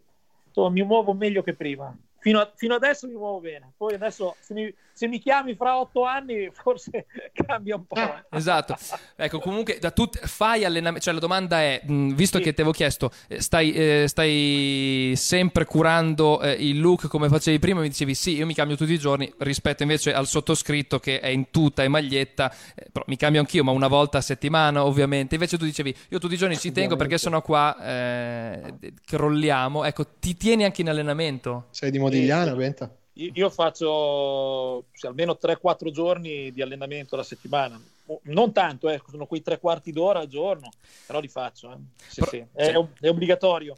insomma, 0.57 0.71
mi 0.71 0.83
muovo 0.83 1.13
meglio 1.15 1.43
che 1.43 1.55
prima. 1.55 1.97
Fino, 2.27 2.41
a- 2.41 2.51
fino 2.57 2.75
adesso 2.75 3.07
mi 3.07 3.13
muovo 3.15 3.39
bene. 3.39 3.71
Poi 3.77 3.95
adesso, 3.95 4.35
se 4.41 4.53
mi, 4.53 4.75
se 4.93 5.07
mi 5.07 5.21
chiami 5.21 5.55
fra 5.55 5.79
otto 5.79 6.03
anni, 6.05 6.51
forse 6.53 7.07
cambia 7.33 7.77
un 7.77 7.87
po'. 7.87 7.95
eh. 7.95 8.25
Esatto, 8.37 8.77
ecco 9.15 9.39
comunque 9.39 9.79
da 9.79 9.93
tut- 9.93 10.27
fai 10.27 10.65
allenamento, 10.65 11.05
cioè 11.05 11.15
la 11.15 11.21
domanda 11.21 11.61
è, 11.61 11.81
mh, 11.87 12.15
visto 12.15 12.39
Sì. 12.39 12.43
che 12.43 12.53
ti 12.53 12.63
avevo 12.63 12.75
chiesto, 12.75 13.13
eh, 13.29 13.41
stai, 13.41 13.73
eh, 13.73 14.05
stai 14.09 15.13
sempre 15.15 15.65
curando 15.67 16.41
eh, 16.43 16.51
il 16.55 16.81
look 16.81 17.07
come 17.07 17.29
facevi 17.29 17.61
prima, 17.61 17.81
mi 17.81 17.89
dicevi 17.89 18.15
sì, 18.17 18.35
io 18.39 18.45
mi 18.47 18.55
cambio 18.55 18.75
tutti 18.77 18.93
i 18.93 18.99
giorni 18.99 19.33
rispetto 19.39 19.85
invece 19.85 20.13
al 20.13 20.27
sottoscritto 20.27 20.99
che 20.99 21.21
è 21.21 21.29
in 21.29 21.51
tuta 21.53 21.85
e 21.85 21.89
maglietta, 21.89 22.53
eh, 22.75 22.89
però 22.91 23.05
mi 23.07 23.17
cambio 23.17 23.39
anch'io 23.41 23.63
ma 23.63 23.71
una 23.71 23.87
volta 23.89 24.19
a 24.19 24.21
settimana 24.21 24.85
ovviamente, 24.85 25.35
invece 25.37 25.57
tu 25.59 25.65
dicevi 25.65 25.95
io 26.09 26.19
tutti 26.19 26.35
i 26.35 26.39
giorni 26.39 26.57
ci 26.59 26.73
tengo 26.73 26.97
perché 26.97 27.19
sennò 27.19 27.41
qua 27.41 27.77
eh, 27.81 28.75
crolliamo, 29.05 29.85
ecco 29.85 30.05
ti 30.19 30.37
tieni 30.37 30.65
anche 30.65 30.81
in 30.81 30.89
allenamento? 30.89 31.67
Sei 31.71 31.91
di 31.93 31.99
Modigliana, 32.17 32.55
Benta? 32.55 32.97
Io 33.15 33.31
io 33.35 33.51
faccio 33.51 34.85
sì, 34.93 35.07
almeno 35.07 35.37
3-4 35.39 35.91
giorni 35.91 36.51
di 36.53 36.61
allenamento 36.63 37.15
alla 37.15 37.25
settimana. 37.25 37.81
Non 38.25 38.53
tanto, 38.53 38.89
eh, 38.89 39.01
sono 39.09 39.27
quei 39.27 39.43
tre 39.43 39.59
quarti 39.59 39.91
d'ora 39.91 40.21
al 40.21 40.29
giorno, 40.29 40.69
però 41.07 41.21
li 41.21 41.29
faccio. 41.29 41.73
eh. 41.73 41.77
Sì, 42.07 42.21
Però- 42.21 42.31
sì, 42.31 42.45
È, 42.53 42.73
cioè- 42.73 42.89
è 43.01 43.09
obbligatorio. 43.09 43.77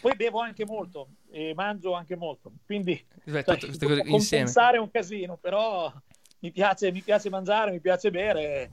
Poi 0.00 0.14
bevo 0.14 0.38
anche 0.40 0.64
molto 0.64 1.08
e 1.30 1.52
mangio 1.54 1.92
anche 1.94 2.16
molto, 2.16 2.52
quindi 2.64 2.92
Beh, 3.24 3.42
queste 3.44 3.56
cose 3.86 4.00
insieme. 4.02 4.10
compensare 4.10 4.76
è 4.76 4.80
un 4.80 4.90
casino, 4.90 5.36
però 5.36 5.92
mi 6.40 6.52
piace, 6.52 6.92
mi 6.92 7.00
piace 7.02 7.28
mangiare, 7.28 7.72
mi 7.72 7.80
piace 7.80 8.10
bere, 8.10 8.70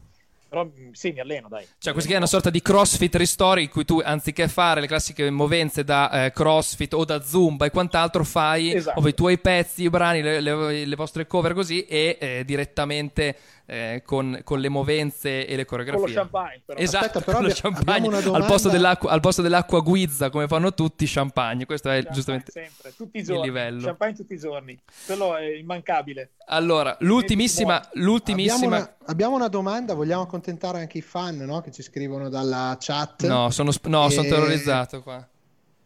però 0.54 0.66
mm, 0.66 0.92
sì, 0.92 1.12
mi 1.12 1.20
alleno, 1.20 1.48
dai. 1.48 1.66
Cioè, 1.80 1.94
questa 1.94 2.14
è 2.14 2.18
una 2.18 2.28
sorta 2.28 2.52
di 2.52 2.62
CrossFit 2.62 3.16
Restore 3.16 3.64
in 3.64 3.70
cui 3.70 3.86
tu, 3.86 4.00
anziché 4.04 4.48
fare 4.48 4.82
le 4.82 4.88
classiche 4.88 5.28
movenze 5.32 5.84
da 5.84 6.26
eh, 6.26 6.32
CrossFit 6.32 6.94
o 6.94 7.04
da 7.06 7.24
Zumba 7.24 7.66
e 7.66 7.72
quant'altro, 7.72 8.24
fai 8.24 8.72
Esatto. 8.72 9.08
i 9.08 9.16
tuoi 9.16 9.40
pezzi, 9.40 9.82
i 9.84 9.90
brani, 9.90 10.22
le, 10.22 10.40
le- 10.42 10.86
le 10.86 10.96
vostre 10.96 11.26
cover 11.26 11.54
così 11.54 11.86
e 11.86 12.18
eh, 12.20 12.44
direttamente 12.46 13.36
eh, 13.66 14.02
con, 14.06 14.42
con 14.44 14.60
le 14.60 14.70
movenze 14.70 15.48
e 15.48 15.56
le 15.56 15.66
coreografie. 15.66 16.02
Con 16.02 16.10
lo 16.10 16.16
champagne, 16.16 16.62
però. 16.66 16.80
Esatto, 16.80 17.06
Aspetta, 17.06 17.20
però 17.26 17.38
con 17.38 17.46
lo 17.46 17.52
abbia- 17.52 17.62
champagne. 17.62 18.08
abbiamo 18.18 18.36
al, 18.36 18.46
posto 18.46 18.70
dell'acqua, 18.70 19.12
al 19.12 19.20
posto 19.22 19.42
dell'acqua 19.42 19.80
guizza, 19.80 20.30
come 20.30 20.48
fanno 20.48 20.74
tutti, 20.74 21.06
champagne. 21.08 21.66
Questo 21.66 21.90
è 21.90 21.94
Champagne 21.96 22.14
giustamente 22.16 22.52
sempre, 22.52 22.94
tutti 22.96 23.18
i 23.18 23.20
il 23.22 23.26
giorni, 23.26 23.44
livello. 23.46 23.86
champagne 23.86 24.14
tutti 24.14 24.34
i 24.34 24.38
giorni, 24.38 24.80
quello 25.06 25.36
è 25.38 25.46
immancabile. 25.56 26.32
Allora, 26.48 26.96
l'ultimissima, 27.00 27.78
Abbiamo 27.78 28.06
l'ultimissima... 28.06 28.76
una, 28.78 28.96
abbiamo 29.06 29.36
una 29.36 29.48
domanda, 29.48 29.94
vogliamo 29.94 30.24
accontentare 30.24 30.80
anche 30.80 30.98
i 30.98 31.02
fan 31.02 31.38
no? 31.38 31.62
che 31.62 31.72
ci 31.72 31.82
scrivono 31.82 32.30
dalla 32.30 32.76
chat. 32.80 33.26
No, 33.28 33.50
sono, 33.50 33.72
sp- 33.72 33.88
no, 33.88 34.10
sono 34.10 34.28
E- 34.28 34.30
terrorizzato 34.30 35.02
qua. 35.02 35.26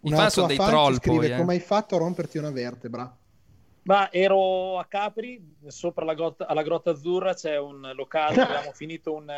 I 0.02 0.12
fan 0.12 0.30
sono 0.30 0.48
dei 0.48 0.56
fan 0.56 0.66
ci 0.68 0.72
troll 0.72 0.96
scrive 0.96 1.18
poi, 1.28 1.32
eh. 1.32 1.38
come 1.38 1.54
hai 1.54 1.60
fatto 1.60 1.96
a 1.96 2.00
romperti 2.00 2.38
una 2.38 2.52
vertebra. 2.52 3.14
Ma 3.88 4.12
ero 4.12 4.78
a 4.78 4.86
Capri, 4.86 5.42
sopra 5.68 6.04
la 6.04 6.14
grotta, 6.14 6.46
alla 6.46 6.62
Grotta 6.62 6.92
Azzurra 6.92 7.34
c'è 7.34 7.58
un 7.58 7.90
locale, 7.96 8.36
abbiamo 8.44 8.74
finito 8.74 9.14
un, 9.14 9.32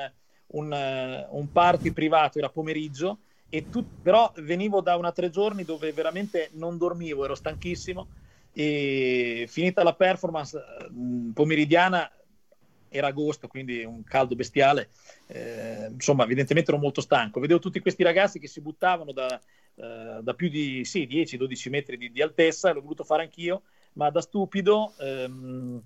un, 0.47 1.27
un 1.29 1.51
party 1.51 1.91
privato, 1.91 2.39
era 2.39 2.49
pomeriggio, 2.49 3.19
e 3.47 3.69
tu- 3.69 3.85
però 4.01 4.31
venivo 4.37 4.81
da 4.81 4.95
una 4.95 5.11
tre 5.11 5.29
giorni 5.29 5.63
dove 5.63 5.91
veramente 5.91 6.49
non 6.53 6.79
dormivo, 6.79 7.25
ero 7.25 7.35
stanchissimo 7.35 8.07
e 8.51 9.45
finita 9.47 9.83
la 9.83 9.93
performance 9.93 10.59
pomeridiana 11.31 12.11
era 12.91 13.05
agosto, 13.07 13.47
quindi 13.47 13.83
un 13.83 14.03
caldo 14.03 14.33
bestiale, 14.33 14.89
eh, 15.27 15.89
insomma 15.91 16.23
evidentemente 16.23 16.71
ero 16.71 16.79
molto 16.79 17.01
stanco. 17.01 17.39
Vedevo 17.39 17.59
tutti 17.59 17.79
questi 17.79 18.01
ragazzi 18.01 18.39
che 18.39 18.47
si 18.47 18.61
buttavano 18.61 19.11
da, 19.11 19.39
eh, 19.75 20.19
da 20.23 20.33
più 20.33 20.49
di 20.49 20.83
sì, 20.85 21.05
10-12 21.05 21.69
metri 21.69 21.97
di, 21.97 22.11
di 22.11 22.23
altezza, 22.23 22.71
l'ho 22.71 22.81
voluto 22.81 23.03
fare 23.03 23.21
anch'io, 23.21 23.61
ma 23.93 24.09
da 24.09 24.21
stupido, 24.21 24.93
ehm, 24.99 25.81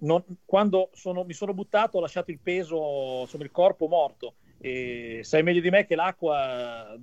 non- 0.00 0.24
quando 0.44 0.90
sono- 0.92 1.24
mi 1.24 1.32
sono 1.32 1.54
buttato 1.54 1.98
ho 1.98 2.00
lasciato 2.00 2.30
il 2.30 2.38
peso, 2.38 3.20
insomma 3.22 3.44
il 3.44 3.50
corpo 3.50 3.88
morto. 3.88 4.34
E 4.60 5.20
sai 5.22 5.42
meglio 5.42 5.60
di 5.60 5.70
me 5.70 5.86
che 5.86 5.94
l'acqua 5.94 6.96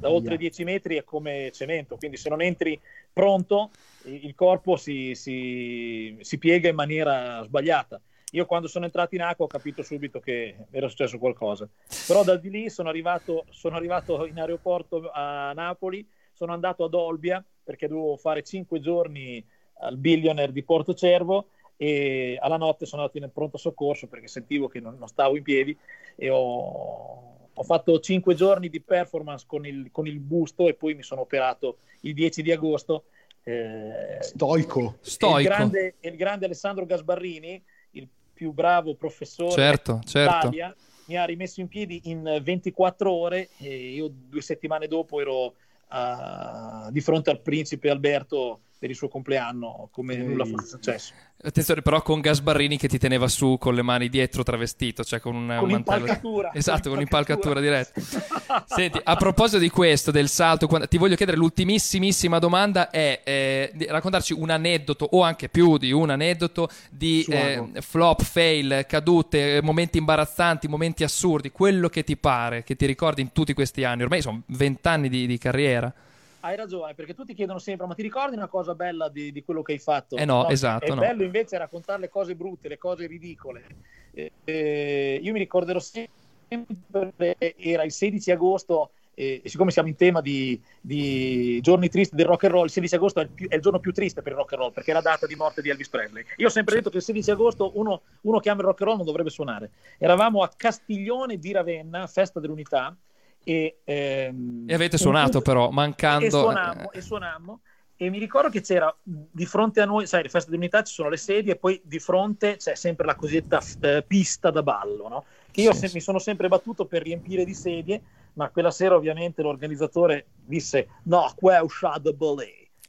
da 0.00 0.10
oltre 0.10 0.36
Via. 0.36 0.48
10 0.48 0.64
metri 0.64 0.96
è 0.96 1.04
come 1.04 1.50
cemento, 1.52 1.96
quindi 1.96 2.16
se 2.16 2.28
non 2.28 2.40
entri 2.42 2.80
pronto 3.12 3.70
il 4.04 4.24
il 4.24 4.34
corpo 4.34 4.76
si, 4.76 5.14
si- 5.16 6.16
si 6.20 6.38
piega 6.38 6.68
in 6.68 6.74
maniera 6.76 7.42
sbagliata. 7.42 8.00
Io 8.32 8.46
quando 8.46 8.68
sono 8.68 8.84
entrato 8.84 9.14
in 9.14 9.22
acqua 9.22 9.46
ho 9.46 9.48
capito 9.48 9.82
subito 9.82 10.20
che 10.20 10.66
era 10.70 10.88
successo 10.88 11.18
qualcosa. 11.18 11.68
Però 12.06 12.22
da 12.22 12.36
di 12.36 12.48
lì 12.50 12.70
sono 12.70 12.88
arrivato, 12.88 13.44
sono 13.50 13.76
arrivato 13.76 14.24
in 14.26 14.38
aeroporto 14.38 15.10
a 15.12 15.52
Napoli, 15.52 16.06
sono 16.32 16.52
andato 16.52 16.84
ad 16.84 16.94
Olbia 16.94 17.44
perché 17.64 17.88
dovevo 17.88 18.16
fare 18.16 18.42
5 18.42 18.80
giorni 18.80 19.44
al 19.80 19.96
Billionaire 19.96 20.52
di 20.52 20.62
Porto 20.62 20.94
Cervo 20.94 21.48
e 21.76 22.36
alla 22.40 22.56
notte 22.56 22.86
sono 22.86 23.02
andato 23.02 23.18
in 23.18 23.30
pronto 23.32 23.56
soccorso 23.56 24.08
perché 24.08 24.26
sentivo 24.26 24.66
che 24.66 24.80
non, 24.80 24.96
non 24.98 25.06
stavo 25.06 25.36
in 25.36 25.44
piedi 25.44 25.76
e 26.16 26.28
ho, 26.28 27.38
ho 27.54 27.62
fatto 27.62 28.00
5 28.00 28.34
giorni 28.34 28.68
di 28.68 28.80
performance 28.80 29.44
con 29.46 29.64
il, 29.64 29.90
con 29.92 30.06
il 30.06 30.18
busto 30.18 30.68
e 30.68 30.74
poi 30.74 30.94
mi 30.94 31.02
sono 31.02 31.20
operato 31.22 31.78
il 32.00 32.14
10 32.14 32.42
di 32.42 32.52
agosto. 32.52 33.04
Eh, 33.42 34.18
Stoico. 34.20 34.80
e 34.80 34.84
il, 34.84 34.96
Stoico. 35.00 35.48
grande, 35.48 35.94
il 36.00 36.16
grande 36.16 36.46
Alessandro 36.46 36.84
Gasbarrini, 36.84 37.62
il 37.92 38.08
più 38.32 38.52
bravo 38.52 38.94
professore 38.94 39.52
Certo, 39.52 40.00
certo. 40.04 40.48
d'Italia, 40.48 40.74
mi 41.06 41.16
ha 41.16 41.24
rimesso 41.24 41.60
in 41.60 41.68
piedi 41.68 42.02
in 42.04 42.40
24 42.42 43.10
ore 43.10 43.48
e 43.58 43.92
io 43.92 44.08
due 44.12 44.42
settimane 44.42 44.86
dopo 44.86 45.20
ero 45.20 45.54
ah, 45.88 46.88
di 46.90 47.00
fronte 47.00 47.30
al 47.30 47.40
principe 47.40 47.88
Alberto 47.88 48.60
per 48.78 48.90
il 48.90 48.96
suo 48.96 49.08
compleanno 49.08 49.88
come 49.90 50.16
nulla 50.16 50.44
fosse 50.44 50.66
successo. 50.66 51.12
Attenzione 51.40 51.82
però 51.82 52.02
con 52.02 52.20
Gasbarrini 52.20 52.76
che 52.76 52.88
ti 52.88 52.98
teneva 52.98 53.28
su 53.28 53.58
con 53.58 53.74
le 53.74 53.82
mani 53.82 54.08
dietro 54.08 54.42
travestito, 54.42 55.04
cioè 55.04 55.20
con 55.20 55.34
un 55.36 55.54
Con 55.58 55.68
mantello. 55.70 55.96
l'impalcatura. 56.04 56.50
Esatto, 56.58 56.88
con 56.88 56.98
l'impalcatura. 56.98 57.60
diretta. 57.60 58.00
Senti, 58.66 59.00
a 59.02 59.14
proposito 59.16 59.58
di 59.58 59.68
questo, 59.68 60.10
del 60.10 60.28
salto, 60.28 60.66
quando- 60.66 60.88
ti 60.88 60.96
voglio 60.98 61.14
chiedere 61.14 61.36
l'ultimissimissima 61.36 62.38
domanda 62.40 62.90
è 62.90 63.20
eh, 63.24 63.72
raccontarci 63.88 64.32
un 64.32 64.50
aneddoto 64.50 65.08
o 65.12 65.22
anche 65.22 65.48
più 65.48 65.76
di 65.76 65.92
un 65.92 66.10
aneddoto 66.10 66.68
di 66.90 67.24
eh, 67.28 67.70
flop, 67.80 68.22
fail, 68.22 68.84
cadute, 68.88 69.60
momenti 69.62 69.98
imbarazzanti, 69.98 70.66
momenti 70.66 71.04
assurdi, 71.04 71.50
quello 71.50 71.88
che 71.88 72.02
ti 72.04 72.16
pare, 72.16 72.64
che 72.64 72.74
ti 72.74 72.84
ricordi 72.86 73.20
in 73.22 73.32
tutti 73.32 73.54
questi 73.54 73.84
anni, 73.84 74.02
ormai 74.02 74.22
sono 74.22 74.42
vent'anni 74.46 75.08
di, 75.08 75.26
di 75.26 75.38
carriera. 75.38 75.92
Hai 76.40 76.56
ragione, 76.56 76.94
perché 76.94 77.14
tutti 77.14 77.34
chiedono 77.34 77.58
sempre: 77.58 77.86
ma 77.86 77.94
ti 77.94 78.02
ricordi 78.02 78.36
una 78.36 78.48
cosa 78.48 78.74
bella 78.74 79.08
di, 79.08 79.32
di 79.32 79.42
quello 79.44 79.62
che 79.62 79.72
hai 79.72 79.78
fatto? 79.78 80.16
Eh 80.16 80.24
no, 80.24 80.48
esatto, 80.48 80.84
È 80.84 80.88
no. 80.90 81.00
bello 81.00 81.24
invece 81.24 81.58
raccontare 81.58 82.00
le 82.00 82.08
cose 82.08 82.34
brutte, 82.34 82.68
le 82.68 82.78
cose 82.78 83.06
ridicole. 83.06 83.64
Eh, 84.12 84.32
eh, 84.44 85.20
io 85.22 85.32
mi 85.32 85.38
ricorderò 85.38 85.78
sempre, 85.80 87.36
era 87.56 87.82
il 87.82 87.92
16 87.92 88.30
agosto, 88.30 88.90
e 89.18 89.42
siccome 89.46 89.72
siamo 89.72 89.88
in 89.88 89.96
tema 89.96 90.20
di, 90.20 90.62
di 90.80 91.60
giorni 91.60 91.88
tristi 91.88 92.14
del 92.14 92.26
rock 92.26 92.44
and 92.44 92.52
roll, 92.52 92.64
il 92.66 92.70
16 92.70 92.94
agosto 92.94 93.18
è 93.18 93.24
il, 93.24 93.30
più- 93.30 93.48
è 93.48 93.56
il 93.56 93.60
giorno 93.60 93.80
più 93.80 93.92
triste 93.92 94.22
per 94.22 94.30
il 94.30 94.38
rock 94.38 94.52
and 94.52 94.62
roll 94.62 94.72
perché 94.72 94.92
è 94.92 94.94
la 94.94 95.00
data 95.00 95.26
di 95.26 95.34
morte 95.34 95.60
di 95.60 95.70
Elvis 95.70 95.88
Presley. 95.88 96.24
Io 96.36 96.46
ho 96.46 96.50
sempre 96.50 96.76
detto 96.76 96.88
che 96.88 96.98
il 96.98 97.02
16 97.02 97.32
agosto 97.32 97.72
uno, 97.74 98.02
uno 98.20 98.38
che 98.38 98.48
ama 98.48 98.60
il 98.60 98.66
rock 98.66 98.80
and 98.80 98.88
roll 98.90 98.96
non 98.98 99.06
dovrebbe 99.06 99.30
suonare. 99.30 99.70
Eravamo 99.98 100.42
a 100.42 100.50
Castiglione 100.56 101.36
di 101.38 101.50
Ravenna, 101.50 102.06
festa 102.06 102.38
dell'unità. 102.38 102.96
E, 103.44 103.80
ehm, 103.84 104.66
E 104.68 104.74
avete 104.74 104.96
un 104.96 105.00
suonato 105.02 105.40
però, 105.40 105.70
mancando... 105.70 106.26
e 106.26 106.30
suonammo, 106.30 106.92
e 106.92 107.00
suonammo 107.00 107.60
e 108.00 108.10
mi 108.10 108.18
ricordo 108.18 108.48
che 108.48 108.60
c'era 108.60 108.96
di 109.02 109.44
fronte 109.44 109.80
a 109.80 109.84
noi, 109.84 110.06
sai, 110.06 110.22
le 110.22 110.28
feste 110.28 110.50
dell'unità 110.50 110.82
ci 110.84 110.92
sono 110.94 111.08
le 111.08 111.16
sedie 111.16 111.52
e 111.54 111.56
poi 111.56 111.80
di 111.84 111.98
fronte 111.98 112.56
c'è 112.56 112.76
sempre 112.76 113.04
la 113.06 113.16
cosiddetta 113.16 113.60
eh, 113.80 114.04
pista 114.06 114.50
da 114.50 114.62
ballo, 114.62 115.08
no? 115.08 115.24
Che 115.50 115.62
io 115.62 115.72
Sì, 115.72 115.78
se- 115.80 115.88
sì. 115.88 115.94
mi 115.94 116.00
sono 116.00 116.18
sempre 116.20 116.46
battuto 116.48 116.86
per 116.86 117.02
riempire 117.02 117.44
di 117.44 117.54
sedie, 117.54 118.00
ma 118.34 118.50
quella 118.50 118.70
sera 118.70 118.94
ovviamente 118.94 119.42
l'organizzatore 119.42 120.28
disse 120.34 120.88
no, 121.04 121.32
qua 121.34 121.56
è 121.56 121.60
uscito 121.60 122.12
ballet. 122.12 122.68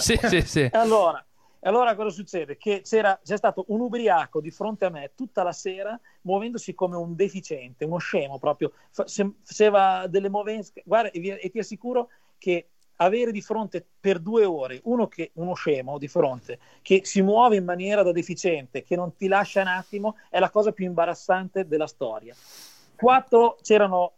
Sì, 0.00 0.18
sì, 0.22 0.42
sì. 0.42 0.70
Allora, 0.70 1.24
e 1.60 1.68
allora 1.68 1.94
cosa 1.94 2.10
succede? 2.10 2.56
Che 2.56 2.82
c'era, 2.84 3.18
c'è 3.22 3.36
stato 3.36 3.64
un 3.68 3.80
ubriaco 3.80 4.40
di 4.40 4.50
fronte 4.50 4.84
a 4.84 4.90
me 4.90 5.12
tutta 5.14 5.42
la 5.42 5.52
sera, 5.52 5.98
muovendosi 6.22 6.74
come 6.74 6.96
un 6.96 7.16
deficiente, 7.16 7.84
uno 7.84 7.98
scemo 7.98 8.38
proprio, 8.38 8.72
faceva 8.90 10.06
delle 10.06 10.28
movenze. 10.28 10.82
Guarda, 10.84 11.10
e, 11.10 11.38
e 11.40 11.50
ti 11.50 11.58
assicuro 11.58 12.10
che 12.38 12.68
avere 13.00 13.32
di 13.32 13.42
fronte 13.42 13.84
per 13.98 14.18
due 14.18 14.44
ore 14.44 14.80
uno, 14.84 15.08
che, 15.08 15.30
uno 15.34 15.54
scemo 15.54 15.98
di 15.98 16.08
fronte 16.08 16.58
che 16.82 17.02
si 17.04 17.22
muove 17.22 17.56
in 17.56 17.64
maniera 17.64 18.02
da 18.02 18.12
deficiente, 18.12 18.82
che 18.82 18.96
non 18.96 19.14
ti 19.16 19.28
lascia 19.28 19.60
un 19.60 19.68
attimo, 19.68 20.16
è 20.30 20.38
la 20.38 20.50
cosa 20.50 20.72
più 20.72 20.86
imbarazzante 20.86 21.66
della 21.66 21.86
storia. 21.86 22.34
Quattro 22.96 23.56
c'erano 23.62 24.14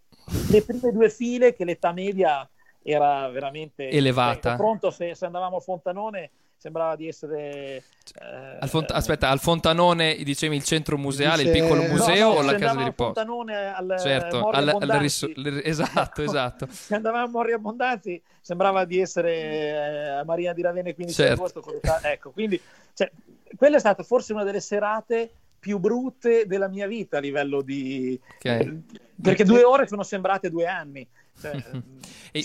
le 0.51 0.63
prime 0.63 0.93
due 0.93 1.11
file 1.11 1.55
che 1.55 1.65
l'età 1.65 1.93
media 1.93 2.49
era 2.83 3.29
veramente 3.29 3.89
Elevata. 3.89 4.51
Ecco, 4.51 4.63
pronto 4.63 4.91
se, 4.91 5.15
se 5.15 5.27
andavamo 5.27 5.57
a 5.57 5.61
Fontanone 5.61 6.31
sembrava 6.61 6.95
di 6.95 7.09
essere... 7.09 7.83
eh, 8.21 8.57
al 8.61 8.69
font- 8.69 8.91
aspetta, 8.91 9.31
al 9.31 9.41
Fontanone 9.41 10.15
dicevi 10.17 10.57
il 10.57 10.63
centro 10.63 10.99
museale, 10.99 11.43
Dice... 11.43 11.57
il 11.57 11.63
piccolo 11.63 11.83
museo 11.85 12.29
no, 12.29 12.35
no, 12.35 12.39
o 12.41 12.43
la 12.43 12.55
casa 12.57 12.77
di 12.77 12.85
riposo? 12.85 13.19
al 13.19 13.27
Fontanone 13.27 13.75
al 13.75 13.97
certo, 13.99 14.49
al, 14.51 14.69
al 14.69 14.89
riso- 14.99 15.33
esatto, 15.65 16.21
esatto. 16.23 16.69
se 16.71 16.95
andavamo 16.95 17.25
a 17.25 17.29
Morri 17.31 17.55
Abbondanti 17.55 18.23
sembrava 18.43 18.85
di 18.85 19.01
essere 19.01 19.35
eh, 19.35 20.09
a 20.19 20.25
Marina 20.25 20.53
di 20.53 20.61
Ravenna 20.61 20.91
il 20.91 20.95
15 20.97 21.17
Certo. 21.17 21.33
agosto 21.33 21.81
ecco 22.03 22.31
quindi 22.31 22.61
cioè, 22.93 23.11
quella 23.57 23.77
è 23.77 23.81
stata 23.81 24.03
forse 24.03 24.35
una 24.35 24.45
delle 24.45 24.61
serate 24.61 25.31
più 25.59 25.79
brutte 25.79 26.47
della 26.47 26.69
mia 26.69 26.87
vita 26.87 27.17
a 27.17 27.21
livello 27.21 27.63
di 27.63 28.21
Ok. 28.37 28.75
perché 29.21 29.45
due 29.45 29.65
ore 29.65 29.87
sono 29.87 30.03
sembrate 30.03 30.51
due 30.51 30.67
anni 30.67 31.09
Cioè, 31.41 31.63
E- 32.33 32.45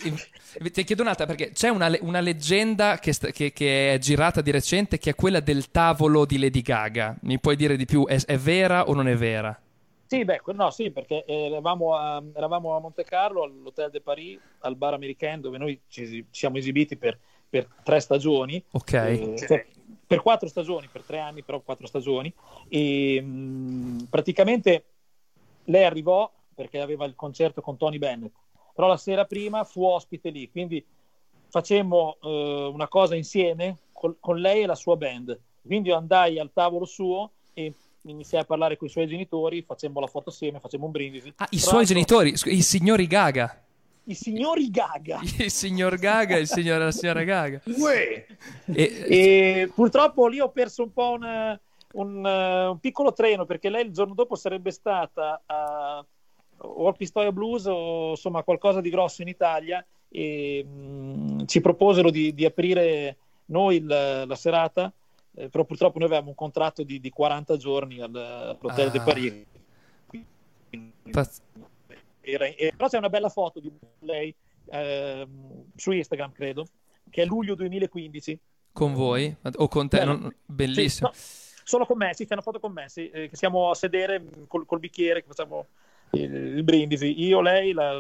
e- 0.64 0.72
ti 0.72 0.84
chiedo 0.84 1.04
un'altra 1.04 1.26
perché 1.28 1.52
c'è 1.52 1.70
una, 1.70 1.92
una 2.02 2.20
leggenda 2.20 2.98
che, 2.98 3.14
sta- 3.14 3.30
che- 3.30 3.54
che 3.54 3.94
è 3.94 3.98
girata 4.00 4.42
di 4.42 4.50
recente 4.50 4.98
che 4.98 5.12
è 5.12 5.16
quella 5.16 5.40
del 5.42 5.70
tavolo 5.70 6.26
di 6.26 6.40
Lady 6.40 6.62
Gaga. 6.62 7.16
Mi 7.22 7.40
puoi 7.40 7.56
dire 7.56 7.78
di 7.78 7.86
più? 7.86 8.08
È, 8.08 8.20
è 8.26 8.38
vera 8.38 8.88
o 8.88 8.94
non 8.94 9.08
è 9.08 9.16
vera? 9.16 9.60
Sì, 10.08 10.24
beh, 10.24 10.42
no, 10.54 10.70
sì, 10.72 10.92
perché 10.92 11.24
eh, 11.26 11.46
eravamo 11.46 11.96
a, 11.96 12.24
eravamo 12.34 12.76
a 12.76 12.80
Monte 12.80 13.04
Carlo, 13.04 13.44
all'Hotel 13.44 13.90
de 13.90 14.02
Paris, 14.02 14.40
al 14.60 14.76
bar 14.76 14.94
americano, 14.94 15.42
dove 15.42 15.58
noi 15.58 15.80
ci, 15.88 16.06
ci 16.08 16.26
siamo 16.32 16.58
esibiti 16.58 16.96
per, 16.96 17.18
per 17.50 17.68
tre 17.84 18.00
stagioni. 18.00 18.64
Ok. 18.72 18.94
Eh, 18.94 19.36
cioè, 19.38 19.66
per 20.08 20.22
quattro 20.22 20.48
stagioni, 20.48 20.88
per 20.92 21.02
tre 21.02 21.20
anni, 21.20 21.42
però 21.44 21.60
quattro 21.62 21.88
stagioni. 21.88 22.32
E 22.70 23.20
mh, 23.20 24.08
praticamente 24.10 24.86
lei 25.66 25.84
arrivò 25.86 26.32
perché 26.54 26.80
aveva 26.80 27.06
il 27.06 27.16
concerto 27.16 27.62
con 27.62 27.76
Tony 27.76 27.98
Bennett, 27.98 28.34
però 28.76 28.88
la 28.88 28.98
sera 28.98 29.24
prima 29.24 29.64
fu 29.64 29.84
ospite 29.86 30.30
lì, 30.30 30.52
quindi 30.52 30.86
facemmo 31.48 32.18
eh, 32.22 32.70
una 32.74 32.90
cosa 32.90 33.16
insieme 33.16 33.78
col- 33.94 34.18
con 34.20 34.38
lei 34.38 34.64
e 34.64 34.66
la 34.66 34.76
sua 34.76 34.98
band. 34.98 35.40
Quindi 35.66 35.90
io 35.90 35.96
andai 35.96 36.38
al 36.38 36.52
tavolo 36.54 36.84
suo 36.84 37.32
e 37.54 37.74
iniziai 38.02 38.42
a 38.42 38.46
parlare 38.46 38.76
con 38.76 38.88
i 38.88 38.92
suoi 38.92 39.08
genitori, 39.08 39.64
facemmo 39.64 40.02
la 40.02 40.08
foto 40.08 40.30
assieme, 40.30 40.60
facemmo 40.60 40.86
un 40.86 40.92
brindisi. 40.92 41.34
Ah, 41.38 41.48
i 41.52 41.58
Tra 41.58 41.70
suoi 41.70 41.86
genitori, 41.86 42.34
i 42.46 42.62
signori 42.62 43.08
Gaga. 43.08 43.64
I 44.08 44.14
signori 44.14 44.70
Gaga. 44.70 45.20
Il 45.40 45.50
signor 45.50 45.98
Gaga 45.98 46.36
e 46.36 46.42
il 46.42 46.48
signor, 46.48 46.80
la 46.80 46.92
signora 46.92 47.24
Gaga. 47.24 47.62
Uè. 47.66 48.28
E, 48.68 49.06
E 49.08 49.72
purtroppo 49.74 50.28
lì 50.28 50.40
ho 50.40 50.50
perso 50.50 50.84
un 50.84 50.94
po' 50.94 51.18
un, 51.20 51.60
un, 51.94 52.26
un 52.26 52.80
piccolo 52.80 53.14
treno 53.14 53.46
perché 53.46 53.70
lei 53.70 53.86
il 53.86 53.92
giorno 53.92 54.14
dopo 54.14 54.36
sarebbe 54.36 54.70
stata 54.70 55.42
a, 55.48 56.06
o 56.66 56.88
al 56.88 56.96
Pistoia 56.98 57.32
Blues 57.32 57.66
o 57.66 58.12
insomma 58.12 58.44
qualcosa 58.44 58.82
di 58.82 58.90
grosso 58.90 59.22
in 59.22 59.28
Italia 59.28 59.86
e 60.10 60.64
mh, 60.64 61.46
ci 61.46 61.62
proposero 61.62 62.10
di, 62.10 62.34
di 62.34 62.46
aprire 62.46 63.18
noi 63.46 63.78
il- 63.78 63.86
la 64.28 64.36
serata 64.36 64.92
eh, 65.38 65.50
però 65.50 65.64
purtroppo 65.66 65.98
noi 66.00 66.08
avevamo 66.08 66.30
un 66.30 66.36
contratto 66.36 66.84
di, 66.84 67.00
di 67.00 67.10
40 67.10 67.58
giorni 67.58 68.00
al- 68.02 68.16
all'Hotel 68.16 68.88
Ah. 68.88 68.92
de 68.92 69.02
Paris 69.02 69.34
pazz- 71.12 71.42
Era- 72.22 72.46
e- 72.48 72.74
però 72.76 72.88
c'è 72.90 72.98
una 72.98 73.10
bella 73.10 73.30
foto 73.30 73.60
di 73.60 73.72
lei 74.00 74.34
ehm, 74.72 75.66
su 75.76 75.92
Instagram 75.92 76.32
credo 76.32 76.66
che 77.10 77.22
è 77.22 77.26
luglio 77.26 77.54
2015 77.56 78.40
con 78.74 78.94
voi? 78.94 79.34
O 79.58 79.68
con 79.70 79.88
te? 79.88 80.00
Bello. 80.00 80.18
Non- 80.18 80.36
bellissimo. 80.46 81.10
Sì, 81.14 81.54
no, 81.58 81.62
solo 81.64 81.86
con 81.86 81.98
me, 81.98 82.14
sì, 82.14 82.26
c'è 82.26 82.34
una 82.34 82.42
foto 82.42 82.60
con 82.60 82.74
me, 82.74 82.90
sì, 82.90 83.10
eh, 83.10 83.30
che 83.30 83.36
siamo 83.38 83.70
a 83.70 83.76
sedere 83.76 84.20
mh, 84.20 84.48
col, 84.48 84.66
col 84.66 84.80
bicchiere, 84.80 85.22
che 85.22 85.28
facciamo 85.28 85.68
il, 86.24 86.34
il 86.58 86.64
brindisi. 86.64 87.24
Io, 87.24 87.42
lei, 87.42 87.72
la- 87.74 87.94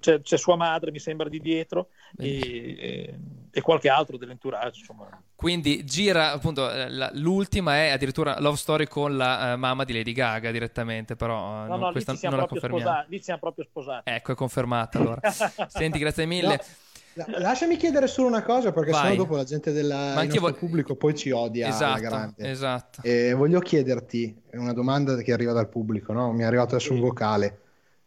c'è, 0.00 0.20
c'è 0.20 0.36
sua 0.36 0.56
madre, 0.56 0.90
mi 0.90 0.98
sembra, 0.98 1.28
di 1.30 1.40
dietro, 1.40 1.88
e, 2.18 3.18
e- 3.50 3.60
qualche 3.62 3.88
altro 3.88 4.18
dell'entourage, 4.18 4.80
insomma. 4.80 5.08
Quindi 5.34 5.84
gira 5.84 6.32
appunto 6.32 6.70
eh, 6.70 6.90
la- 6.90 7.10
l'ultima 7.14 7.76
è 7.76 7.88
addirittura 7.90 8.38
Love 8.40 8.56
Story 8.56 8.86
con 8.86 9.16
la 9.16 9.52
eh, 9.52 9.56
mamma 9.56 9.84
di 9.84 9.92
Lady 9.94 10.12
Gaga 10.12 10.50
direttamente, 10.50 11.16
però 11.16 11.36
eh, 11.36 11.40
No, 11.40 11.66
non- 11.68 11.80
no, 11.80 11.86
lì 11.86 11.92
questa 11.92 12.12
ci 12.12 12.18
siamo, 12.18 12.36
non 12.36 12.44
la 12.44 12.50
proprio 12.50 12.68
confermiamo. 12.68 12.98
sposati, 12.98 13.16
lì 13.16 13.22
siamo 13.22 13.40
proprio 13.40 13.64
sposati. 13.64 14.10
Ecco, 14.10 14.32
è 14.32 14.34
confermata 14.34 14.98
allora. 14.98 15.20
Senti, 15.68 15.98
grazie 15.98 16.26
mille. 16.26 16.56
No, 16.56 16.64
Lasciami 17.38 17.76
chiedere 17.76 18.06
solo 18.06 18.28
una 18.28 18.42
cosa 18.42 18.72
perché 18.72 18.90
Vai. 18.90 19.02
sennò 19.10 19.14
dopo 19.22 19.36
la 19.36 19.44
gente 19.44 19.72
del 19.72 20.28
vo- 20.40 20.52
pubblico 20.52 20.96
poi 20.96 21.14
ci 21.14 21.30
odia 21.30 21.68
Esatto, 21.68 22.00
grande. 22.00 22.50
esatto. 22.50 23.02
Voglio 23.36 23.60
chiederti, 23.60 24.42
è 24.50 24.56
una 24.56 24.72
domanda 24.72 25.16
che 25.16 25.32
arriva 25.32 25.52
dal 25.52 25.68
pubblico, 25.68 26.12
no? 26.12 26.32
mi 26.32 26.42
è 26.42 26.44
arrivato 26.44 26.74
adesso 26.74 26.92
un 26.92 27.00
vocale. 27.00 27.58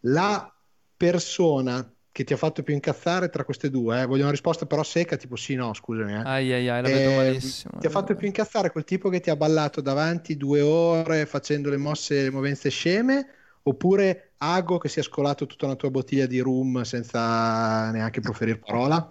La 0.02 0.52
persona 0.96 1.90
che 2.12 2.24
ti 2.24 2.34
ha 2.34 2.38
fatto 2.38 2.64
più 2.64 2.74
incazzare 2.74 3.30
tra 3.30 3.44
queste 3.46 3.70
due, 3.70 4.02
eh? 4.02 4.06
voglio 4.08 4.24
una 4.24 4.32
risposta 4.32 4.66
però 4.66 4.82
secca, 4.82 5.18
tipo 5.18 5.36
sì, 5.36 5.54
no, 5.54 5.74
scusami. 5.74 6.14
Eh. 6.14 6.22
Ai 6.26 6.52
ai 6.52 6.68
ai, 6.68 6.82
la 6.82 6.88
vedo 6.90 7.10
Eh, 7.12 7.16
malissimo. 7.16 7.80
ti 7.80 7.86
ha 7.86 7.90
fatto 7.92 8.16
più 8.16 8.26
incazzare 8.26 8.72
quel 8.72 8.84
tipo 8.86 9.10
che 9.10 9.20
ti 9.20 9.30
ha 9.30 9.36
ballato 9.36 9.82
davanti 9.82 10.36
due 10.36 10.62
ore 10.62 11.28
facendo 11.28 11.70
le 11.70 11.78
mosse, 11.78 12.24
le 12.24 12.32
movenze 12.32 12.70
sceme, 12.70 13.28
oppure 13.64 14.27
Ago 14.40 14.78
che 14.78 14.88
si 14.88 15.00
è 15.00 15.04
scolato 15.04 15.46
tutta 15.46 15.66
una 15.66 15.76
tua 15.76 15.90
bottiglia 15.90 16.28
di 16.28 16.40
rum 16.40 16.82
senza 16.84 17.90
neanche 17.92 18.22
proferire 18.22 18.60
parola? 18.60 19.10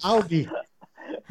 A 0.00 0.14
o 0.14 0.22
B? 0.22 0.46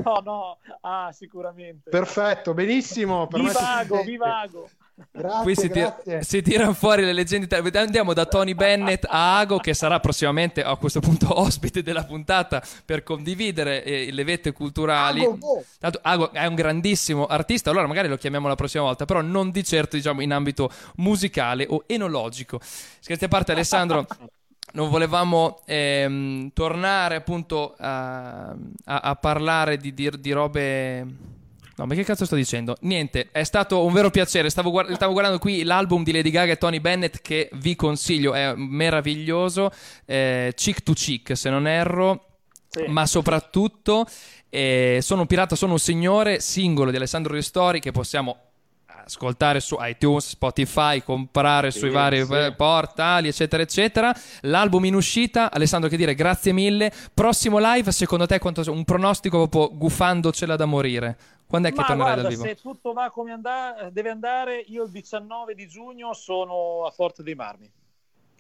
No, 0.04 0.22
no, 0.24 0.58
ah, 0.82 1.12
sicuramente. 1.12 1.90
Perfetto, 1.90 2.54
benissimo. 2.54 3.28
per 3.28 3.42
Vivago, 3.42 4.04
vivago. 4.04 4.70
Grazie, 5.12 5.44
Qui 5.44 5.56
si, 5.56 5.70
tira- 5.70 5.98
si 6.22 6.42
tirano 6.42 6.74
fuori 6.74 7.04
le 7.04 7.14
leggende 7.14 7.46
italiane. 7.46 7.78
Andiamo 7.86 8.14
da 8.14 8.26
Tony 8.26 8.56
Bennett 8.56 9.06
a 9.08 9.38
Ago, 9.38 9.58
che 9.60 9.76
sarà 9.76 10.00
prossimamente 10.00 10.64
a 10.64 10.76
questo 10.76 11.00
punto 11.02 11.28
ospite 11.40 11.84
della 11.84 12.04
puntata 12.04 12.64
per 12.84 13.04
condividere 13.04 13.84
eh, 13.84 14.10
le 14.12 14.24
vette 14.24 14.52
culturali. 14.54 15.24
Ago. 15.24 15.64
Tanto 15.80 16.00
Ago 16.02 16.32
è 16.32 16.46
un 16.48 16.56
grandissimo 16.56 17.28
artista, 17.28 17.70
allora 17.70 17.86
magari 17.86 18.08
lo 18.08 18.18
chiamiamo 18.18 18.48
la 18.48 18.56
prossima 18.56 18.84
volta, 18.84 19.06
però 19.06 19.22
non 19.22 19.52
di 19.52 19.64
certo 19.64 19.96
diciamo 19.96 20.22
in 20.22 20.32
ambito 20.34 20.72
musicale 20.96 21.66
o 21.70 21.84
enologico. 21.86 22.60
Scherzi 23.00 23.26
a 23.26 23.28
parte, 23.28 23.52
Alessandro. 23.52 24.06
Non 24.70 24.90
volevamo 24.90 25.62
ehm, 25.66 26.52
tornare 26.52 27.16
appunto 27.16 27.74
a, 27.78 28.50
a- 28.50 28.56
a 29.00 29.16
parlare 29.16 29.78
di, 29.78 29.94
di- 29.94 30.12
di 30.20 30.32
robe. 30.34 31.06
No, 31.78 31.86
ma 31.86 31.94
che 31.94 32.04
cazzo 32.04 32.26
sto 32.26 32.36
dicendo? 32.36 32.76
Niente, 32.82 33.30
è 33.32 33.44
stato 33.44 33.86
un 33.86 33.94
vero 33.94 34.10
piacere. 34.10 34.50
Stavo, 34.50 34.72
guard- 34.72 34.94
stavo 34.94 35.12
guardando 35.14 35.38
qui 35.38 35.64
l'album 35.64 36.04
di 36.04 36.12
Lady 36.12 36.32
Gaga 36.32 36.54
e 36.54 36.58
Tony 36.58 36.80
Bennett 36.80 37.22
che 37.22 37.50
vi 37.54 37.76
consiglio, 37.76 38.34
è 38.34 38.54
meraviglioso. 38.56 39.72
eh, 40.06 40.54
cheek 40.56 40.82
to 40.82 40.94
cheek, 40.94 41.38
se 41.38 41.50
non 41.52 41.68
erro 41.68 42.26
Sì. 42.70 42.84
ma 42.88 43.06
soprattutto 43.06 44.06
eh, 44.50 45.00
sono 45.02 45.22
un 45.22 45.28
pirata, 45.28 45.56
sono 45.56 45.74
un 45.74 45.80
signore 45.80 46.40
singolo 46.40 46.90
di 46.90 46.98
Alessandro 46.98 47.34
Ristori 47.34 47.80
che 47.80 47.92
possiamo 47.92 48.38
ascoltare 49.06 49.60
su 49.60 49.78
iTunes, 49.80 50.30
Spotify, 50.30 51.02
comprare 51.02 51.72
sui 51.72 51.90
vari 51.90 52.26
sì. 52.26 52.34
eh, 52.34 52.54
portali, 52.54 53.30
eccetera, 53.30 53.62
eccetera. 53.64 54.14
L'album 54.42 54.84
in 54.86 54.96
uscita, 54.96 55.52
Alessandro, 55.52 55.90
che 55.90 55.96
dire, 55.96 56.14
grazie 56.14 56.52
mille. 56.52 56.92
Prossimo 57.14 57.58
live, 57.60 57.92
secondo 57.92 58.26
te, 58.26 58.38
quanto, 58.40 58.64
un 58.70 58.84
pronostico 58.84 59.48
proprio 59.48 59.78
guffandocela 59.78 60.56
da 60.58 60.66
morire? 60.66 61.18
Quando 61.48 61.70
è 61.70 61.72
che 61.72 61.80
Ma 61.80 61.86
tornerai 61.86 62.14
guarda, 62.14 62.30
dal 62.30 62.38
vivo? 62.38 62.44
se 62.50 62.56
tutto 62.62 62.94
va 62.94 63.10
come 63.10 63.32
andà- 63.32 63.90
deve 63.92 64.10
andare, 64.10 64.58
io 64.68 64.84
il 64.84 64.92
19 64.92 65.56
di 65.56 65.68
giugno 65.68 66.14
sono 66.14 66.86
a 66.86 66.92
Forte 66.92 67.24
dei 67.24 67.36
Marmi. 67.36 67.72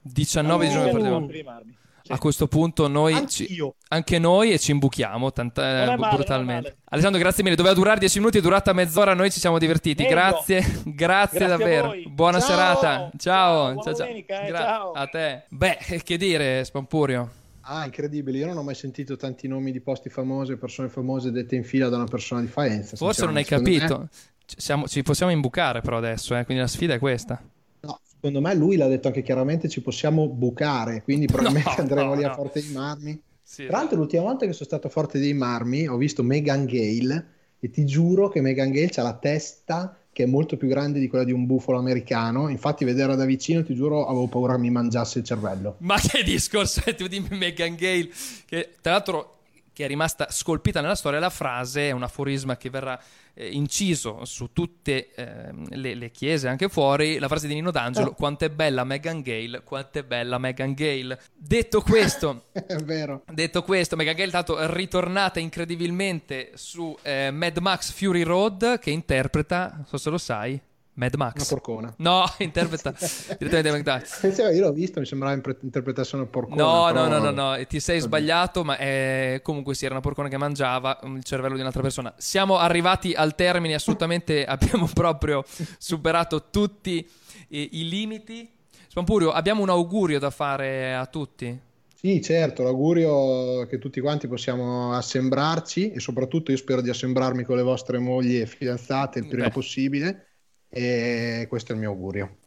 19 0.01 0.66
di 0.68 0.72
giugno 0.72 0.91
per 0.91 1.01
Forte 1.01 1.32
dei 1.32 1.43
Marmi. 1.43 1.78
Sì. 2.03 2.14
A 2.14 2.20
questo 2.20 2.47
punto 2.47 2.88
noi 2.88 3.28
ci- 3.28 3.62
anche 3.89 4.18
noi 4.18 4.53
e 4.53 4.60
ci 4.60 4.72
imbuchiamo 4.72 5.34
tanta- 5.34 5.95
male, 5.97 6.16
brutalmente. 6.16 6.78
Alessandro, 6.86 7.20
grazie 7.20 7.43
mille. 7.43 7.55
Doveva 7.58 7.74
durare 7.76 7.99
10 7.99 8.20
minuti, 8.20 8.38
è 8.38 8.41
durata 8.41 8.72
mezz'ora. 8.72 9.14
Noi 9.14 9.30
ci 9.30 9.41
siamo 9.41 9.58
divertiti. 9.58 10.03
Meglio. 10.03 10.16
Grazie, 10.16 10.60
grazie, 10.86 10.93
Grazie 10.93 11.43
a 11.43 11.47
davvero. 11.47 11.93
Buona 12.08 12.39
Ciao. 12.39 12.47
serata. 12.49 13.10
Ciao, 13.18 13.74
ciao, 13.82 13.93
ciao. 13.93 13.93
domenica, 14.05 14.39
eh, 14.41 14.47
Gra- 14.47 14.58
ciao. 14.58 14.91
A 14.93 15.08
te. 15.08 15.43
Beh, 15.49 15.78
che 16.03 16.16
dire, 16.18 16.64
Spampurio. 16.64 17.30
Ah, 17.70 17.86
incredibile. 17.86 18.38
Io 18.39 18.45
non 18.47 18.57
ho 18.57 18.63
mai 18.63 18.76
sentito 18.76 19.15
tanti 19.18 19.47
nomi 19.47 19.72
di 19.72 19.82
posti 19.82 20.09
famosi 20.09 20.53
e 20.53 20.57
persone 20.57 20.89
famose 20.89 21.32
dette 21.32 21.55
in 21.55 21.63
fila 21.63 21.89
da 21.89 21.97
una 21.97 22.05
persona 22.05 22.41
di 22.41 22.47
Faenza. 22.47 22.95
Forse 22.95 23.26
non 23.26 23.36
hai 23.36 23.43
me- 23.43 23.45
capito. 23.45 24.09
Ci, 24.45 24.55
siamo- 24.59 24.88
ci 24.88 25.03
possiamo 25.03 25.32
imbucare 25.32 25.82
però 25.82 25.97
adesso, 25.97 26.36
eh, 26.36 26.45
quindi 26.45 26.63
la 26.63 26.70
sfida 26.70 26.93
è 26.93 26.99
questa. 26.99 27.41
No, 27.80 27.99
secondo 28.03 28.41
me 28.41 28.53
lui 28.55 28.76
l'ha 28.76 28.88
detto 28.88 29.07
anche 29.07 29.22
chiaramente, 29.22 29.70
ci 29.70 29.82
possiamo 29.82 30.28
bucare, 30.30 31.03
quindi 31.03 31.26
probabilmente 31.32 31.82
No, 31.82 31.82
andremo 31.82 32.13
no, 32.13 32.15
lì 32.15 32.24
a 32.24 32.30
no. 32.30 32.34
Forte 32.34 32.61
dei 32.61 32.72
Marmi. 32.72 33.22
Sì, 33.41 33.65
Tra 33.65 33.78
l'altro 33.78 33.97
l'ultima 33.97 34.24
volta 34.24 34.45
che 34.45 34.53
sono 34.53 34.65
stato 34.68 34.88
a 34.88 34.89
Forte 34.89 35.20
dei 35.20 35.34
Marmi 35.34 35.88
ho 35.88 35.97
visto 35.97 36.24
Megan 36.24 36.65
Gale 36.65 37.36
e 37.59 37.70
ti 37.70 37.86
giuro 37.86 38.30
che 38.30 38.41
Megan 38.41 38.72
Gale 38.72 38.89
ha 38.95 39.01
la 39.03 39.18
testa 39.18 39.97
che 40.18 40.24
è 40.24 40.26
molto 40.26 40.57
più 40.57 40.68
grande 40.68 40.99
di 40.99 41.07
quella 41.07 41.24
di 41.24 41.32
un 41.32 41.45
bufalo 41.45 41.78
americano. 41.78 42.49
Infatti 42.49 42.84
vederla 42.84 43.13
da 43.13 43.24
vicino, 43.24 43.63
ti 43.63 43.76
giuro, 43.76 44.07
avevo 44.07 44.26
paura 44.26 44.55
che 44.55 44.61
mi 44.61 44.72
mangiasse 44.72 45.20
il 45.20 45.26
cervello. 45.26 45.76
Ma 45.82 45.99
che 45.99 46.24
discorso 46.24 46.82
è 46.84 46.95
tu 46.95 47.05
di 47.05 47.24
Megan 47.30 47.76
Gale? 47.76 48.09
Che 48.47 48.72
tra 48.82 48.93
l'altro 48.93 49.36
che 49.78 49.86
è 49.86 49.88
rimasta 49.88 50.32
scolpita 50.32 50.82
nella 50.82 50.95
storia, 50.95 51.19
la 51.19 51.30
frase 51.30 51.89
è 51.89 51.91
un 51.91 52.01
aforisma 52.01 52.57
che 52.57 52.71
verrà 52.71 52.99
eh, 53.36 53.47
inciso 53.49 54.25
su 54.25 54.51
tutte 54.51 55.13
eh, 55.13 55.51
le, 55.69 55.93
le, 55.93 56.09
chiese, 56.09 56.47
anche 56.47 56.67
fuori, 56.67 57.19
la 57.19 57.28
frase 57.28 57.47
di 57.47 57.53
Nino 57.53 57.69
D'Angelo, 57.69 58.09
oh. 58.09 58.13
quanto 58.13 58.43
è 58.43 58.49
bella 58.49 58.84
Megan 58.84 59.21
Gale, 59.21 59.61
quanto 59.61 59.99
è 59.99 60.03
bella 60.03 60.39
Megan 60.39 60.73
Gale. 60.73 61.21
Detto 61.32 61.82
questo, 61.82 62.45
è 62.53 62.75
vero. 62.78 63.21
Detto 63.32 63.61
questo, 63.61 63.95
Megan 63.95 64.15
Gale 64.15 64.30
è 64.30 64.32
tanto 64.32 64.73
ritornata 64.73 65.39
incredibilmente 65.39 66.53
su 66.55 66.97
eh, 67.03 67.30
Mad 67.30 67.57
Max 67.59 67.91
Fury 67.91 68.23
Road, 68.23 68.80
che 68.80 68.89
interpreta, 68.89 69.73
non 69.75 69.86
so 69.86 69.97
se 69.97 70.09
lo 70.09 70.17
sai, 70.17 70.59
Mad 70.98 71.14
Max. 71.16 71.36
Una 71.36 71.45
porcona. 71.48 71.93
No, 71.98 72.24
interpreta 72.39 72.93
direttamente 73.38 73.72
McDuck. 73.72 74.38
Io 74.54 74.62
l'ho 74.62 74.72
visto, 74.72 75.00
mi 75.00 75.06
sembrava 75.06 75.39
interpretasse 75.62 76.16
una 76.16 76.26
porcona. 76.26 76.62
No, 76.62 76.91
no, 76.91 77.08
no, 77.08 77.20
no, 77.20 77.32
no, 77.32 77.66
ti 77.68 77.80
sei 77.80 78.00
sbagliato, 78.00 78.64
ma 78.64 78.78
è... 78.78 79.39
comunque 79.43 79.76
sì, 79.76 79.86
era 79.86 79.93
una 79.93 80.02
porcona 80.02 80.28
che 80.28 80.38
mangiava 80.38 81.00
il 81.04 81.24
cervello 81.24 81.54
di 81.54 81.62
un'altra 81.62 81.82
persona. 81.82 82.14
Siamo 82.18 82.58
arrivati 82.58 83.14
al 83.14 83.36
termine, 83.36 83.76
assolutamente 83.76 84.43
abbiamo 84.45 84.89
proprio 84.91 85.43
superato 85.78 86.50
tutti 86.50 87.08
i, 87.50 87.70
i 87.80 87.89
limiti. 87.89 88.50
Spampurio, 88.88 89.32
abbiamo 89.32 89.62
un 89.62 89.70
augurio 89.70 90.18
da 90.18 90.32
fare 90.32 90.95
a 90.95 91.06
tutti. 91.06 91.66
Sì, 91.93 92.22
certo, 92.22 92.64
l'augurio 92.64 93.68
che 93.68 93.78
tutti 93.78 94.00
quanti 94.00 94.28
possiamo 94.28 94.93
assembrarci 94.93 95.91
e 95.91 96.00
soprattutto 96.00 96.52
io 96.52 96.58
spero 96.58 96.82
di 96.82 96.89
assembrarmi 96.89 97.43
con 97.43 97.56
le 97.56 97.64
vostre 97.64 98.00
mogli 98.00 98.39
e 98.39 98.45
fidanzate 98.45 99.20
il 99.20 99.28
prima 99.28 99.45
Beh. 99.45 99.52
possibile 99.52 100.26
e 100.70 101.45
questo 101.49 101.72
è 101.72 101.76
il 101.76 101.82
mio 101.82 101.91
augurio. 101.91 102.38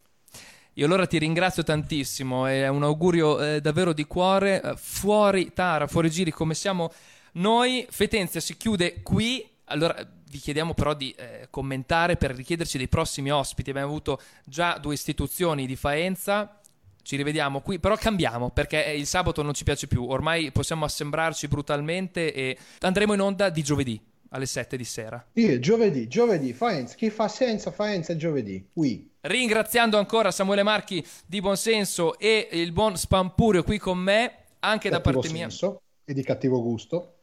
Io 0.74 0.86
allora 0.86 1.06
ti 1.06 1.18
ringrazio 1.18 1.62
tantissimo, 1.62 2.46
è 2.46 2.68
un 2.68 2.84
augurio 2.84 3.38
eh, 3.40 3.60
davvero 3.60 3.92
di 3.92 4.04
cuore, 4.04 4.62
eh, 4.62 4.74
fuori 4.76 5.52
Tara, 5.52 5.86
fuori 5.86 6.10
giri 6.10 6.30
come 6.30 6.54
siamo 6.54 6.92
noi. 7.32 7.86
Fetenzia 7.90 8.40
si 8.40 8.56
chiude 8.56 9.02
qui, 9.02 9.46
allora 9.64 9.94
vi 10.30 10.38
chiediamo 10.38 10.72
però 10.74 10.94
di 10.94 11.10
eh, 11.18 11.48
commentare 11.50 12.16
per 12.16 12.34
richiederci 12.34 12.78
dei 12.78 12.88
prossimi 12.88 13.30
ospiti, 13.30 13.70
abbiamo 13.70 13.88
avuto 13.88 14.20
già 14.44 14.78
due 14.78 14.94
istituzioni 14.94 15.66
di 15.66 15.74
Faenza, 15.74 16.60
ci 17.02 17.16
rivediamo 17.16 17.60
qui, 17.60 17.80
però 17.80 17.96
cambiamo 17.96 18.50
perché 18.50 18.80
il 18.96 19.06
sabato 19.06 19.42
non 19.42 19.54
ci 19.54 19.64
piace 19.64 19.88
più, 19.88 20.08
ormai 20.08 20.52
possiamo 20.52 20.84
assembrarci 20.84 21.48
brutalmente 21.48 22.32
e 22.32 22.56
andremo 22.80 23.12
in 23.14 23.20
onda 23.20 23.50
di 23.50 23.62
giovedì 23.62 24.00
alle 24.30 24.46
7 24.46 24.76
di 24.76 24.84
sera. 24.84 25.24
Sì, 25.32 25.60
giovedì, 25.60 26.08
giovedì, 26.08 26.52
Faenza, 26.52 26.94
chi 26.94 27.10
fa 27.10 27.28
senza 27.28 27.70
Faenza 27.70 28.16
giovedì, 28.16 28.68
qui. 28.72 29.08
Ringraziando 29.20 29.98
ancora 29.98 30.30
Samuele 30.30 30.62
Marchi 30.62 31.04
di 31.26 31.40
Buonsenso 31.40 32.18
e 32.18 32.48
il 32.52 32.72
buon 32.72 32.96
Spampurio 32.96 33.62
qui 33.62 33.78
con 33.78 33.98
me, 33.98 34.46
anche 34.60 34.88
cattivo 34.88 34.96
da 34.96 35.00
parte 35.00 35.28
senso 35.28 35.68
mia. 35.68 35.80
E 36.04 36.14
di 36.14 36.22
cattivo 36.22 36.62
gusto. 36.62 37.14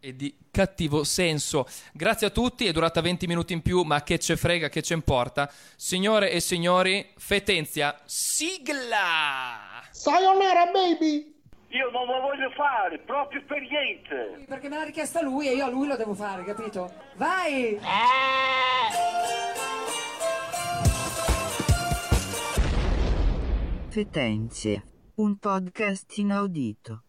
E 0.00 0.16
di 0.16 0.34
cattivo 0.50 1.04
senso. 1.04 1.66
Grazie 1.92 2.28
a 2.28 2.30
tutti, 2.30 2.66
è 2.66 2.72
durata 2.72 3.00
20 3.00 3.26
minuti 3.26 3.52
in 3.52 3.62
più, 3.62 3.82
ma 3.82 4.02
che 4.02 4.18
ce 4.18 4.36
frega, 4.36 4.68
che 4.68 4.82
ce 4.82 4.94
importa. 4.94 5.50
Signore 5.76 6.30
e 6.30 6.40
signori, 6.40 7.06
Fetenzia, 7.16 8.00
sigla! 8.04 9.82
Sayonara 9.90 10.70
baby! 10.72 11.33
Io 11.74 11.90
non 11.90 12.06
lo 12.06 12.20
voglio 12.20 12.50
fare, 12.50 13.00
proprio 13.00 13.42
per 13.48 13.60
niente. 13.62 14.44
Perché 14.46 14.68
me 14.68 14.76
l'ha 14.76 14.84
richiesta 14.84 15.20
lui 15.20 15.48
e 15.48 15.56
io 15.56 15.64
a 15.64 15.68
lui 15.68 15.88
lo 15.88 15.96
devo 15.96 16.14
fare, 16.14 16.44
capito? 16.44 16.88
Vai! 17.16 17.80
Fetenze, 23.88 24.82
un 25.16 25.36
podcast 25.36 26.16
inaudito. 26.16 27.03